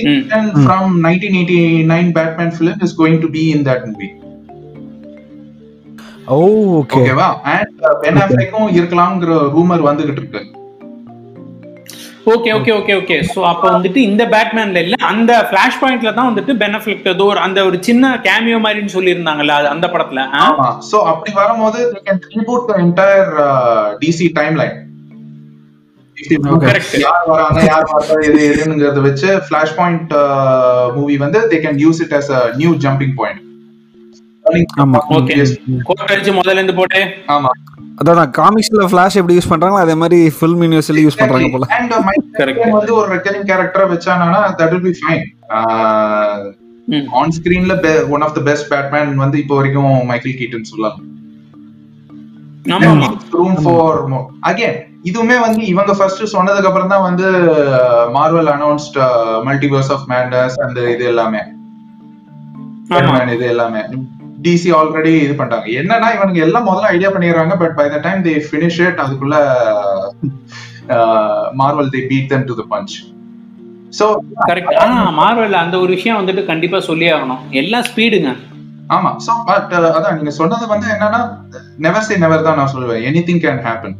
Mm. 0.00 0.18
and 0.30 0.52
from 0.64 1.02
1989 1.02 2.12
Batman 2.12 2.50
film 2.50 2.80
is 2.80 2.92
going 2.92 3.20
to 3.20 3.28
be 3.28 3.52
in 3.52 3.60
ஓகேவா 6.36 7.26
and 7.52 7.68
Ben 8.02 8.20
ஆஃப்லெக்கும் 8.22 8.70
இருக்கலாம்ங்கிற 8.78 9.34
rumour 9.54 9.84
வந்துகிட்டு 9.88 10.22
இருக்கு. 10.22 10.40
Okay 12.32 12.50
okay 12.56 12.72
okay 12.78 12.94
okay 12.94 13.16
so 13.30 13.40
அப்ப 13.50 13.64
வந்துட்டு 13.74 14.00
இந்த 14.08 14.22
பேட்மேன்ல 14.32 14.80
இல்ல 14.84 14.96
அந்த 15.10 15.32
ஃபிளாஷ் 15.48 15.78
பாயிண்ட்ல 15.82 16.10
தான் 16.14 16.28
வந்துட்டு 16.30 16.52
பெனஃபிலிக் 16.62 17.06
ஏதோ 17.12 17.26
ஒரு 17.32 17.40
அந்த 17.44 17.58
ஒரு 17.68 17.76
சின்ன 17.86 18.10
கேமியோ 18.26 18.58
மாதிரின்னு 18.64 18.94
சொல்லியிருந்தாங்கல்ல 18.96 19.54
அது 19.60 19.68
அந்த 19.74 19.86
படத்துல 19.94 20.24
சோ 20.90 20.98
அப்படி 21.12 21.32
வரும்போது 21.38 21.80
they 21.94 22.02
can 22.08 22.18
reboot 22.32 22.64
the 22.70 22.76
entire 22.84 23.30
uh, 23.46 23.86
DC 24.02 24.20
timeline. 24.38 24.76
Correct. 26.62 26.92
யார் 27.02 27.26
வராங்க 27.30 27.58
யார் 27.68 27.84
வராங்க 27.88 28.14
எது 28.28 28.38
எதுங்கிறத 28.52 29.02
வச்சு 29.04 29.28
ஃபிளாஷ் 29.44 29.76
பாயிண்ட் 29.76 30.12
மூவி 30.96 31.16
வந்து 31.24 31.40
they 31.52 31.58
can 31.64 31.78
use 31.84 32.00
it 32.04 32.14
as 32.18 32.28
a 32.32 32.44
new 32.60 32.72
jumping 32.84 33.14
point 33.20 33.42
அதான் 38.02 38.30
காமிக்ஸ்ல 38.36 38.84
ஃபிளாஷ் 38.90 39.16
எப்படி 39.16 39.36
யூஸ் 39.36 39.50
பண்றாங்களோ 39.50 39.80
அதே 39.80 39.94
மாதிரி 39.94 40.18
ஃபில்ம் 40.34 40.60
யூனிவர்ஸ்ல 40.64 41.02
யூஸ் 41.04 41.20
பண்றாங்க 41.20 41.48
போல. 41.54 41.66
அண்ட். 41.78 41.94
வந்து 42.76 42.92
ஒரு 42.98 43.08
ரெக்கரிங் 43.14 43.46
கேரக்டரா 43.48 43.86
வச்சானா 43.92 44.28
that 44.58 44.72
will 44.74 44.86
be 44.86 44.94
fine 44.98 45.24
hmm. 46.88 47.06
On 47.16 47.32
ஸ்கிரீன்ல 47.36 47.74
one 48.08 48.22
of 48.22 48.34
the 48.34 48.42
best 48.42 48.68
Batman 48.70 49.10
வந்து 49.16 49.38
இப்போ 49.38 49.56
வரைக்கும் 49.56 49.90
மைக்கேல் 50.06 50.38
கீட்டன் 50.38 50.70
சொல்லலாம். 50.70 50.98
ரூம் 53.32 53.56
ஃபார் 53.64 53.98
அகைன் 54.48 54.76
இதுவுமே 55.04 55.36
வந்து 55.40 55.62
இவங்க 55.66 55.92
ஃபர்ஸ்ட் 55.94 56.22
சொன்னதுக்கு 56.32 56.70
அப்புறம் 56.70 56.88
தான் 56.88 57.02
வந்து 57.02 57.26
Marvel 58.16 58.50
announced 58.54 58.98
Multiverse 59.46 59.92
of 59.92 60.06
Madness 60.10 60.56
அந்த 60.66 60.90
இது 60.90 61.04
எல்லாமே. 61.04 61.42
இது 63.36 63.46
எல்லாமே. 63.48 63.82
டிசி 64.38 64.70
ஆல்ரெடி 64.78 65.12
இது 65.22 65.34
பண்ணிட்டாங்க 65.34 65.68
என்னன்னா 65.80 66.08
இவனுங்க 66.16 66.40
எல்லாம் 66.46 66.68
முதல்ல 66.68 66.90
ஐடியா 66.94 67.10
பண்ணிடுறாங்க 67.14 67.54
but 67.62 67.76
by 67.78 67.86
the 67.94 68.00
time 68.06 68.26
they 68.26 68.34
finish 68.46 68.80
it 68.86 69.00
அதுக்குள்ள 69.04 69.36
Marvel 71.60 71.92
they 71.94 72.02
beat 72.10 72.30
them 72.32 72.44
to 72.50 72.56
the 72.60 72.64
punch 72.74 72.94
so 73.98 74.06
correct 74.48 74.74
ah 74.80 74.86
Marvel 75.18 75.62
அந்த 75.62 75.76
ஒரு 75.84 75.90
விஷயம் 75.96 76.18
வந்துட்டு 76.20 76.42
கண்டிப்பா 76.50 76.78
சொல்லி 76.88 77.06
ஆகணும். 77.12 77.42
எல்லாம் 77.60 77.86
ஸ்பீடுங்க 77.88 78.30
ஆமா. 78.96 79.10
சோ 79.24 79.32
பட் 79.48 79.72
அதான் 79.88 80.16
நீங்க 80.18 80.32
சொன்னது 80.38 80.66
வந்து 80.72 80.86
என்னன்னா 80.94 81.20
நெவர் 81.86 82.06
சே 82.06 82.16
நெவர் 82.22 82.46
தான் 82.46 82.58
நான் 82.60 82.72
சொல்லுவேன். 82.74 83.02
Anything 83.08 83.42
can 83.44 83.62
happen 83.66 83.96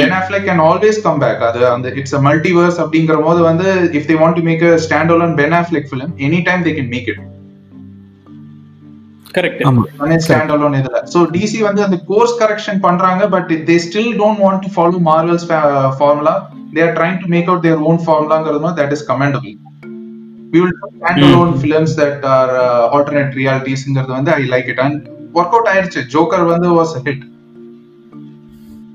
Ben 0.00 0.14
Affleck 0.16 0.46
can 0.48 0.62
always 0.64 0.98
come 1.04 1.20
back 1.20 1.42
அது 1.48 1.60
அந்த 1.68 1.88
இட்ஸ் 2.00 2.16
அ 2.18 2.22
மல்டிவர்ஸ் 2.26 2.80
அப்படிங்கிற 2.82 3.16
போது 3.26 3.40
வந்து 3.48 3.68
if 3.98 4.08
they 4.10 4.16
want 4.22 4.38
to 4.38 4.44
make 4.48 4.64
a 4.68 4.74
stand 4.84 5.12
alone 5.14 5.36
Ben 5.40 5.56
Affleck 5.60 5.88
film 5.90 6.12
any 6.26 6.40
time 6.48 6.64
they 6.66 6.74
can 6.78 6.92
make 6.94 7.08
it 7.12 7.22
correct 9.36 9.62
ஆமா. 9.68 9.82
Stand 10.24 10.52
alone 10.56 10.76
இதுல. 10.80 11.00
So 11.14 11.20
DC 11.36 11.60
வந்து 11.68 11.82
அந்த 11.86 11.98
course 12.10 12.34
correction 12.42 12.80
பண்றாங்க 12.86 13.28
but 13.34 13.52
they 13.68 13.76
still 13.86 14.12
don't 14.20 14.42
want 14.44 14.62
to 14.66 14.70
follow 14.76 15.00
Marvel's 15.10 15.46
formula 15.98 16.34
they 16.76 16.82
are 16.86 16.94
trying 16.98 17.18
to 17.24 17.30
make 17.36 17.50
out 17.50 17.66
their 17.68 17.82
own 17.90 18.00
ஃபார்முலாங்கிறது 18.06 18.72
that 18.80 18.94
is 18.98 19.06
commendable 19.12 19.54
we 20.52 20.60
will 20.62 20.72
do 20.78 20.88
standalone 20.94 21.52
films 21.60 21.92
that 21.98 22.24
are 22.32 22.50
uh, 22.62 22.94
alternate 22.96 23.30
realities-ங்கிறது 23.38 24.12
வந்து 24.16 24.32
I 24.32 24.42
like 24.50 24.66
it 24.72 24.82
and 24.86 24.98
work 25.34 25.54
out 25.54 25.70
ஆயிடுச்சு 25.72 26.00
Joker 26.14 26.44
வந்து 26.50 26.70
was 26.78 26.92
hit 27.06 27.22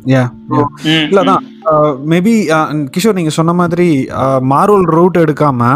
யா 0.05 0.21
இல்லதான் 1.05 1.41
maybe 2.11 2.33
Kishore 2.95 3.17
நீங்க 3.19 3.33
சொன்ன 3.39 3.55
மாதிரி 3.61 3.87
Marvel 4.51 4.85
root 4.97 5.17
எடுக்காம 5.23 5.71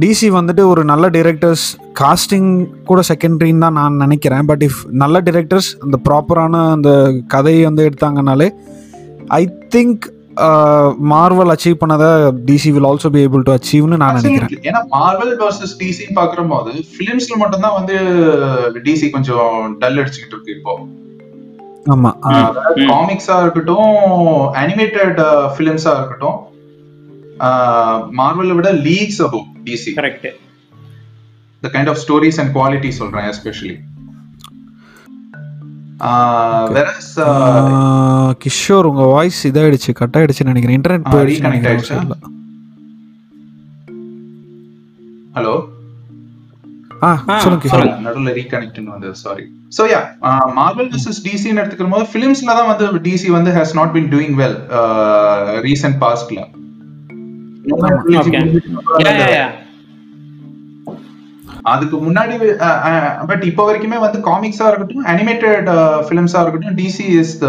DC 0.00 0.28
வந்துட்டு 0.36 0.62
ஒரு 0.66 0.82
நல்ல 0.84 1.08
டிரெக்டர்ஸ் 1.08 1.64
காஸ்டிங் 2.00 2.50
கூட 2.84 3.00
செகண்டரின்னு 3.08 3.64
தான் 3.64 3.78
நான் 3.80 4.00
நினைக்கிறேன். 4.04 4.46
பட் 4.46 4.62
இஃப் 4.68 4.80
நல்ல 5.02 5.16
டிரெக்டர்ஸ் 5.20 5.70
அந்த 5.84 5.96
ப்ராப்பரான 6.06 6.62
அந்த 6.76 6.90
கதையை 7.26 7.62
வந்து 7.64 7.86
எடுத்தாங்கனாலே 7.88 8.48
ஐ 9.40 9.42
திங்க் 9.74 10.04
மார்வல் 11.12 11.52
அச்சீவ் 11.54 11.80
பண்ணதை 11.80 12.08
DC 12.46 12.70
will 12.74 12.88
also 12.90 13.08
be 13.14 13.20
able 13.26 13.42
to 13.48 13.52
அச்சீவ்னு 13.56 13.96
நான் 14.02 14.16
நினைக்கிறேன். 14.18 14.62
ஏன்னா 14.68 14.80
மார்வல் 14.94 15.32
வர்சஸ் 15.42 15.74
டிசி 15.80 16.04
பாக்குற 16.18 16.42
போது 16.52 16.72
பிலிம்ஸ்ல 16.98 17.36
மட்டும் 17.42 17.64
தான் 17.66 17.76
வந்து 17.78 17.96
டிசி 18.86 19.08
கொஞ்சம் 19.10 19.50
டல் 19.82 20.00
அடிச்சுக்கிட்டு 20.02 20.36
இருக்கு 20.36 20.56
இப்போ. 20.58 20.74
ஆமா. 21.86 22.10
காமிக்ஸா 22.90 23.36
இருக்கட்டும் 23.42 23.92
அனிமேட்டட் 24.62 25.20
பிலிம்ஸா 25.58 25.92
இருக்கட்டும் 25.98 26.38
மார்வலை 28.18 28.54
விட 28.58 28.70
leagues 28.84 29.22
above 29.26 29.46
DC 29.64 29.92
correct 29.96 30.28
the 31.62 31.70
kind 31.74 31.90
of 31.92 32.00
stories 32.02 32.38
and 32.42 32.52
quality 32.56 32.90
சொல்றேன் 32.98 33.26
எஸ்பெஷலி 33.30 33.76
கிஷோர் 38.42 38.88
உங்க 38.88 39.02
வாய்ஸ் 39.10 39.40
இதாயிடுச்சு 39.48 39.92
கட் 39.98 40.16
ஆயிடுச்சுன்னு 40.18 40.52
நினைக்கிறேன் 40.52 40.78
இன்டர்நெட் 40.78 41.10
போயிடுச்சு. 41.12 41.98
ஹலோ 45.36 45.54
ஆ 47.02 47.10
ஆ, 47.24 47.34
சொல்லுங்க 47.36 47.62
கிஷோர். 47.62 47.72
சொல்லுங்க. 47.74 48.02
நடுவில் 48.06 48.34
ரீகனெக்ட்னு 48.36 48.90
வந்து 48.94 49.08
sorry 49.22 49.44
so 49.76 49.84
yeah 49.88 50.00
Marvel 50.58 50.90
versus 50.92 51.22
டிசின்னு 51.24 51.60
எடுத்துக்கிற 51.62 51.88
போது 51.94 52.06
ஃபிலிம்ஸ்ல 52.10 52.54
தான் 52.58 52.68
வந்து 52.70 53.00
டிசி 53.06 53.30
வந்து 53.36 53.52
has 53.56 53.76
not 53.78 53.94
been 53.96 54.10
doing 54.12 54.36
well 54.40 54.58
recent 55.66 55.98
பாஸ்ட்ல 56.02 56.40
அதுக்கு 61.72 61.96
முன்னாடி 62.04 62.34
பட் 63.28 63.44
இப்போ 63.50 63.62
வரைக்குமே 63.66 63.98
வந்து 64.04 64.18
காமிக்ஸா 64.30 64.66
இருக்கட்டும் 64.70 65.04
அனிமேட்டட் 65.12 65.68
ஃபிலிம்ஸா 66.06 66.40
இருக்கட்டும் 66.42 66.78
DC 66.80 67.06
is 67.20 67.34
the 67.44 67.48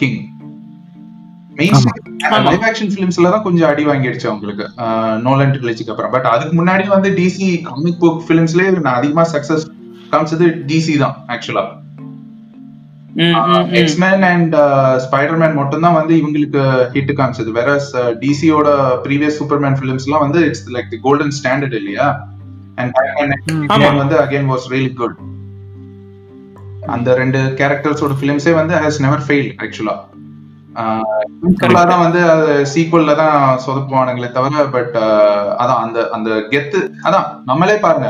king. 0.00 0.18
Live 2.48 2.66
action 2.68 2.90
ஃபிலிம்ஸ்ல 2.94 3.30
தான் 3.34 3.44
கொஞ்சம் 3.46 3.68
அடி 3.70 3.84
வாங்கிடுச்சு 3.90 4.26
அவங்களுக்கு. 4.30 4.66
நோலன் 5.26 5.54
ட்ரிலஜிக்கு 5.54 5.92
அப்புறம். 5.94 6.12
பட் 6.16 6.28
அதுக்கு 6.34 6.54
முன்னாடி 6.60 6.86
வந்து 6.94 7.10
டிசி 7.20 7.48
காமிக் 7.68 8.00
புக் 8.02 8.24
ஃபிலிம்ஸ்லயே 8.26 8.68
நான் 8.86 8.98
அதிகமா 9.00 9.24
சக்சஸ் 9.34 9.64
காமிச்சது 10.12 10.48
டிசி 10.70 10.94
தான் 11.04 11.16
ஆக்சுவலா. 11.34 11.64
எக்ஸ்மேன் 13.78 14.24
அண்ட் 14.28 14.54
ஸ்பைடர்மேன் 15.04 15.54
மட்டும் 15.54 15.84
தான் 15.86 15.96
வந்து 15.96 16.12
இவங்களுக்கு 16.20 16.60
ஹிட் 16.94 17.12
காமிச்சது. 17.18 17.50
வேற 17.58 17.70
டிசியோட 18.20 18.68
ப்ரீவியஸ் 19.06 19.38
சூப்பர்மேன் 19.40 19.78
ஃபிலிம்ஸ் 19.78 20.06
எல்லாம் 20.08 20.24
வந்து 20.26 20.40
it's 20.48 20.66
like 20.76 20.90
the 20.90 21.00
golden 21.06 21.34
standard 21.38 21.78
இல்லையா? 21.80 22.06
அண்ட். 22.76 22.94
வந்து 24.02 24.16
அகைன் 24.24 24.50
வாஸ் 24.52 24.68
ரியலி 24.74 24.92
குட் 24.94 25.16
அந்த 26.94 27.14
ரெண்டு 27.14 27.38
கேரக்டர்ஸோட 27.60 28.14
ஃபிலிம்ஸே 28.20 28.54
வந்து 28.54 28.74
ஹேஸ் 28.84 29.02
நெவர் 29.04 29.24
ஃபெயில் 29.26 29.50
ஆக்சுவலா 29.64 29.96
தான் 31.84 32.02
வந்து 32.02 32.20
அது 32.32 32.52
சீக்வல்ல 32.72 33.14
தான் 33.16 33.36
சொதப்புவானுங்களே 33.64 34.28
தவிர 34.32 34.64
பட் 34.76 34.96
அதான் 35.62 35.82
அந்த 35.84 35.98
அந்த 36.12 36.30
கெத்து 36.52 36.80
அதான் 37.02 37.26
நம்மளே 37.44 37.76
பாருங்க. 37.86 38.08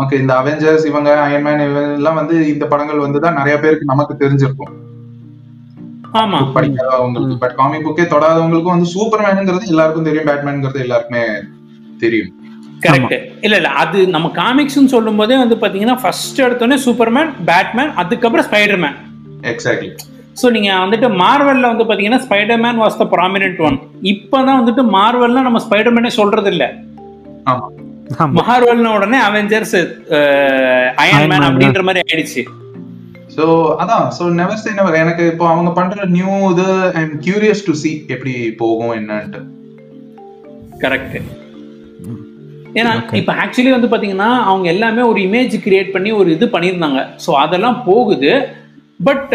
நமக்கு 0.00 0.20
இந்த 0.20 0.34
அவெஞ்சர்ஸ் 0.40 0.84
இவங்க 0.88 1.10
அயன்மேன் 1.24 1.62
இவங்க 1.64 1.80
எல்லாம் 1.96 2.18
வந்து 2.18 2.34
இந்த 2.52 2.64
படங்கள் 2.68 3.02
வந்து 3.02 3.18
தான் 3.24 3.36
நிறைய 3.38 3.54
பேருக்கு 3.58 3.90
நமக்கு 3.90 4.14
தெரிஞ்சிருக்கும். 4.22 4.70
ஆமா. 6.20 6.38
Book 6.38 6.54
படிக்காதவங்களுக்கு 6.54 7.34
பட் 7.42 7.54
காமிக் 7.58 7.84
புக்கே 7.86 8.04
தொடாதவங்களுக்கும் 8.04 8.74
வந்து 8.74 8.88
சூப்பர்மேனுங்கிறது 8.92 9.66
எல்லாருக்கும் 9.72 10.06
தெரியும். 10.08 10.26
பேட்மேனுங்கிறது 10.28 10.80
எல்லாருக்குமே 10.84 11.24
தெரியும். 12.00 12.30
கரெக்ட் 12.84 13.14
இல்ல 13.46 13.54
இல்ல. 13.58 13.70
அது 13.82 13.98
நம்ம 14.14 14.30
காமிக்ஸ்னு 14.38 14.92
சொல்லும் 14.94 15.20
போதே 15.20 15.36
வந்து 15.42 15.58
பாத்தீங்கன்னா 15.62 15.98
ஃபர்ஸ்ட் 16.02 16.40
எடுத்தோடனே 16.46 16.78
சூப்பர்மேன் 16.86 17.30
பேட்மேன் 17.50 17.92
அதுக்கப்புறம் 18.02 18.48
ஸ்பைடர்மேன் 18.48 18.96
எக்ஸாக்ட்லி 19.52 19.90
ஸோ 20.36 20.48
நீங்க 20.56 20.70
வந்துட்டு 20.84 21.10
மார்வல்ல 21.22 21.72
வந்து 21.72 21.88
பாத்தீங்கன்னா 21.88 22.22
Spiderman 22.24 22.80
was 22.84 22.98
the 22.98 23.08
prominent 23.14 23.62
one 23.68 23.78
இப்பதான் 24.12 24.60
வந்துட்டு 24.60 24.84
மார்வல்ல 24.96 25.44
நம்ம 25.48 25.62
ஸ்பைடர்மேனே 25.66 26.12
சொல்றது 26.18 26.50
இல்ல 26.54 26.66
ஆமா. 27.46 27.68
மார்வல்ன 28.38 28.92
உடனே 28.96 29.18
அவெஞ்சர்ஸ் 29.26 29.76
அயன்மேன் 31.02 31.34
Man. 31.34 31.46
அப்படின்ற 31.48 31.82
மாதிரி 31.88 32.00
ஆயிடுச்சு. 32.06 32.42
சோ 33.34 33.44
அதான். 33.82 34.06
சோ 34.16 34.22
நெவர் 34.38 34.62
சே 34.62 34.70
நெவர் 34.78 34.96
எனக்கு 35.02 35.24
இப்போ 35.32 35.44
அவங்க 35.52 35.70
பண்ற 35.78 36.06
நியூ 36.16 36.32
இது 36.52 36.66
I 36.98 37.00
am 37.06 37.14
curious 37.26 37.62
to 37.68 37.74
see 37.82 37.94
எப்படி 38.14 38.34
போகும் 38.62 38.94
என்னன்ட்டு. 38.98 39.40
கரெக்ட் 40.84 41.16
ஏன்னா. 42.80 42.92
இப்போ 43.20 43.32
ஆக்சுவலி 43.42 43.70
வந்து 43.76 43.92
பாத்தீங்கன்னா 43.92 44.30
அவங்க 44.50 44.66
எல்லாமே 44.74 45.04
ஒரு 45.12 45.20
இமேஜ் 45.28 45.54
கிரியேட் 45.66 45.94
பண்ணி 45.94 46.10
ஒரு 46.20 46.28
இது 46.36 46.46
பண்ணியிருந்தாங்க. 46.54 47.00
ஸோ 47.24 47.30
அதெல்லாம் 47.44 47.78
போகுது. 47.88 48.32
பட் 49.08 49.32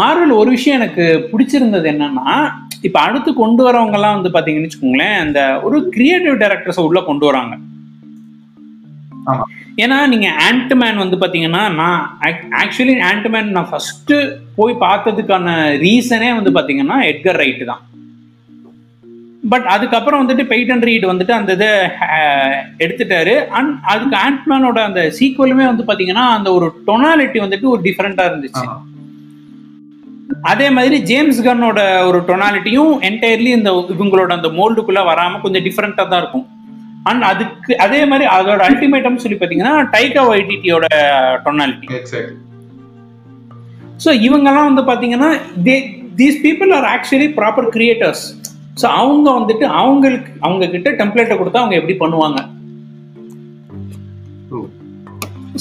மார்வல் 0.00 0.38
ஒரு 0.40 0.50
விஷயம் 0.56 0.78
எனக்கு 0.80 1.04
பிடிச்சிருந்தது 1.30 1.86
என்னன்னா 1.94 2.28
இப்போ 2.86 2.98
அடுத்து 3.06 3.30
கொண்டு 3.42 3.62
வரவங்கலாம் 3.66 4.16
வந்து 4.18 4.34
பாத்தீங்கன்னு 4.36 4.68
வச்சுக்கோங்களேன் 4.68 5.16
அந்த 5.24 5.40
ஒரு 5.68 5.78
கிரியேட்டிவ் 5.94 6.36
டைரக்டர்ஸை 6.42 6.84
உள்ள 6.88 7.00
கொண்டு 7.08 7.26
வராங்க. 7.28 7.54
ஏன்னா 9.84 9.96
நீங்க 10.12 10.28
ஆண்ட்மேன் 10.48 11.02
வந்து 11.02 11.16
பாத்தீங்கன்னா 11.22 11.62
நான் 11.80 11.98
ஆக்சுவலி 12.62 12.94
ஆண்ட்மேன் 13.10 13.50
நான் 13.56 13.68
ஃபர்ஸ்ட் 13.72 14.14
போய் 14.58 14.74
பார்த்ததுக்கான 14.86 15.54
ரீசனே 15.84 16.30
வந்து 16.38 16.52
பாத்தீங்கன்னா 16.58 16.96
எட்கர் 17.10 17.40
ரைட் 17.42 17.62
தான். 17.70 17.82
பட் 19.52 19.66
அதுக்கப்புறம் 19.74 20.20
வந்துட்டு 20.22 20.44
பெய்டன் 20.52 20.84
ரீட் 20.88 21.04
வந்துட்டு 21.10 21.34
அந்த 21.38 21.50
இதை 21.58 21.70
எடுத்துட்டாரு. 22.84 23.34
அண்ட் 23.58 23.74
அதுக்கு 23.92 24.16
ஆண்ட்மேனோட 24.26 24.78
அந்த 24.88 25.02
சீக்வலுமே 25.18 25.66
வந்து 25.70 25.86
பாத்தீங்கன்னா 25.90 26.24
அந்த 26.36 26.48
ஒரு 26.58 26.68
டொனாலிட்டி 26.88 27.40
வந்துட்டு 27.44 27.72
ஒரு 27.74 27.82
டிஃப்ரெண்டா 27.88 28.26
இருந்துச்சு. 28.30 28.66
அதே 30.52 30.66
மாதிரி 30.76 30.96
ஜேம்ஸ் 31.10 31.40
கன்னோட 31.46 31.80
ஒரு 32.08 32.18
டொனாலிட்டியும் 32.28 32.94
என்டையர்லி 33.08 33.50
இந்த 33.58 33.70
இவங்களோட 33.94 34.30
அந்த 34.38 34.48
மோல்டுக்குள்ள 34.58 35.02
வராம 35.12 35.40
கொஞ்சம் 35.44 35.64
டிஃப்ரெண்டா 35.66 36.04
தான் 36.08 36.22
இருக்கும். 36.22 36.46
அண்ட் 37.10 37.24
அதுக்கு 37.30 37.72
அதே 37.84 38.00
மாதிரி 38.10 38.24
அதோட 38.36 38.60
அல்டிமேட்டம் 38.68 39.22
சொல்லி 39.24 39.38
பாத்தீங்கன்னா 39.40 39.74
டைகா 39.94 40.22
ஒய்டிடியோட 40.32 40.86
டொனாலிட்டி 41.44 41.88
ஸோ 44.04 44.10
இவங்கெல்லாம் 44.26 44.68
வந்து 44.70 44.84
பார்த்தீங்கன்னா 44.90 45.30
they 45.68 45.76
these 46.20 46.42
people 46.46 46.72
are 46.78 46.88
actually 46.94 47.28
proper 47.38 47.68
creators 47.76 48.24
so 48.80 48.86
அவங்க 49.00 49.28
வந்துட்டு 49.38 49.66
அவங்களுக்கு 49.80 50.30
அவங்க 50.46 50.64
கிட்ட 50.74 50.88
டெம்ப்ளேட்டை 51.00 51.36
கொடுத்தா 51.38 51.62
அவங்க 51.62 51.78
எப்படி 51.80 51.96
பண்ணுவாங்க. 52.02 52.38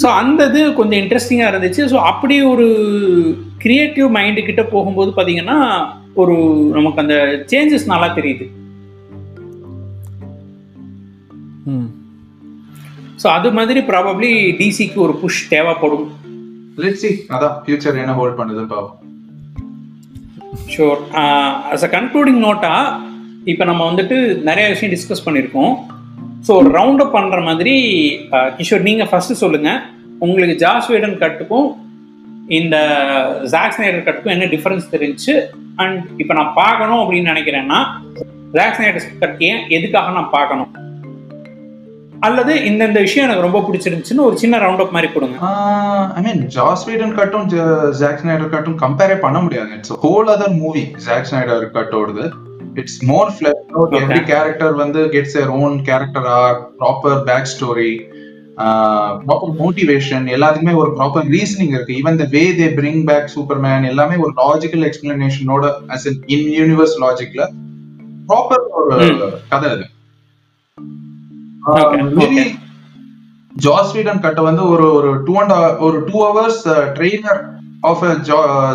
ஸோ 0.01 0.07
அந்த 0.21 0.41
இது 0.49 0.61
கொஞ்சம் 0.79 0.99
இன்ட்ரெஸ்டிங்காக 1.01 1.51
இருந்துச்சு. 1.51 1.81
ஸோ 1.91 1.97
அப்படி 2.09 2.35
ஒரு 2.53 2.65
கிரியேட்டிவ் 3.63 4.07
மைண்டு 4.17 4.41
கிட்ட 4.47 4.63
போகும்போது 4.73 5.11
பார்த்தீங்கன்னா 5.17 5.57
ஒரு 6.21 6.35
நமக்கு 6.77 7.01
அந்த 7.03 7.15
சேஞ்சஸ் 7.51 7.91
நல்லா 7.93 8.09
தெரியுது. 8.17 8.45
ஸோ 13.21 13.27
அது 13.37 13.49
மாதிரி 13.57 13.79
ப்ராபப்ளி 13.89 14.31
டிசிக்கு 14.59 14.99
ஒரு 15.05 15.13
புஷ் 15.21 15.41
தேவைப்படும். 15.53 16.05
Let's 16.83 17.03
see. 17.05 17.15
அதான் 17.35 17.55
ஃபியூச்சர் 17.63 17.99
என்ன 18.03 18.15
ஹோல்ட் 18.19 18.37
பண்ணுதுன்னு 18.39 18.71
பாப்போம். 18.73 19.01
ஷோர் 20.73 21.01
அஸ் 21.73 21.85
அ 21.87 21.91
கன்க்ளூடிங் 21.97 22.39
நோட்டா 22.45 22.73
இப்போ 23.51 23.63
நம்ம 23.69 23.81
வந்துட்டு 23.89 24.17
நிறைய 24.49 24.65
விஷயம் 24.73 24.93
டிஸ்கஸ் 24.95 25.25
பண்ணியிருக்கோம் 25.25 25.73
ஸோ 26.47 26.53
ரவுண்ட் 26.77 27.01
அப் 27.03 27.15
பண்ணுற 27.17 27.39
மாதிரி 27.49 27.75
uh, 28.35 28.47
கிஷோர் 28.57 28.87
நீங்கள் 28.89 29.09
ஃபர்ஸ்ட் 29.11 29.41
சொல்லுங்க. 29.43 29.69
உங்களுக்கு 30.25 30.55
ஜாஸ் 30.63 30.89
வேடன் 30.91 31.17
கட்டுக்கும் 31.23 31.67
இந்த 32.57 32.75
ஜாக் 33.53 33.75
ஸ்னைடர் 33.75 34.05
கட்டுக்கும் 34.07 34.35
என்ன 34.35 34.47
டிஃபரன்ஸ் 34.55 34.91
தெரிஞ்சு 34.95 35.33
அண்ட் 35.83 36.01
இப்போ 36.21 36.33
நான் 36.39 36.55
பார்க்கணும் 36.61 37.01
அப்படின்னு 37.03 37.31
நினைக்கிறேன்னா 37.33 37.79
ஜாக் 38.57 38.75
ஸ்னைடர் 38.77 39.07
கட் 39.23 39.41
ஏன் 39.49 39.63
எதுக்காக 39.77 40.11
நான் 40.17 40.33
பார்க்கணும்? 40.35 40.71
அல்லது 42.25 42.53
இந்தந்த 42.69 42.99
விஷயம் 43.05 43.25
எனக்கு 43.27 43.45
ரொம்ப 43.45 43.59
பிடிச்சிருந்துச்சுன்னு 43.65 44.25
ஒரு 44.27 44.35
சின்ன 44.41 44.59
ரவுண்ட் 44.63 44.83
அப் 44.83 44.95
மாதிரி 44.95 45.09
கொடுங்க. 45.13 45.37
ஐ 46.17 46.21
மீன் 46.25 46.41
ஜாஸ் 46.55 46.83
வீடன் 46.87 47.15
கட்டும் 47.19 47.47
ஜாக் 48.01 48.19
ஸ்னைடர் 48.21 48.53
கட்டும் 48.55 48.79
கம்பேரே 48.83 49.17
பண்ண 49.25 49.39
முடியாது. 49.45 49.71
It's 49.77 49.95
whole 50.03 50.29
other 50.35 50.57
movie 50.63 50.83
Zack 51.07 51.29
Snyder 51.31 51.65
கட்டோடது. 51.77 52.25
It's 52.81 52.99
more 53.11 53.31
flesh. 53.35 53.63
Every 54.01 54.21
character 54.31 54.75
வந்து 54.83 55.01
gets 55.15 55.35
their 55.37 55.49
own 55.61 55.75
character 55.89 56.29
arc 56.39 56.59
proper 56.81 57.19
back 57.29 57.51
story 57.53 57.91
proper 59.27 59.55
motivation 59.63 60.25
எல்லாத்துக்குமே 60.35 60.75
ஒரு 60.81 60.91
ப்ராப்பர் 60.97 61.27
ரீசனிங் 61.35 61.73
இருக்கு. 61.75 61.97
Even 62.01 62.19
the 62.21 62.27
way 62.35 62.43
they 62.59 62.67
bring 62.79 63.03
back 63.09 63.33
Superman 63.35 63.89
எல்லாமே 63.91 64.17
ஒரு 64.25 64.33
லாஜிக்கல் 64.43 64.85
எக்ஸ்பிளனேஷனோட 64.89 65.73
as 65.95 66.07
in 66.35 66.47
universe 66.59 66.95
லாஜிக்ல 67.05 67.43
proper 68.31 68.63
ஒரு 68.79 68.95
Hmm. 69.01 69.19
கதை 69.51 69.69
Okay, 69.71 69.94
maybe 71.65 72.23
okay. 72.25 72.47
Joss 73.55 73.91
Whedon 73.95 74.23
கட்ட 74.23 74.39
வந்து 74.41 74.63
ஒரு 74.69 74.85
ஒரு 74.93 75.11
டூ 75.27 75.33
அண்ட் 75.41 75.53
ஒரு 75.79 75.97
two 76.07 76.17
hours 76.25 76.63
trailer 76.97 77.39
of 77.81 78.03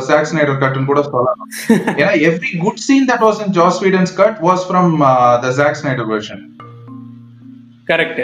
Zack 0.09 0.29
Snyder 0.31 0.61
கட்னு 0.63 0.89
கூட 0.91 1.01
சொல்லலாம். 1.03 1.41
ஏன்னா 2.01 2.13
every 2.29 2.53
good 2.65 2.81
scene 2.87 3.09
that 3.11 3.25
was 3.27 3.41
in 3.45 3.53
Joss 3.59 3.81
Whedon's 3.85 4.15
cut 4.15 4.39
was 4.49 4.65
from 4.69 4.91
the 5.43 5.51
Zack 5.61 5.79
Snyder 5.83 6.09
version 6.13 6.43
correct 7.89 8.21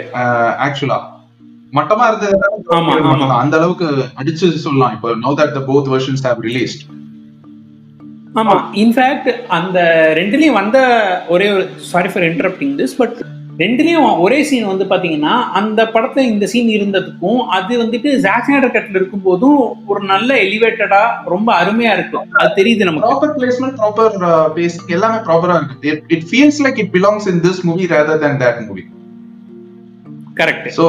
ஆக்சுவலா 0.65 0.99
மட்டமா 1.73 2.05
இருந்தது. 2.07 2.35
அந்த 3.43 3.55
அளவுக்கு 3.57 3.87
அடிச்சு 4.15 4.45
சொல்லலாம். 4.65 4.93
இப்போ 4.93 5.15
now 5.15 5.31
that 5.41 5.55
the 5.57 5.63
both 5.71 5.89
versions 5.95 6.25
have 6.27 6.41
released 6.49 6.83
ஆமா 8.35 8.55
இன்ஃபேக்ட் 8.73 9.29
அந்த 9.47 9.79
ரெண்டுலயும் 10.15 10.59
வந்த 10.61 10.77
ஒரே 11.27 11.47
ஒரு 11.51 11.65
sorry 11.93 12.09
for 12.09 12.23
interrupting 12.23 12.73
this 12.81 12.97
but 12.97 13.17
ரெண்டுலயும் 13.61 14.07
ஒரே 14.23 14.39
சீன் 14.47 14.67
வந்து 14.71 14.85
பாத்தீங்கன்னா 14.89 15.35
அந்த 15.59 15.81
படத்துல 15.93 16.23
இந்த 16.31 16.45
சீன் 16.51 16.69
இருந்ததுக்கும் 16.75 17.39
அது 17.57 17.73
வந்துட்டு 17.81 18.09
ஜாக்ஸ்னைடர் 18.25 18.73
கட்ல 18.75 18.99
இருக்கும் 18.99 19.23
போதும் 19.27 19.61
ஒரு 19.91 20.01
நல்ல 20.11 20.29
எலிவேட்டடா 20.45 21.01
ரொம்ப 21.33 21.49
அருமையா 21.61 21.93
இருக்கு. 21.97 22.19
அது 22.41 22.51
தெரியுது 22.59 22.87
நமக்கு. 22.89 23.07
ப்ராப்பர் 23.07 23.33
பிளேஸ்மெண்ட் 23.37 23.79
ப்ராப்பர் 23.81 24.17
பேசிங் 24.57 24.93
எல்லாமே 24.97 25.19
ப்ராப்பரா 25.29 25.55
இருக்கு. 25.59 25.95
It 26.15 26.27
feels 26.31 26.61
like 26.65 26.81
it 26.83 26.93
belongs 26.97 27.27
in 27.33 27.41
this 27.47 27.63
movie 27.69 27.87
rather 27.95 28.21
than 28.25 28.39
that 28.43 28.61
movie 28.67 28.85
correct 30.41 30.69
so 30.77 30.85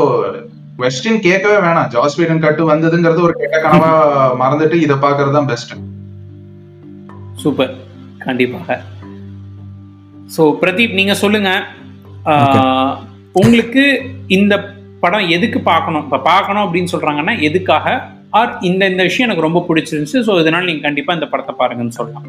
question 0.82 1.22
கேட்கவே 1.28 1.56
வேணாம். 1.66 1.88
ஜாஸ் 1.96 2.18
வீடன் 2.18 2.44
கட்டு 2.44 2.70
வந்ததுங்கிறது 2.72 3.26
ஒரு 3.28 3.34
கெட்ட 3.40 3.56
கனவா 3.64 3.90
மறந்துட்டு 4.42 4.76
இதை 4.86 4.98
பாக்குறது 5.06 5.36
தான் 5.38 5.50
பெஸ்ட் 5.52 5.74
சூப்பர் 7.44 7.74
கண்டிப்பாக. 8.26 8.80
ஸோ 10.36 10.42
பிரதீப் 10.62 10.96
நீங்க 11.00 11.14
சொல்லுங்க. 11.24 11.50
உங்களுக்கு 13.40 13.84
இந்த 14.36 14.54
படம் 15.02 15.26
எதுக்கு 15.36 15.58
பார்க்கணும்? 15.70 16.04
இப்போ 16.06 16.18
பார்க்கணும் 16.30 16.64
அப்படின்னு 16.66 16.92
சொல்றாங்கன்னா 16.94 17.34
எதுக்காக? 17.48 17.86
ஆர் 18.38 18.52
இந்த 18.68 18.82
இந்த 18.92 19.02
விஷயம் 19.08 19.26
எனக்கு 19.28 19.46
ரொம்ப 19.46 19.60
பிடிச்சிருந்துச்சு. 19.68 20.20
ஸோ 20.26 20.32
இதனால 20.42 20.66
நீங்க 20.70 20.82
கண்டிப்பா 20.86 21.14
இந்த 21.18 21.28
படத்தை 21.32 21.54
பாருங்கன்னு 21.60 21.96
சொல்லலாம். 21.98 22.26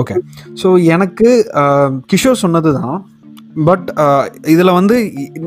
ஓகே. 0.00 0.14
ஸோ 0.60 0.68
எனக்கு 0.94 1.28
கிஷோர் 2.12 2.42
சொன்னது 2.44 2.72
தான் 2.80 2.96
பட் 3.68 3.86
இதில் 4.54 4.76
வந்து 4.78 4.96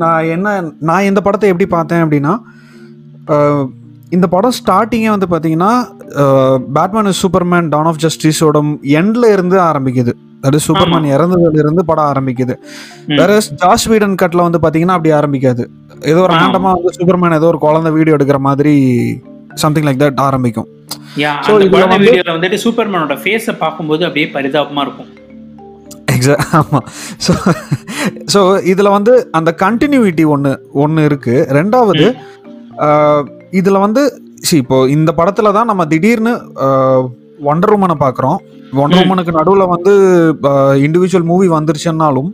நான் 0.02 0.30
என்ன 0.36 0.54
நான் 0.88 1.08
இந்த 1.10 1.20
படத்தை 1.26 1.50
எப்படி 1.52 1.66
பார்த்தேன் 1.74 2.02
அப்படின்னா 2.04 2.32
இந்த 4.16 4.26
படம் 4.32 4.56
ஸ்டார்டிங்கே 4.58 5.10
வந்து 5.14 5.28
பார்த்தீங்கன்னா 5.32 5.72
பேட்மேன் 6.76 7.18
சூப்பர்மேன் 7.20 7.68
டான் 7.74 7.88
ஆஃப் 7.90 8.00
ஜஸ்டிஸோட 8.04 8.60
எண்ட்ல 9.00 9.30
இருந்து 9.34 9.56
ஆரம்பிக்குது. 9.70 10.12
அது 10.48 10.58
சூப்பர்மேன் 10.66 11.06
இறந்ததுல 11.14 11.60
இருந்து 11.62 11.82
படம் 11.90 12.08
ஆரம்பிக்குது. 12.12 12.54
வேற 13.20 13.30
ஜாஸ் 13.62 13.86
வீடன் 13.92 14.18
கட்ல 14.22 14.46
வந்து 14.46 14.60
பார்த்தீங்கன்னா 14.62 14.96
அப்படி 14.98 15.12
ஆரம்பிக்காது. 15.20 15.64
ஏதோ 16.12 16.20
ஒரு 16.26 16.32
ஆமா. 16.34 16.40
ரேண்டமா 16.42 16.70
வந்து 16.76 16.92
சூப்பர்மேன் 16.98 17.38
ஏதோ 17.38 17.48
ஒரு 17.52 17.60
குழந்தை 17.66 17.92
வீடியோ 17.98 18.16
எடுக்கிற 18.18 18.40
மாதிரி 18.48 18.74
சம்திங் 19.62 19.86
லைக் 19.88 20.02
தட் 20.02 20.22
ஆரம்பிக்கும். 20.28 20.68
வீடியோல 22.06 22.36
வந்துட்டு 22.36 22.60
சூப்பர்மேனோட 22.64 23.16
ஃபேஸை 23.22 23.54
பார்க்கும்போது 23.64 24.04
அப்படியே 24.08 24.28
பரிதாபமா 24.36 24.84
இருக்கும். 24.86 25.10
ஆமாம் 26.58 26.86
ஸோ 27.26 27.32
ஸோ 28.32 28.40
இதில் 28.72 28.94
வந்து 28.96 29.12
அந்த 29.38 29.50
கண்டினியூட்டி 29.64 30.24
ஒன்று 30.34 30.52
ஒன்று 30.84 31.06
இருக்குது 31.08 31.46
ரெண்டாவது 31.58 32.06
இதில் 33.60 33.84
வந்து 33.84 34.02
see 34.48 34.58
இப்போ 34.62 34.76
இந்த 34.88 35.10
படத்தில் 35.16 35.56
தான் 35.56 35.70
நம்ம 35.70 35.82
திடீர்னு 35.86 36.32
ஒண்டர் 37.46 37.74
உமனை 37.74 37.96
பார்க்குறோம் 37.98 38.38
ஒண்டர். 38.78 39.02
உமனுக்கு 39.02 39.32
நடுவில் 39.36 39.72
வந்து 39.72 39.92
இண்டிவிஜுவல் 40.84 41.28
மூவி 41.30 41.46
வந்துருச்சுன்னாலும். 41.54 42.30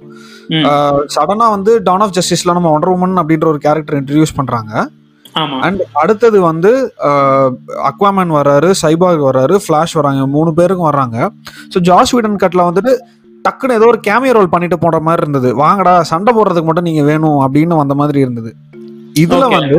சடனாக 1.14 1.54
வந்து 1.54 1.72
டான் 1.86 2.04
ஆஃப் 2.04 2.14
ஜஸ்டிஸில் 2.16 2.56
நம்ம 2.56 2.70
ஒண்டர் 2.74 2.92
உமன் 2.92 3.20
அப்படின்ற 3.22 3.48
ஒரு 3.52 3.60
கேரக்டர் 3.64 3.98
இன்ட்ரடியூஸ் 3.98 4.36
பண்ணுறாங்க 4.38 4.72
ஆமா 5.34 5.56
அண்ட் 5.64 5.80
அடுத்தது 6.00 6.38
வந்து 6.42 6.70
அக்வாமேன் 7.88 8.32
வர்றாரு 8.36 8.68
சைபாக் 8.80 9.26
வர்றாரு 9.26 9.56
ஃப்ளாஷ் 9.64 9.96
வராங்க 9.98 10.22
மூணு 10.34 10.50
பேருக்கும் 10.58 10.88
வர்றாங்க 10.88 11.16
ஸோ 11.72 11.80
ஜாஸ் 11.88 12.14
வீடன் 12.14 12.42
கட்டில் 12.44 12.68
வந்துட்டு 12.68 12.92
டக்குன்னு 13.44 13.76
ஏதோ 13.78 13.88
ஒரு 13.90 14.00
கேமியோ 14.06 14.32
ரோல் 14.32 14.52
பண்ணிட்டு 14.54 14.76
போற 14.84 14.98
மாதிரி 15.06 15.22
இருந்தது 15.22 15.50
வாங்கடா 15.58 15.94
சண்டை 16.10 16.32
போடுறதுக்கு 16.32 16.68
மட்டும் 16.68 16.88
நீங்க 16.88 17.02
வேணும் 17.10 17.38
அப்படின்னு 17.44 17.76
வந்த 17.82 17.96
மாதிரி 18.00 18.18
இருந்தது 18.20 18.50
இதுல. 19.16 19.44
வந்து 19.52 19.78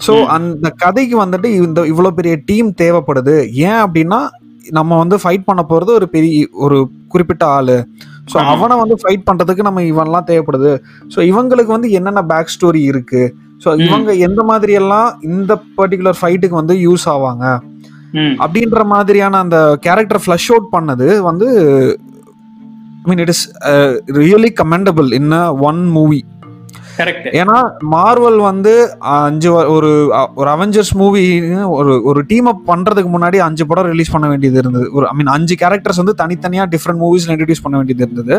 ஸோ. 0.00 0.12
அந்த 0.34 0.68
கதைக்கு 0.82 1.16
வந்துட்டு 1.22 1.48
இந்த 1.58 1.80
இவ்வளோ 1.92 2.10
பெரிய 2.18 2.34
டீம் 2.48 2.68
தேவைப்படுது 2.80 3.36
ஏன் 3.64 3.80
அப்படின்னா 3.84 4.18
நம்ம 4.70 4.98
வந்து 4.98 5.16
ஃபைட் 5.16 5.44
பண்ண 5.44 5.64
போறது 5.68 5.90
ஒரு 5.90 6.08
பெரிய 6.08 6.46
ஒரு 6.52 6.90
குறிப்பிட்ட 7.08 7.46
ஆளு. 7.46 7.86
ஸோ. 8.32 8.38
அவனை 8.44 8.76
வந்து 8.78 8.94
ஃபைட் 8.94 9.26
பண்றதுக்கு 9.30 9.62
நம்ம 9.62 9.82
இவன்லாம் 9.82 10.26
தேவைப்படுது. 10.26 10.78
ஸோ 11.14 11.18
இவங்களுக்கு 11.22 11.66
வந்து 11.66 11.90
என்னென்ன 11.90 12.22
பேக் 12.22 12.52
ஸ்டோரி 12.60 12.82
இருக்கு? 12.82 13.34
ஸோ. 13.64 13.80
இவங்க 13.86 14.14
எந்த 14.14 14.42
மாதிரி 14.42 14.72
எல்லாம் 14.72 15.18
இந்த 15.22 15.62
பர்டிகுலர் 15.76 16.18
ஃபைட்டுக்கு 16.20 16.54
வந்து 16.54 16.74
யூஸ் 16.74 17.08
ஆவாங்க? 17.08 17.60
அப்படின்ற 18.38 18.84
மாதிரியான 18.84 19.38
அந்த 19.38 19.78
கேரக்டர் 19.80 20.22
ஃப்ளஷ் 20.26 20.50
அவுட் 20.52 20.74
பண்ணது 20.76 21.18
வந்து 21.20 21.48
I 23.04 23.08
mean 23.10 23.18
it 23.18 23.28
is 23.28 23.52
really 24.06 24.52
commendable 24.62 25.14
in 25.14 25.32
one 25.60 25.86
movie 25.86 26.24
ஏன்னா 27.40 27.56
மார்வல் 27.94 28.38
வந்து 28.48 28.72
அஞ்சு 29.14 29.48
ஒரு 29.74 29.90
ஒரு 30.40 30.48
அவெஞ்சர்ஸ் 30.54 30.92
மூவி 31.00 31.24
ஒரு 31.78 31.94
ஒரு 32.10 32.20
டீம் 32.30 32.48
அப் 32.52 32.62
பண்றதுக்கு 32.70 33.10
முன்னாடி 33.14 33.40
அஞ்சு 33.46 33.66
படம் 33.70 33.90
ரிலீஸ் 33.92 34.12
பண்ண 34.14 34.28
வேண்டியது 34.32 34.60
இருந்தது. 34.62 34.86
ஒரு 34.96 35.06
ஐ 35.10 35.14
மீன் 35.18 35.32
அஞ்சு 35.36 35.56
கேரக்டர்ஸ் 35.62 36.00
வந்து 36.02 36.14
தனித்தனியா 36.22 36.66
டிஃப்ரெண்ட் 36.74 37.02
மூவிஸ்ல 37.04 37.34
இன்ட்ரடியூஸ் 37.34 37.64
பண்ண 37.66 37.76
வேண்டியது 37.80 38.06
இருந்தது. 38.06 38.36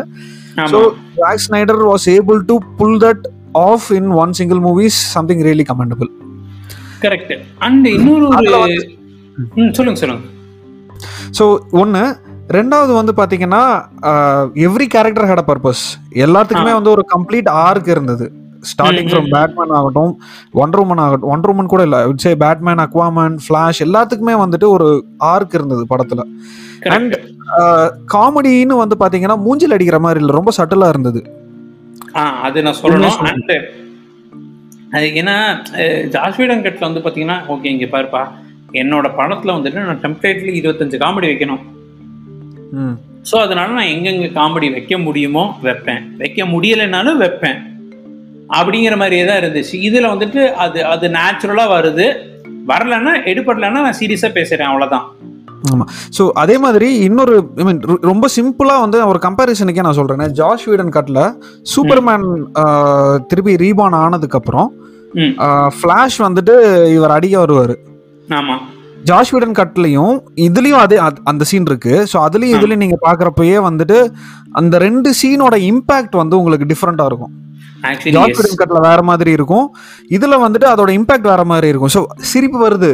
ஸோ 0.72 0.78
ஆமா 0.78 0.88
Jack 1.20 1.44
Snyder 1.46 1.82
was 1.90 2.08
able 2.16 2.40
to 2.50 2.56
pull 2.80 2.98
that 3.06 3.24
off 3.68 3.86
in 3.98 4.10
one 4.24 4.34
single 4.40 4.62
movies 4.68 4.98
something 5.16 5.44
really 5.48 5.66
commendable 5.70 6.10
correct 7.04 7.32
and 7.68 7.86
இன்னொரு 7.96 8.26
சொல்லுங்க 9.78 9.98
சொல்லுங்க. 10.02 10.20
ஸோ 11.38 11.44
ஒன்று 11.82 12.02
ரெண்டாவது 12.56 12.92
வந்து 12.98 13.12
பார்த்தீங்கன்னா 13.18 13.62
every 14.66 14.86
character 14.94 15.26
had 15.28 15.42
a 15.42 15.44
purpose 15.50 15.82
எல்லாத்துக்குமே. 16.24 16.72
வந்து 16.78 16.90
ஒரு 16.94 17.02
கம்ப்ளீட் 17.12 17.48
ஆர்க் 17.66 17.88
இருந்தது. 17.94 18.26
Starting 18.62 19.10
from. 19.10 19.28
பேட்மேன் 19.32 19.74
ஆகட்டும் 19.76 20.12
ஒண்டர் 20.60 20.82
உமன் 20.82 21.02
ஆகட்டும் 21.02 21.30
ஒண்டர் 21.30 21.52
உமன் 21.52 21.66
கூட 21.66 21.82
இல்லை 21.82 22.00
சே 22.24 22.32
பேட்மேன் 22.36 22.82
அக்வாமேன் 22.84 23.36
ஃப்ளாஷ் 23.44 23.82
எல்லாத்துக்குமே 23.86 24.34
வந்துட்டு 24.42 24.68
ஒரு 24.70 24.88
ஆர்க் 25.30 25.54
இருந்தது 25.54 25.84
படத்தில். 25.86 26.24
கரெக்ட் 26.84 27.16
காமெடின்னு 28.12 28.74
வந்து 28.76 28.96
பார்த்தீங்கன்னா 28.98 29.38
மூஞ்சில் 29.42 29.72
அடிக்கிற 29.72 30.00
மாதிரி 30.00 30.20
இல்லை 30.20 30.34
ரொம்ப 30.36 30.52
சட்டிலாக 30.56 30.88
இருந்தது. 30.88 31.22
அது 32.44 32.62
நான் 32.62 32.80
சொல்லணும். 32.80 33.18
அண்ட் 33.30 33.52
அது 34.92 35.06
ஏன்னா 35.14 35.34
அஹ், 35.80 36.04
ஜாஸ் 36.08 36.38
வீடன் 36.38 36.64
கட்ல 36.64 36.88
வந்து 36.88 37.02
பாத்தீங்கன்னா 37.02 37.38
ஓகே 37.48 37.68
இங்க 37.70 37.86
பாருப்பா 37.86 38.22
என்னோட 38.74 39.06
படத்துல 39.16 39.54
வந்துட்டு 39.54 39.84
நான் 39.84 40.02
டெம்ப்ளேட்ல 40.02 40.50
இருபத்தஞ்சு 40.54 40.98
காமெடி 40.98 41.28
வைக்கணும். 41.28 41.62
ஸோ 43.24 43.36
அதனால 43.40 43.68
நான் 43.72 43.92
எங்கெங்க 43.92 44.28
காமெடி 44.34 44.68
வைக்க 44.72 44.98
முடியுமோ 44.98 45.44
வைப்பேன். 45.62 46.02
வைக்க 46.18 46.44
முடியலைனாலும் 46.46 47.16
வைப்பேன். 47.16 47.58
அப்படிங்கிற 48.58 48.94
மாதிரியே 49.00 49.24
தான் 49.28 49.40
இருந்துச்சு. 49.42 49.74
இதுல 49.88 50.06
வந்துட்டு 50.14 50.42
அது 50.64 50.78
அது 50.92 51.08
நேச்சுரலா 51.18 51.66
வருது. 51.76 52.06
வரலன்னா 52.70 53.12
எடுபடலைன்னா 53.30 53.80
நான் 53.86 53.98
சீரியஸா 54.00 54.30
பேசுறேன் 54.38 54.70
அவ்வளவுதான். 54.70 55.06
ஸோ 56.16 56.22
அதே 56.42 56.54
மாதிரி 56.64 56.88
இன்னொரு 57.06 57.34
ஐ 57.60 57.64
மீன் 57.68 57.80
ரொம்ப 58.10 58.26
சிம்பிளாக 58.36 58.82
வந்து 58.84 58.98
ஒரு 59.10 59.18
கம்பேரிசனுக்கே 59.24 59.84
நான் 59.86 59.98
சொல்கிறேன் 59.98 60.34
ஜாஷ் 60.38 60.64
வீடன் 60.68 60.92
கட்டில் 60.96 61.20
சூப்பர்மேன் 61.72 62.24
திருப்பி 63.30 63.54
ரீபான் 63.64 63.96
ஆனதுக்கப்புறம் 64.04 64.68
ஃப்ளாஷ் 65.78 66.18
வந்துட்டு 66.26 66.54
இவர் 66.96 67.14
அடிக்க 67.16 67.36
வருவார். 67.42 67.74
ஆமா. 68.28 68.56
ஜாஷ் 69.10 69.32
வீடன் 69.34 69.58
கட்லையும் 69.60 70.16
இதுலயும் 70.46 70.82
அதே 70.84 70.96
அந்த 71.32 71.44
சீன் 71.50 71.68
இருக்கு. 71.70 71.94
ஸோ 72.12 72.16
அதுலயும். 72.26 72.56
இதுலயும் 72.56 72.84
நீங்க 72.84 72.98
பாக்குறப்பயே 73.06 73.58
வந்துட்டு 73.68 73.98
அந்த 74.60 74.74
ரெண்டு 74.86 75.12
சீனோட 75.20 75.56
இம்பாக்ட் 75.70 76.20
வந்து 76.22 76.38
உங்களுக்கு 76.40 76.70
டிஃப்ரெண்டா 76.72 77.06
இருக்கும். 77.10 77.34
ஆக்சுவலி 77.88 78.60
கட்ல 78.62 78.80
வேற 78.88 79.02
மாதிரி 79.10 79.30
இருக்கும். 79.38 79.66
இதுல 80.16 80.38
வந்துட்டு 80.44 80.68
அதோட 80.72 80.92
இம்பாக்ட் 80.98 81.32
வேற 81.32 81.44
மாதிரி 81.52 81.68
இருக்கும். 81.72 81.92
ஸோ 81.96 82.02
சிரிப்பு 82.30 82.68
வருது. 82.68 82.92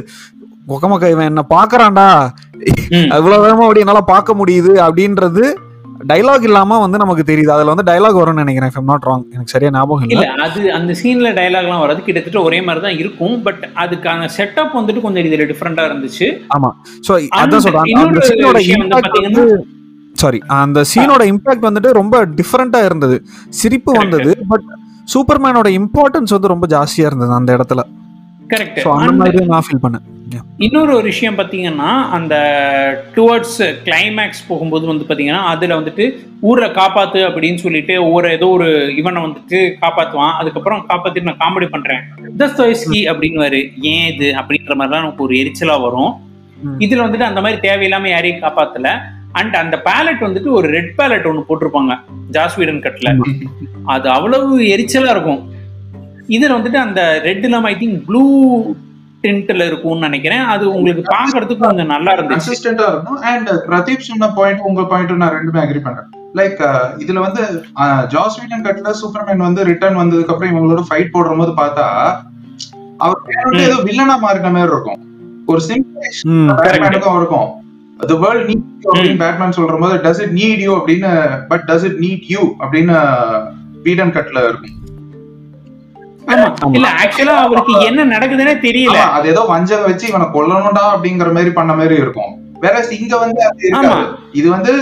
ஒக்கமக்க 0.74 1.10
இவன் 1.14 1.30
என்ன 1.30 1.44
பாக்குறான்டா 1.54 2.08
இவ்வளவு 3.18 3.44
வேகமா 3.46 3.64
அப்படி 3.66 3.84
என்னால 3.84 4.00
பார்க்க 4.14 4.34
முடியுது 4.34 4.72
அப்படின்றது 4.86 5.44
டைலாக் 6.10 6.46
இல்லாம 6.46 6.78
வந்து 6.82 6.98
நமக்கு 7.02 7.22
தெரியுது. 7.28 7.52
அதுல 7.54 7.72
வந்து 7.72 7.86
டைலாக் 7.90 8.18
வரும்னு 8.20 8.42
நினைக்கிறேன் 8.42 8.88
not 8.90 9.04
wrong. 9.06 9.22
எனக்கு 9.34 9.52
சரியா 9.54 9.70
ஞாபகம் 9.76 10.10
இல்ல. 10.14 10.26
அது 10.46 10.60
அந்த 10.78 10.92
சீன்ல 11.00 11.30
டயலாக்லாம் 11.38 11.82
வர்றது 11.84 12.02
கிட்டத்தட்ட 12.08 12.40
ஒரே 12.48 12.58
மாதிரி 12.66 12.84
தான் 12.86 12.98
இருக்கும். 13.02 13.36
பட் 13.46 13.62
அதுக்கான 13.84 14.28
செட்டப் 14.36 14.76
வந்துட்டு 14.78 15.04
கொஞ்சம் 15.06 15.24
இதுல 15.30 15.46
டிஃப்ரெண்டா 15.52 15.86
இருந்துச்சு. 15.90 16.28
ஸோ 17.08 17.12
அதான் 17.40 17.64
சொல்றேன். 17.66 17.88
சாரி 20.16 20.38
அந்த 20.46 20.84
சீனோட 20.94 21.22
இம்பாக்ட் 21.32 21.66
வந்துட்டு 21.68 21.90
ரொம்ப 22.00 22.26
டிஃப்ரெண்டா 22.26 22.84
இருந்தது. 22.84 23.16
சிரிப்பு. 23.48 23.92
வந்தது 23.92 24.38
பட் 24.48 24.66
சூப்பர்மேனோட 25.12 25.68
இம்பார்ட்டன்ஸ் 25.80 26.34
வந்து 26.36 26.52
ரொம்ப 26.54 26.66
ஜாஸ்தியா 26.66 27.06
இருந்தது 27.10 27.32
அந்த 27.32 27.50
இடத்துல. 27.56 27.82
கரெக்ட் 28.48 28.80
அந்த 28.80 29.12
மாதிரி 29.12 29.44
நான் 29.44 29.64
ஃபீல் 29.66 29.84
பண்ணேன். 29.84 30.04
இன்னொரு 30.56 30.94
ஒரு 30.94 31.02
விஷயம் 31.02 31.38
பார்த்தீங்கன்னா 31.38 31.90
அந்த 32.08 32.34
டுவர்ட்ஸ் 33.14 33.58
கிளைமேக்ஸ் 33.58 34.42
போகும்போது 34.48 34.86
வந்து 34.86 35.04
பார்த்தீங்கன்னா 35.04 35.42
அதில் 35.42 35.70
வந்துட்டு 35.70 36.04
ஊரை 36.40 36.70
காப்பாத்து 36.70 37.20
அப்படின்னு 37.28 37.54
சொல்லிட்டு 37.54 38.10
ஒரு 38.12 38.30
ஏதோ 38.30 38.46
ஒரு 38.46 38.94
இவனை 38.96 39.22
வந்துட்டு 39.22 39.60
காப்பாற்றுவான் 39.82 40.32
அதுக்கப்புறம் 40.32 40.86
காப்பாத்திட்டு 40.88 41.22
நான் 41.22 41.42
காமெடி 41.44 41.68
பண்றேன். 41.70 42.02
தஸ்தோயஸ்கி 42.38 43.00
அப்படின்னு 43.12 43.70
ஏன் 43.80 44.14
இது? 44.14 44.26
அப்படின்ற 44.32 44.74
மாதிரிலாம் 44.74 45.04
நமக்கு 45.04 45.24
ஒரு 45.24 45.34
எரிச்சலா 45.34 45.80
வரும். 45.82 46.12
இதுல 46.78 47.02
வந்துட்டு 47.06 47.28
அந்த 47.30 47.40
மாதிரி 47.40 47.68
தேவையில்லாம 47.68 48.08
யாரையும் 48.08 48.42
காப்பாத்தல. 48.42 48.90
அண்ட் 49.40 49.54
அந்த 49.62 49.76
பேலட் 49.88 50.24
வந்துட்டு 50.26 50.50
ஒரு 50.58 50.68
ரெட் 50.76 50.92
பேலட் 50.98 51.28
ஒன்று 51.30 51.48
போட்டிருப்பாங்க. 51.48 51.94
ஜாஸ்வீடன் 52.36 52.82
கட்ல 52.86 53.12
அது 53.94 54.06
அவ்வளவு 54.16 54.58
எரிச்சலா 54.74 55.10
இருக்கும். 55.14 55.40
இதுல 56.36 56.52
வந்துட்டு 56.58 56.78
அந்த 56.86 57.00
ரெட் 57.28 57.46
இல்லாம 57.48 57.68
ஐ 57.72 57.76
திங்க் 57.80 57.98
ப்ளூ 58.08 58.22
டென்ட்ல 59.24 59.66
இருக்கும்னு 59.70 60.06
நினைக்கிறேன். 60.06 60.44
அது 60.54 60.64
உங்களுக்கு 60.76 61.02
பாக்குறதுக்கு 61.14 61.64
கொஞ்சம் 61.66 61.92
நல்லா 61.94 62.12
இருந்துச்சு. 62.16 62.48
கன்சிஸ்டன்டா 62.48 62.86
இருக்கும். 62.92 63.20
அண்ட் 63.32 63.50
பிரதீப் 63.68 64.06
சொன்ன 64.08 64.28
பாயிண்ட் 64.38 64.64
உங்க 64.70 64.84
பாயிண்ட் 64.92 65.20
நான் 65.22 65.36
ரெண்டுமே 65.36 65.60
அக்ரி 65.64 65.82
பண்றேன். 65.86 66.08
லைக் 66.38 66.60
இதுல 67.02 67.18
வந்து 67.26 67.42
ஜாஸ் 68.14 68.38
வீடன் 68.40 68.64
கட்ல 68.66 68.92
சூப்பர்மேன் 69.02 69.44
வந்து 69.48 69.62
ரிட்டர்ன் 69.70 70.00
வந்ததுக்கு 70.00 70.32
அப்புறம் 70.34 70.52
இவங்களோட 70.52 70.82
ஃபைட் 70.88 71.14
போடுற 71.14 71.38
போது 71.40 71.52
பார்த்தா 71.60 71.86
அவர் 73.04 73.60
ஏதோ 73.66 73.78
வில்லனா 73.88 74.16
மாறின 74.24 74.50
மாதிரி 74.56 74.72
இருக்கும். 74.72 75.00
ஒரு 75.52 75.60
சிம்பிள் 75.68 77.08
அவருக்கும் 77.12 77.48
த 78.00 78.14
வேர்ல்ட் 78.22 78.46
நீட் 78.48 78.64
யூ 78.76 78.88
அப்படின்னு 78.88 79.20
பேட்மேன் 79.22 79.56
சொல்ற 79.58 79.76
போது 79.80 79.96
டஸ் 80.04 80.22
இட் 80.22 80.34
நீட் 80.38 80.62
யூ 80.64 80.72
அப்படின்னு 80.78 81.10
but 81.48 81.64
does 81.68 81.84
it 81.84 81.98
need 82.00 82.26
you 82.32 82.42
அப்படின்னு 82.60 82.96
வீடன் 83.84 84.14
கட்ல 84.16 84.38
இருக்கும். 84.48 84.72
இல்ல 86.76 86.86
ஆக்சுவலா 87.02 87.34
அவருக்கு 87.42 87.72
என்ன 87.88 88.06
நடக்குதுன்னே 88.12 88.54
தெரியல. 88.64 88.96
அது 89.16 89.26
ஏதோ 89.28 89.42
வஞ்சகம் 89.50 89.90
வச்சு 89.90 90.06
இவனை 90.08 90.26
கொல்லணும்டா 90.32 90.84
அப்படிங்கிற 90.92 91.32
மாதிரி 91.32 91.52
பண்ண 91.52 91.72
மாதிரி 91.74 91.96
இருக்கும். 91.96 92.32
வேற 92.60 92.76
இங்க 92.98 93.14
வந்து 93.18 93.42
அது 93.48 93.92
இது 94.34 94.48
வந்து. 94.56 94.72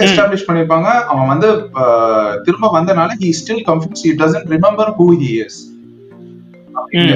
எஸ்டாப்ளிஷ் 0.00 0.44
பண்ணிருப்பாங்க 0.46 0.88
அவன் 1.06 1.30
வந்து 1.30 1.48
ஆஹ், 1.80 2.34
திரும்ப 2.44 2.66
வந்தனால 2.76 3.16
he 3.20 3.30
still 3.38 3.64
confuse 3.66 4.04
he 4.04 4.12
doesn't 4.20 4.48
remember 4.54 4.90
who 4.98 5.06
he 5.22 5.30
is. 5.42 5.58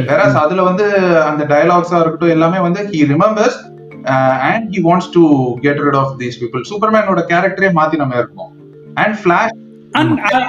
வேற 0.09 0.21
அதுல 0.43 0.63
வந்து 0.63 0.85
அந்த 1.29 1.43
டயலாக்ஸா 1.45 2.01
இருக்கட்டும் 2.01 2.35
எல்லாமே 2.35 2.59
வந்து 2.61 2.83
he 2.91 3.01
remembers 3.13 3.59
and 4.51 4.69
he 4.75 4.83
wants 4.89 5.11
to 5.17 5.23
get 5.61 5.81
rid 5.87 5.99
of 6.03 6.13
these 6.21 6.39
people 6.43 6.63
சூப்பர்மேனோட 6.71 7.23
கேரக்டரே 7.33 7.71
மாத்தி 7.81 7.97
நம்ம 7.97 8.17
இருக்கோம் 8.17 8.53
அண்ட் 8.95 9.17
ஃபிளாஷ் 9.23 9.57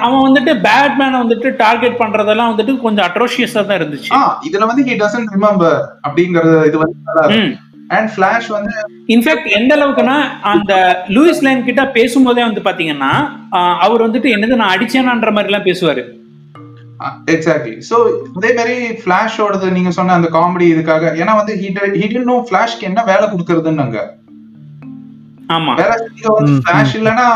அவன் 0.04 0.24
வந்துட்டு 0.26 0.52
பேட்மேனை 0.66 1.16
வந்துட்டு 1.22 1.48
டார்கெட் 1.56 2.00
பண்றதெல்லாம் 2.02 2.50
வந்துட்டு 2.52 2.74
கொஞ்சம் 2.80 3.06
அட்ரோஷியஸா 3.08 3.62
தான் 3.66 3.78
இருந்துச்சு. 3.80 4.10
இதுல 4.48 4.66
வந்து 4.66 4.84
ஹி 4.88 4.94
டசன்ட் 5.02 5.32
ரிமெம்பர் 5.36 5.78
அப்படிங்கறது 6.06 6.66
இது 6.66 6.78
வந்து 6.78 6.96
அண்ட் 7.96 8.10
ஃபிளாஷ் 8.14 8.48
வந்து 8.48 8.74
இன்ஃபேக்ட் 9.14 9.48
எந்த 9.58 9.72
அளவுக்குன்னா 9.76 10.16
அந்த 10.42 10.72
லூயிஸ் 11.08 11.42
லைன் 11.46 11.64
கிட்ட 11.64 11.82
பேசும்போதே 11.96 12.42
வந்து 12.44 12.62
பாத்தீங்கன்னா 12.68 13.12
அவர் 13.84 14.04
வந்துட்டு 14.06 14.28
என்னது 14.36 14.60
நான் 14.60 14.74
அடிச்சேனான்ற 14.76 15.32
மாதிரி 15.32 15.50
எல்லாம் 15.52 15.68
பேசுவாரு. 15.68 16.04
எக்ஸாக்ட்லி 17.34 17.74
சோ 17.90 17.96
அதே 18.38 18.50
மாதிரி 18.58 18.76
ஃபிளாஷோடது 19.02 19.68
நீங்க 19.76 19.92
சொன்ன 19.98 20.16
அந்த 20.18 20.30
காமெடி 20.38 20.66
இதுக்காக 20.74 21.12
ஏன்னா 21.22 21.34
வந்து 21.40 21.54
ஹிடன் 22.02 22.28
நோ 22.32 22.36
ஃபிளாஷ்க்கு 22.48 22.88
என்ன 22.90 23.04
வேலை 23.12 23.26
கொடுக்கறதுன்னு 23.32 23.84
அங்க 23.86 24.00
ஆமா. 25.54 25.72
வேற 25.80 25.92
இங்க 26.10 26.28
வந்து 26.36 26.52
ஃபிளாஷ் 26.64 26.94
இல்லைன்னா 26.98 27.26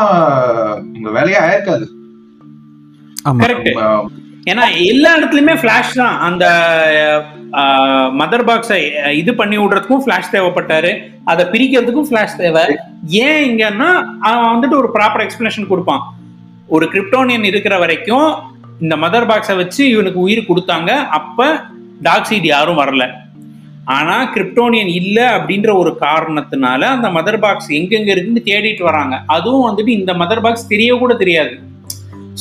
உங்க 0.97 1.09
வேலையே 1.17 1.39
ஆயிருக்காது. 1.45 1.85
ஏன்னா 4.51 4.65
எல்லா 4.91 5.09
இடத்துலயுமே 5.17 5.55
ஃபிளாஷ் 5.61 5.91
தான். 6.01 6.15
அந்த 6.27 6.45
மதர் 8.19 8.45
பாக்ஸை 8.49 8.79
இது 9.21 9.31
பண்ணி 9.39 9.57
விடுறதுக்கும் 9.59 10.03
ஃபிளாஷ் 10.03 10.33
தேவைப்பட்டாரு. 10.35 10.91
அதை 11.31 11.43
பிரிக்கிறதுக்கும் 11.53 12.07
ஃபிளாஷ் 12.09 12.37
தேவை. 12.43 12.65
ஏன் 13.25 13.41
இங்கன்னா 13.49 13.89
அவன் 14.29 14.51
வந்துட்டு 14.53 14.79
ஒரு 14.81 14.89
ப்ராப்பர் 14.95 15.25
எக்ஸ்பிளனேஷன் 15.25 15.71
கொடுப்பான். 15.71 16.03
ஒரு 16.75 16.85
கிரிப்டோனியன் 16.93 17.49
இருக்கிற 17.51 17.75
வரைக்கும் 17.83 18.29
இந்த 18.83 18.95
மதர் 19.03 19.29
பாக்ஸை 19.29 19.55
வச்சு 19.61 19.81
இவனுக்கு 19.93 20.19
உயிர் 20.25 20.49
கொடுத்தாங்க. 20.49 20.91
அப்ப 21.19 21.45
டாக் 22.07 22.27
சைடு 22.29 22.47
யாரும் 22.55 22.81
வரல. 22.83 23.05
ஆனா 23.97 24.15
கிரிப்டோனியன் 24.33 24.91
இல்ல 24.99 25.17
அப்படின்ற 25.37 25.69
ஒரு 25.81 25.91
காரணத்தினால 26.05 26.81
அந்த 26.95 27.09
மதர் 27.17 27.39
பாக்ஸ் 27.45 27.69
எங்கெங்க 27.79 28.11
இருக்குன்னு 28.13 28.47
தேடிட்டு 28.49 28.83
வராங்க. 28.89 29.15
அதுவும் 29.35 29.67
வந்துட்டு 29.67 29.91
இந்த 29.99 30.13
மதர் 30.21 30.43
பாக்ஸ் 30.45 30.71
தெரிய 30.73 30.97
கூட 31.03 31.13
தெரியாது. 31.23 31.53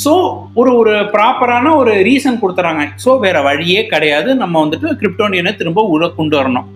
ஸோ 0.04 0.12
ஒரு 0.60 0.70
ஒரு 0.80 0.94
ப்ராப்பரான 1.12 1.66
ஒரு 1.80 1.92
ரீசன் 2.08 2.40
கொடுத்துறாங்க. 2.40 2.82
ஸோ 3.04 3.12
வேற 3.26 3.36
வழியே 3.48 3.82
கிடையாது. 3.92 4.30
நம்ம 4.42 4.64
வந்துட்டு 4.64 4.88
கிரிப்டோனியனை 5.02 5.52
திரும்ப 5.60 5.84
உள்ள 5.94 6.08
கொண்டு 6.18 6.36
வரணும். 6.40 6.66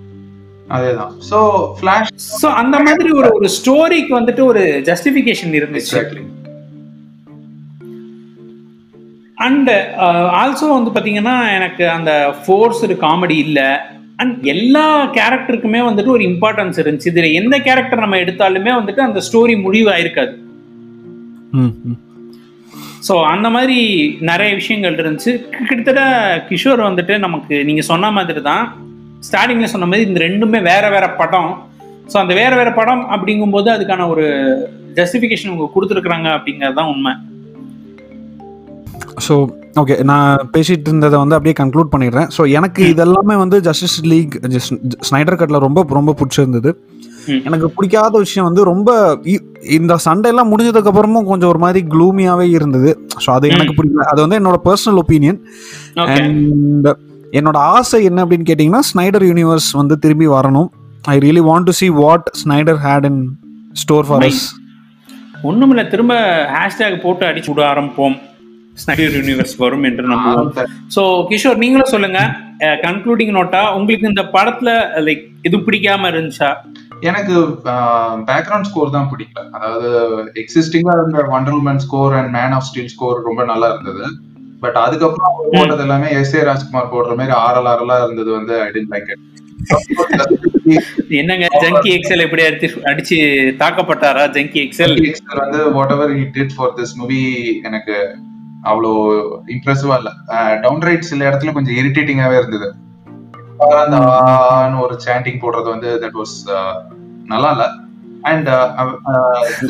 அதேதான். 0.76 1.12
சோ 1.30 1.38
ஃபிளாஷ் 1.78 2.10
ஸோ 2.42 2.48
அந்த 2.62 2.76
மாதிரி 2.86 3.10
ஒரு 3.20 3.30
ஒரு 3.38 3.48
ஸ்டோரிக்கு 3.58 4.12
வந்துட்டு 4.18 4.44
ஒரு 4.52 4.62
ஜஸ்டிஃபிகேஷன் 4.90 5.54
இருந்துச்சு. 5.60 6.00
அண்ட் 9.46 9.70
ஆல்சோ 10.40 10.66
வந்து 10.76 10.90
பார்த்தீங்கன்னா 10.94 11.36
எனக்கு 11.56 11.84
அந்த 11.96 12.12
ஃபோர்ஸ்டு 12.42 12.96
காமெடி 13.04 13.36
இல்லை. 13.46 13.68
அண்ட் 14.22 14.36
எல்லா 14.54 14.86
கேரக்டருக்குமே 15.16 15.80
வந்துட்டு 15.86 16.14
ஒரு 16.16 16.24
இம்பார்ட்டன்ஸ் 16.30 16.80
இருந்துச்சு. 16.82 17.10
இதில் 17.12 17.36
எந்த 17.40 17.56
கேரக்டர் 17.66 18.04
நம்ம 18.04 18.18
எடுத்தாலுமே 18.24 18.72
வந்துட்டு 18.78 19.02
அந்த 19.06 19.20
ஸ்டோரி 19.28 19.54
முடிவாயிருக்காது. 19.66 20.34
ஸோ 23.06 23.14
அந்த 23.32 23.46
மாதிரி 23.54 23.78
நிறைய 24.30 24.50
விஷயங்கள் 24.58 24.98
இருந்துச்சு. 25.02 25.32
கிட்டத்தட்ட 25.68 26.02
கிஷோர் 26.48 26.82
வந்துட்டு 26.88 27.14
நமக்கு 27.26 27.54
நீங்கள் 27.68 27.88
சொன்ன 27.90 28.10
மாதிரி 28.18 28.42
தான் 28.50 28.64
ஸ்டார்டிங்கில் 29.28 29.72
சொன்ன 29.74 29.88
மாதிரி 29.90 30.06
இந்த 30.08 30.20
ரெண்டுமே 30.26 30.60
வேற 30.70 30.84
வேற 30.96 31.06
படம். 31.22 31.50
ஸோ 32.12 32.16
அந்த 32.22 32.34
வேற 32.40 32.52
வேற 32.60 32.70
படம் 32.80 33.02
அப்படிங்கும்போது 33.14 33.68
அதுக்கான 33.76 34.06
ஒரு 34.12 34.26
ஜஸ்டிஃபிகேஷன் 34.98 35.50
அவங்க 35.52 35.72
கொடுத்துருக்குறாங்க 35.74 36.28
அப்படிங்கிறது 36.36 36.78
தான் 36.80 36.92
உண்மை. 36.92 37.12
ஸோ 39.26 39.34
ஓகே 39.80 39.96
நான் 40.10 40.48
பேசிட்டு 40.54 40.88
இருந்ததை 40.90 41.16
வந்து 41.22 41.36
அப்படியே 41.36 41.54
கன்க்ளூட் 41.60 41.90
பண்ணிடுறேன். 41.92 42.28
ஸோ 42.36 42.42
எனக்கு 42.58 42.82
இதெல்லாமே 42.92 43.34
வந்து 43.42 43.56
ஜஸ்டிஸ் 43.66 43.98
லீக் 44.12 44.34
ஸ்னைடர் 45.08 45.38
கட்டில் 45.40 45.64
ரொம்ப 45.66 45.84
ரொம்ப 45.98 46.14
பிடிச்சிருந்தது. 46.20 46.72
எனக்கு 47.48 47.66
பிடிக்காத 47.76 48.12
விஷயம் 48.24 48.46
வந்து 48.48 48.62
ரொம்ப 48.70 48.90
இந்த 49.78 49.94
சண்டையெல்லாம் 50.06 50.50
முடிஞ்சதுக்கு 50.52 50.90
அப்புறமும் 50.92 51.28
கொஞ்சம் 51.30 51.50
ஒரு 51.52 51.60
மாதிரி 51.64 51.80
க்ளூமியாவே 51.92 52.46
இருந்தது. 52.56 52.92
ஸோ 53.24 53.28
அது 53.36 53.50
எனக்கு 53.54 53.76
பிடிக்கல. 53.78 54.06
அது 54.12 54.20
வந்து 54.24 54.38
என்னோட 54.40 54.58
பர்சனல் 54.68 55.00
ஒப்பீனியன் 55.02 55.40
அண்ட் 56.14 56.88
என்னோட 57.38 57.58
ஆசை 57.74 58.00
என்ன 58.10 58.22
அப்படின்னு 58.24 58.48
கேட்டிங்கன்னா 58.48 58.84
ஸ்னைடர் 58.92 59.26
யூனிவர்ஸ் 59.30 59.68
வந்து 59.80 59.96
திரும்பி 60.04 60.28
வரணும். 60.36 60.70
I 61.12 61.14
really 61.26 61.44
want 61.50 61.68
to 61.70 61.74
see 61.80 61.90
what 62.02 62.26
Snyder 62.42 62.80
had 62.86 63.06
in 63.10 63.20
store 63.82 64.08
for. 64.08 64.24
Us 64.30 64.42
ஒண்ணுமில்ல 65.50 65.82
திரும்ப 65.92 66.14
ஹேஷ்டேக் 66.56 66.98
போட்டு 67.04 67.24
அடிச்சு 67.28 67.50
விட 67.52 67.62
ஆரம்பிப்போம். 67.72 68.16
ஸ்னைடர் 68.82 69.16
யூனிவர்ஸ் 69.18 69.56
வரும் 69.64 69.86
என்று 69.88 70.04
நம்புவோம். 70.12 70.50
ஸோ 70.96 71.02
கிஷோர் 71.30 71.62
நீங்களும் 71.64 71.92
சொல்லுங்க. 71.94 72.20
கன்க்ளூடிங் 72.86 73.34
நோட்டா 73.38 73.60
உங்களுக்கு 73.78 74.10
இந்த 74.12 74.24
படத்துல 74.36 74.70
லைக் 75.06 75.24
இது 75.48 75.58
பிடிக்காம 75.66 76.08
இருந்துச்சா? 76.12 76.50
எனக்கு 77.10 77.34
பேக்ரவுண்ட் 78.30 78.68
ஸ்கோர் 78.70 78.96
தான் 78.96 79.10
பிடிக்கல. 79.12 79.44
அதாவது 79.58 79.90
எக்ஸிஸ்டிங்கா 80.42 80.94
இருந்த 80.98 81.22
Wonder 81.34 81.58
Woman 81.60 81.82
score 81.86 82.16
and 82.18 82.32
Man 82.38 82.56
of 82.58 82.66
Steel 82.70 82.92
score 82.94 83.26
ரொம்ப 83.28 83.44
நல்லா 83.52 83.68
இருந்தது. 83.74 84.06
பட் 84.64 84.78
அதுக்கப்புறம் 84.84 85.28
அவர் 85.28 85.52
போட்டது 85.54 85.84
எல்லாமே 85.84 86.08
எஸ் 86.20 86.34
ஏ 86.38 86.40
ராஜ்குமார் 86.48 86.92
போடுற 86.94 87.12
மாதிரி 87.20 87.34
ஆரல் 87.44 87.68
ஆரலா 87.74 87.96
இருந்தது 88.04 88.30
வந்து 88.38 88.54
ஐ 88.64 88.70
டென்ட் 88.74 88.92
லைக் 88.94 89.12
என்னங்க 91.18 91.46
ஜங்கி 91.62 91.90
எக்ஸல் 91.94 92.24
எப்படி 92.26 92.42
அடிச்சு 92.48 92.68
அடிச்சு 92.90 93.16
தாக்கப்பட்டாரா 93.62 94.24
ஜங்கி 94.36 94.60
எக்ஸல் 94.66 94.94
இட் 95.06 95.40
வந்து 95.40 95.60
whatever 95.96 96.12
he 96.18 96.24
did 96.36 96.54
for 96.56 96.74
this 96.78 96.94
movie 97.00 97.22
எனக்கு 97.68 97.96
அவ்வளோ 98.64 98.90
இம்ப்ரெசிவா 99.54 99.96
இல்ல. 100.00 100.10
டவுன் 100.62 100.84
ரைட் 100.88 101.08
சில 101.10 101.30
இடத்துல 101.30 101.52
கொஞ்சம் 101.52 101.78
இரிட்டேட்டிங்காவே 101.80 102.36
இருந்தது. 102.40 102.68
அந்த 103.82 103.96
ஒரு 104.84 104.94
சாண்டிங் 105.06 105.40
போடுறது 105.42 105.68
வந்து 105.74 105.90
தட் 106.04 106.18
வாஸ் 106.20 106.36
நல்லா 107.24 107.50
இல்ல 107.50 107.66
அண்ட் 108.22 108.48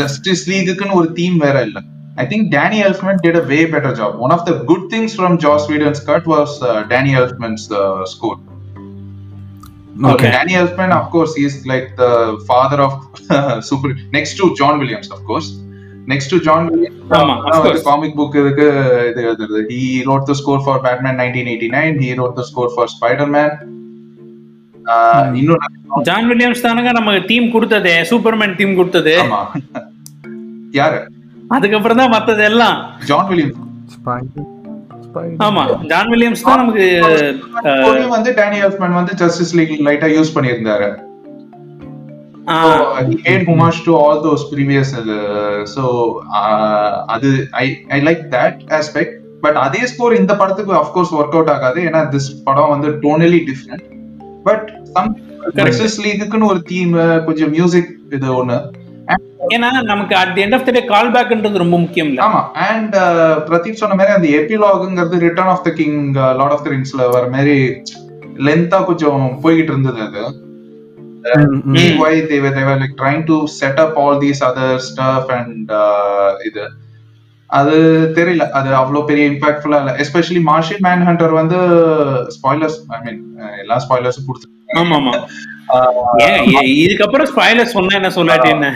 ஜஸ்டிஸ் 0.03 0.45
லீகுக்குன்னு 0.51 0.99
ஒரு 1.01 1.13
தீம் 1.13 1.37
வேற 1.37 1.63
இல்ல. 1.63 1.79
I 2.17 2.27
think 2.27 2.47
Danny 2.57 2.79
Elfman 2.83 3.21
did 3.25 3.41
a 3.43 3.47
way 3.53 3.59
better 3.75 3.97
job 4.01 4.17
one 4.19 4.35
of 4.37 4.47
the 4.49 4.55
good 4.71 4.87
things 4.95 5.17
from 5.19 5.37
Joss 5.47 5.67
Whedon's 5.73 6.01
cut 6.05 6.29
was 6.35 6.55
Danny 6.89 7.15
Elfman's 7.23 7.67
score 8.15 8.39
okay 10.11 10.29
Danny 10.31 10.55
Elfman, 10.55 10.91
of 10.99 11.07
course, 11.11 11.35
he 11.35 11.45
is 11.45 11.67
like 11.67 11.97
the 11.97 12.11
father 12.49 12.79
of 12.81 12.93
super. 13.71 13.89
Next 14.13 14.37
to 14.37 14.45
John 14.55 14.79
Williams, 14.79 15.11
of 15.11 15.25
course. 15.25 15.49
Next 16.07 16.29
to 16.29 16.41
John 16.41 16.63
Williams, 16.71 17.01
ஆமா, 17.19 17.35
of 17.49 17.59
course. 17.65 17.83
Comic 17.89 18.15
book 18.19 18.37
இதுக்கு 18.41 18.67
இது 19.11 19.21
எழுதுறது 19.27 19.61
he 19.71 19.81
wrote 20.07 20.27
the 20.27 20.35
score 20.35 20.61
for 20.61 20.77
Batman 20.87 21.17
1989 21.21 21.99
he 22.05 22.11
wrote 22.15 22.37
the 22.37 22.47
score 22.51 22.71
for 22.77 22.85
Spider-Man. 22.95 23.51
ஆஹ் 24.85 25.27
இன்னும் 25.41 25.65
John 26.09 26.29
Williams 26.31 26.65
தானுங்க 26.67 26.93
நமக்கு 26.99 27.23
team 27.31 27.49
கொடுத்ததே 27.55 27.95
Superman 28.11 28.57
team 28.61 28.79
கொடுத்தது. 28.79 29.15
ஆமா. 29.25 29.41
யாரு? 30.81 30.99
அதுக்கப்புறம் 31.57 32.01
தான் 32.03 32.15
மத்தது 32.17 32.43
எல்லாம். 32.51 32.79
ஜான் 33.11 33.29
வில்லியம்ஸ் 33.31 33.59
ஆமா 35.47 35.63
ஜான் 35.93 36.11
வில்லியம்ஸ் 36.13 36.45
தான் 36.49 36.61
நமக்கு 36.63 36.85
வந்து 38.17 38.33
டேனி 38.41 38.59
வந்து 39.01 39.15
ஜஸ்டிஸ் 39.23 39.55
லீக் 39.59 39.73
லைட்டா 39.89 40.11
யூஸ் 40.17 40.35
பண்ணியிருந்தாரு. 40.37 40.91
ஆ, 42.49 42.55
So, 42.65 43.05
he 43.09 43.17
paid 43.23 43.47
homage 43.49 43.85
to 43.85 43.93
all 43.97 44.23
those 44.23 44.43
previous 44.53 44.95
uh, 44.95 45.67
so 45.67 45.83
uh, 46.33 47.05
அது 47.07 47.49
I 47.51 47.85
I 47.89 48.01
like 48.01 48.23
that 48.31 48.59
aspect 48.69 49.15
but 49.41 49.55
அதே 49.57 49.87
ஸ்கோர் 49.87 50.17
இந்த 50.17 50.37
படத்துக்கு 50.37 50.73
அஃப்கோர்ஸ் 50.73 51.15
ஒர்க் 51.19 51.37
அவுட் 51.37 51.51
ஆகாது. 51.51 51.81
ஏன்னா 51.81 52.09
திஸ் 52.09 52.43
படம் 52.45 52.69
வந்து 52.69 52.91
tonally 52.91 53.41
different 53.51 53.85
but 54.43 54.73
some 54.85 55.19
Justice 55.55 56.07
லீக்குன்னு 56.07 56.45
ஒரு 56.45 56.63
தீம் 56.63 57.25
கொஞ்சம் 57.25 57.51
மியூசிக் 57.51 57.91
இது 58.11 58.45
ஒண்ணு. 58.45 58.59
ஏன்னா 59.49 59.83
நமக்கு 59.83 60.17
at 60.17 60.39
end 60.39 60.55
of 60.55 60.65
the 60.65 60.71
day 60.71 60.85
call 60.85 61.13
பேக்ன்றது 61.13 61.57
ரொம்ப 61.57 61.79
முக்கியம் 61.79 62.17
ஆமா. 62.17 62.43
அண்ட் 62.53 62.97
பிரதீப் 63.49 63.81
சொன்ன 63.83 63.95
மாதிரி 63.95 64.15
அந்த 64.15 64.29
எபிலாகுங்கிறது 64.29 65.19
Return 65.19 65.49
of 65.49 65.65
the 65.65 65.71
King 65.71 66.13
Lord 66.15 66.53
of 66.53 66.65
the 66.65 66.71
ரிங்ஸ்ல 66.71 67.11
வர 67.11 67.29
மாதிரி 67.29 67.83
லென்த்தா 68.37 68.85
கொஞ்சம் 68.85 69.39
போய்கிட்டு 69.43 69.73
இருந்தது 69.75 70.01
அது. 70.01 70.49
Why 72.01 72.13
they 72.31 72.39
were 72.41 72.53
they 72.57 72.65
were 72.69 72.79
like 72.83 72.95
trying 72.97 73.25
to 73.27 73.47
set 73.61 73.79
up 73.79 73.93
all 73.97 74.15
these 74.19 74.41
other 74.43 74.71
stuff 74.79 75.25
and 75.39 75.71
uh, 75.71 76.31
இது. 76.51 76.65
அது 77.51 77.77
தெரியல. 78.17 78.45
அது 78.59 78.75
அவ்வளவு 78.75 79.07
பெரிய 79.07 79.31
இம்பாக்ட்ஃபுல்லா 79.31 79.79
இல்ல. 79.83 79.93
எஸ்பெஷலி 80.03 80.43
மார்ஷியல் 80.51 80.83
மேன் 80.89 81.07
ஹண்டர் 81.09 81.33
வந்து 81.41 81.59
ஸ்பாய்லர்ஸ் 82.37 82.79
ஐ 82.97 83.01
மீன் 83.07 83.21
எல்லா 83.63 83.79
ஸ்பாய்லர்ஸும் 83.87 84.29
கொடுத்து 84.29 84.49
இதுக்கப்புறம் 86.85 87.29
ஸ்பாய்லர் 87.33 87.73
சொன்னா 87.75 87.95
என்ன 87.99 88.11
சொல்லாட்டி 88.17 88.49
என்ன? 88.55 88.69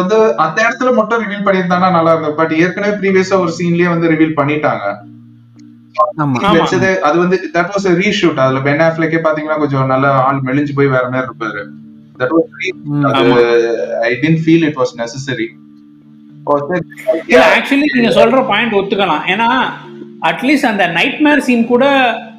வந்து 0.00 0.18
அந்த 0.44 0.58
இடத்துல 0.66 0.94
மட்டும் 0.94 1.22
ரிவீல் 1.22 1.46
பண்ணியிருந்தாங்கன்னா 1.46 1.96
நல்லா 1.98 2.12
இருந்தது. 2.12 2.38
பட் 2.40 2.52
ஏற்கனவே 2.62 2.94
ப்ரீவியஸா 3.02 3.38
ஒரு 3.44 3.54
சீன்லயே 3.58 3.88
வந்து 3.94 4.10
ரிவீல் 4.12 4.38
பண்ணிட்டாங்க. 4.40 4.84
வச்சது 6.58 6.90
அது 7.08 7.16
வந்து 7.24 7.36
தட் 7.56 7.70
வாஸ் 7.74 7.86
ரீஷூட் 8.02 8.40
அதுல 8.44 8.60
பென் 8.68 8.82
ஆஃப்லக்கே 8.86 9.20
பாத்தீங்கன்னா 9.26 9.58
கொஞ்சம் 9.62 9.92
நல்ல 9.92 10.08
ஆள் 10.26 10.40
மெலிஞ்சு 10.48 10.76
போய் 10.78 10.94
வேற 10.96 11.04
மாதிரி 11.12 11.28
இருப்பாரு. 11.28 11.62
That 12.20 12.34
was 12.36 12.50
I 14.08 14.12
tend 14.24 14.42
feel 14.44 14.66
it 14.70 14.78
was 14.82 14.94
necessary 15.02 15.48
இல்ல 17.30 17.44
ஆக்சுவலி 17.54 17.88
நீங்க 17.94 18.10
சொல்ற 18.18 18.40
பாயிண்ட் 18.50 18.76
ஒத்துக்கலாம். 18.80 19.24
ஏன்னா 19.32 19.48
அட்லீஸ்ட் 20.30 20.68
அந்த 20.72 20.84
நைட்மேர் 20.98 21.42
சீன் 21.46 21.64
கூட 21.72 21.86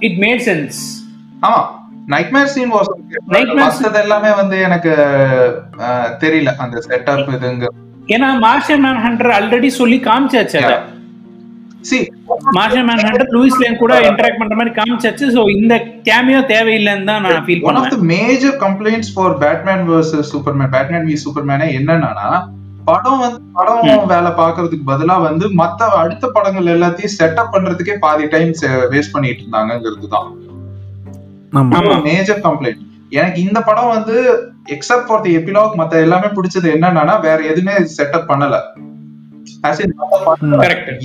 இட் 0.07 0.19
மேட் 0.25 0.43
சென்ஸ் 0.49 0.77
ஆமா. 1.47 1.59
நைட்மேர் 2.13 2.51
சீன் 2.53 2.71
வாஸ் 2.75 2.89
மத்தது 3.59 3.99
எல்லாமே 4.05 4.31
வந்து 4.41 4.57
எனக்கு 4.67 4.93
தெரியல. 6.23 6.51
அந்த 6.63 6.77
செட்டப் 6.87 7.31
இதுங்க. 7.37 7.67
ஏன்னா 8.15 8.29
மார்ஷல் 8.45 8.81
மேன் 8.85 9.01
ஹண்டர் 9.05 9.31
ஆல்ரெடி 9.37 9.69
சொல்லி 9.79 9.97
காமிச்சாச்சு 10.05 10.57
அதை. 10.61 10.77
சி 11.87 11.99
Martian 12.57 12.85
man 12.89 13.01
Hunter 13.05 13.33
Lois 13.35 13.59
Lane 13.61 13.79
கூட 13.81 13.93
இன்டராக்ட் 14.09 14.39
பண்ற 14.41 14.55
மாதிரி 14.59 14.73
காமிச்சாச்சு. 14.77 15.25
சோ 15.35 15.41
இந்த 15.57 15.73
கேமியோ 16.07 16.41
தேவையில்லைன்னு 16.53 17.09
தான் 17.11 17.23
நான் 17.25 17.45
feel 17.47 17.63
one 17.69 17.79
of 17.81 17.91
the 17.95 17.99
major 18.13 18.55
complaints 18.65 19.11
for 19.15 19.35
Batman 19.43 19.83
versus 19.91 20.31
Superman 20.33 20.71
Batman 20.75 21.07
v 21.09 21.17
சூப்பர்மேனே 21.25 21.67
என்னன்னா 21.79 22.29
படம் 22.89 23.21
வந்து 23.21 23.39
படம் 23.57 24.09
வேலை 24.11 24.29
பாக்குறதுக்கு 24.41 24.85
பதிலா 24.89 25.15
வந்து 25.27 25.45
மத்த 25.61 25.87
அடுத்த 26.01 26.25
படங்கள் 26.35 26.73
எல்லாத்தையும் 26.75 27.15
செட்டப் 27.19 27.53
பண்றதுக்கே 27.53 27.95
பாதி 28.05 28.27
டைம் 28.35 28.51
வேஸ்ட் 28.93 29.15
பண்ணிட்டு 29.15 29.43
இருந்தாங்கிறது 29.43 30.07
தான். 30.15 30.29
மேஜர் 32.07 32.43
கம்ப்ளைண்ட் 32.45 32.83
எனக்கு 33.19 33.39
இந்த 33.47 33.59
படம் 33.67 33.91
வந்து 33.95 34.15
எக்ஸப்ட் 34.75 35.07
ஃபார் 35.09 35.21
தி 35.25 35.33
எபிலாக் 35.39 35.77
மத்த 35.81 36.01
எல்லாமே 36.05 36.29
பிடிச்சது 36.37 36.67
என்னன்னா 36.75 37.15
வேற 37.27 37.39
எதுவுமே 37.51 37.75
செட்டப் 37.97 38.29
பண்ணல. 38.31 38.55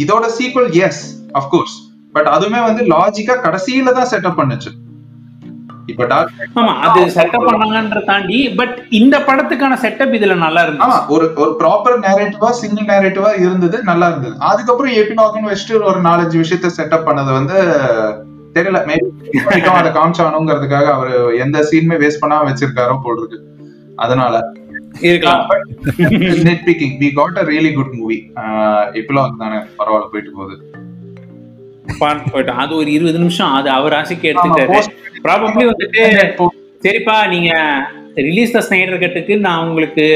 இதோட 0.04 0.26
சீக்வல் 0.38 0.70
எஸ் 0.86 1.02
அஃப்கோர்ஸ் 1.40 1.76
பட் 2.14 2.30
அதுவுமே 2.36 2.62
வந்து 2.68 2.84
லாஜிக்கா 2.94 3.36
கடைசியில 3.44 3.92
தான் 3.98 4.10
செட்டப் 4.12 4.40
பண்ணுச்சு. 4.40 4.70
இப்ப 5.90 6.04
டார்க் 6.10 6.58
ஆமா 6.60 6.72
அது 6.86 7.00
செட்டப் 7.14 7.46
பண்ணாங்கன்ற 7.46 8.00
தாண்டி 8.10 8.36
பட் 8.58 8.74
இந்த 8.98 9.16
படத்துக்கான 9.28 9.78
செட்டப் 9.84 10.14
இதுல 10.18 10.34
நல்லா 10.42 10.60
இருந்துச்சு. 10.66 11.00
ஒரு 11.14 11.26
ஒரு 11.42 11.52
ப்ராப்பர் 11.60 11.96
நேரேட்டிவா 12.04 12.50
சிங்கிள் 12.60 12.90
நேரேட்டிவா 12.92 13.30
இருந்தது 13.44 13.78
நல்லா 13.90 14.08
இருந்தது. 14.08 14.34
அதுக்கப்புறம் 14.50 14.92
எபிலாக்னு 15.00 15.50
வச்சுட்டு 15.52 15.80
ஒரு 15.92 16.00
நாலஞ்சு 16.08 16.36
விஷயத்த 16.42 16.70
செட்டப் 16.78 17.08
பண்ணது 17.08 17.32
வந்து 17.38 17.56
தெரியல 18.56 18.80
மேபி 18.88 19.42
அதை 19.78 19.90
காமிச்சானுங்கிறதுக்காக 19.98 20.88
அவரு 20.96 21.14
எந்த 21.44 21.58
சீனுமே 21.70 21.98
வேஸ்ட் 22.02 22.22
பண்ணாம 22.22 22.46
வச்சிருக்காரோ 22.48 22.96
போல் 23.04 23.20
இருக்கு. 23.20 23.38
அதனால 23.96 24.34
இருக்கலாம். 25.08 25.44
We 27.02 27.08
got 27.18 27.40
a 27.42 27.44
really 27.52 27.72
good 27.78 27.94
movie 28.00 28.18
தானே 29.42 29.58
பரவாயில்ல 29.78 30.10
போயிட்டு 30.12 30.32
போகுது. 30.38 30.56
அது 32.62 32.72
ஒரு 32.80 32.90
இருபது 32.96 33.18
நிமிஷம் 33.24 33.54
அது 33.60 33.68
அவர் 33.78 33.98
ஆசைக்கு 34.00 34.30
எடுத்துட்டாரு 34.32 34.78
ப்ராபப்ளி 35.26 35.64
வந்துட்டு 35.72 36.02
சரிப்பா 36.84 37.16
நீங்க 37.32 37.50
ரிலீஸ் 38.28 38.54
த 38.54 38.60
ஸ்னைடர் 38.68 39.02
கட்டுக்கு 39.02 39.34
நான் 39.48 39.66
உங்களுக்கு 39.66 40.06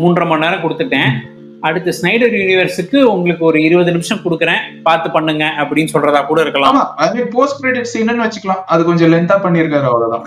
மூன்றரை 0.00 0.26
மணி 0.30 0.44
நேரம் 0.44 0.62
கொடுத்துட்டேன். 0.64 1.12
அடுத்து 1.66 1.90
ஸ்னைடர் 1.98 2.34
யூனிவர்ஸுக்கு 2.38 2.98
உங்களுக்கு 3.12 3.42
ஒரு 3.50 3.58
இருபது 3.66 3.90
நிமிஷம் 3.96 4.22
கொடுக்குறேன். 4.24 4.62
பார்த்து 4.86 5.08
பண்ணுங்க 5.14 5.44
அப்படின்னு 5.62 5.92
சொல்றதா 5.92 6.20
கூட 6.30 6.40
இருக்கலாம். 6.44 6.78
அது 7.04 7.26
போஸ்ட் 7.34 7.60
கிரெடிட் 7.62 7.90
சீன்னு 7.92 8.24
வச்சுக்கலாம். 8.24 8.62
அது 8.74 8.84
கொஞ்சம் 8.90 9.12
லென்த்தா 9.14 9.36
பண்ணிருக்காரு 9.46 9.88
அவ்வளவுதான். 9.90 10.26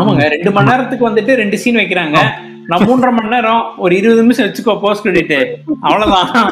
ஆமாங்க 0.00 0.24
ரெண்டு 0.34 0.50
மணி 0.54 0.70
நேரத்துக்கு 0.70 1.08
வந்துட்டு 1.08 1.32
ரெண்டு 1.40 1.56
சீன் 1.62 1.80
வைக்கிறாங்க. 1.80 2.18
நான் 2.70 2.84
மூன்றரை 2.88 3.12
மணி 3.18 3.32
நேரம் 3.34 3.62
ஒரு 3.84 3.92
இருபது 4.00 4.22
நிமிஷம் 4.24 4.46
வச்சுக்கோ 4.46 4.74
போஸ்ட் 4.84 5.04
கிரெடிட் 5.06 5.34
அவ்வளவுதான். 5.88 6.50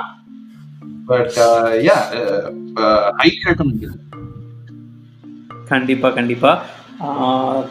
பட் 1.10 1.36
யா 1.88 1.96
ஹை 3.20 3.28
ரெக்கமெண்ட் 3.48 3.86
கண்டிப்பா 5.72 6.08
கண்டிப்பா. 6.18 6.50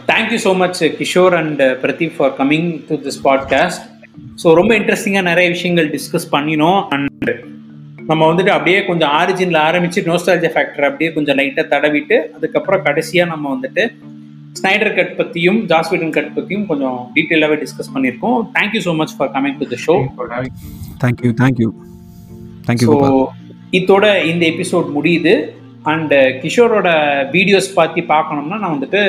Thank you 0.10 0.40
so 0.46 0.52
much 0.64 0.82
Kishore 1.00 1.36
and 1.42 1.62
Pradeep 1.84 2.16
for 2.18 2.34
coming 2.40 2.70
to 2.90 2.98
this 3.06 3.22
podcast 3.28 3.84
so 4.44 4.54
ரொம்ப 4.60 4.72
இன்ட்ரெஸ்டிங்காக 4.80 5.30
நிறைய 5.32 5.48
விஷயங்கள் 5.56 5.88
டிஸ்கஸ் 5.96 6.28
பண்ணினோம். 6.36 6.82
அண்ட் 6.96 7.32
நம்ம 8.10 8.22
வந்துட்டு 8.32 8.52
அப்படியே 8.58 8.80
கொஞ்சம் 8.90 9.14
ஆரிஜினில் 9.20 9.60
ஆரம்பிச்சு 9.68 10.02
நோஸ்டாலஜியா 10.12 10.52
ஃபேக்டர் 10.54 10.88
அப்படியே 10.90 11.10
கொஞ்சம் 11.16 11.38
லைட்டாக 11.40 11.66
தடவிட்டு 11.74 12.18
அதுக்கப்புறம் 12.36 12.86
கடைசியாக 12.88 13.32
நம்ம 13.34 13.46
வந்துட்டு 13.56 13.86
ஸ்னைடர் 14.58 14.94
கட் 14.98 15.14
பற்றியும் 15.20 15.60
ஜாஸ்விடன் 15.72 16.14
கட் 16.18 16.32
பற்றியும் 16.38 16.66
கொஞ்சம் 16.70 16.98
டீட்டெயிலாகவே 17.16 17.58
டிஸ்கஸ் 17.64 17.92
பண்ணியிருக்கோம். 17.96 18.38
Thank you 18.56 18.82
so 18.88 18.94
much 19.02 19.14
for 19.18 19.32
coming 19.36 19.58
to 19.62 19.68
the 19.74 19.78
show 19.86 19.96
thank you 21.04 21.32
thank you 21.44 21.70
thank you 22.68 22.90
so 22.92 22.98
இதோட 23.80 24.06
இந்த 24.32 24.44
எபிசோட் 24.54 24.90
முடியுது. 24.98 25.36
அண்ட் 25.92 26.14
கிஷோரோட 26.42 26.90
வீடியோஸ் 27.36 27.68
பார்த்து 27.76 28.02
பார்க்கணும்னா 28.14 28.58
நான் 28.62 28.74
வந்துட்டு 28.76 29.02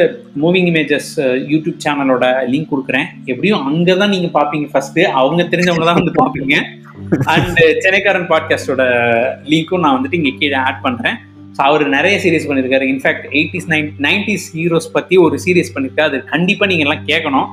மூவிங் 0.42 0.68
இமேஜஸ் 0.72 1.12
யூடியூப் 1.52 1.78
சேனலோட 1.84 2.24
லிங்க் 2.52 2.72
கொடுக்குறேன். 2.72 3.08
எப்படியும் 3.32 3.64
அங்கே 3.70 3.94
தான் 4.02 4.12
நீங்கள் 4.14 4.34
பார்ப்பீங்க 4.36 4.68
ஃபர்ஸ்ட் 4.72 5.00
அவங்க 5.20 5.48
தெரிஞ்சவங்க 5.54 5.86
தான் 5.90 6.00
வந்து 6.00 6.14
பார்ப்பீங்க. 6.20 6.56
அண்ட் 7.32 7.58
சென்னைக்காரன் 7.82 8.28
பாட்காஸ்டோட 8.30 8.82
லிங்க்கும் 9.50 9.82
நான் 9.84 9.96
வந்துட்டு 9.96 10.18
இங்கே 10.20 10.32
கீழே 10.40 10.56
ஆட் 10.66 10.80
பண்ணுறேன் 10.86 11.16
ஸோ 11.56 11.60
அவர் 11.68 11.84
நிறைய 11.96 12.16
சீரியஸ் 12.24 12.48
பண்ணியிருக்காரு 12.48 12.86
in fact 12.92 13.26
eighties 13.38 13.68
nine 13.72 13.88
nineties 14.06 14.48
heroes 14.56 14.90
பற்றி 14.96 15.16
ஒரு 15.26 15.38
சீரியஸ் 15.44 15.72
பண்ணியிருக்காரு 15.74 16.10
அது 16.10 16.20
கண்டிப்பாக 16.34 16.70
நீங்கள் 16.72 16.88
எல்லாம் 16.88 17.06
கேட்கணும் 17.10 17.48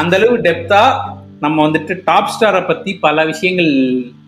அந்தளவு 0.00 0.36
டெப்த்தாக 0.46 1.14
நம்ம 1.44 1.56
வந்துட்டு 1.66 1.94
டாப் 2.08 2.30
ஸ்டாரை 2.34 2.60
பற்றி 2.68 2.90
பல 3.06 3.24
விஷயங்கள் 3.30 3.72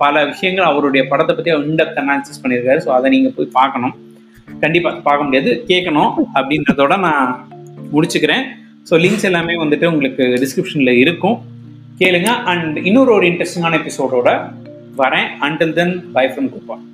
பல 0.03 0.25
விஷயங்கள் 0.33 0.69
அவருடைய 0.71 1.03
படத்தை 1.11 1.35
பற்றி 1.37 1.53
இன்டெப்த் 1.71 2.01
அனாலிசிஸ் 2.03 2.43
பண்ணியிருக்காரு 2.43 2.81
ஸோ 2.87 2.91
அதை 2.97 3.11
நீங்கள் 3.15 3.35
போய் 3.37 3.57
பார்க்கணும். 3.59 3.95
கண்டிப்பாக 4.65 5.01
பார்க்க 5.07 5.27
முடியாது. 5.27 5.51
கேட்கணும் 5.71 6.11
அப்படின்றதோட 6.39 6.97
நான் 7.07 7.29
முடிச்சுக்கிறேன். 7.95 8.45
ஸோ 8.91 8.95
லிங்க்ஸ் 9.05 9.27
எல்லாமே 9.31 9.55
வந்துட்டு 9.63 9.87
உங்களுக்கு 9.93 10.25
டிஸ்கிரிப்ஷனில் 10.43 11.01
இருக்கும். 11.05 11.37
கேளுங்க. 12.03 12.31
அண்ட் 12.53 12.77
இன்னொரு 12.89 13.13
ஒரு 13.17 13.27
இன்ட்ரெஸ்டிங்கான 13.31 13.79
எபிசோடோட 13.83 14.29
வரேன். 15.03 15.29
Until 15.49 15.77
then 15.81 15.95
bye 16.17 16.27
from 16.33 16.51
Gopal 16.55 16.85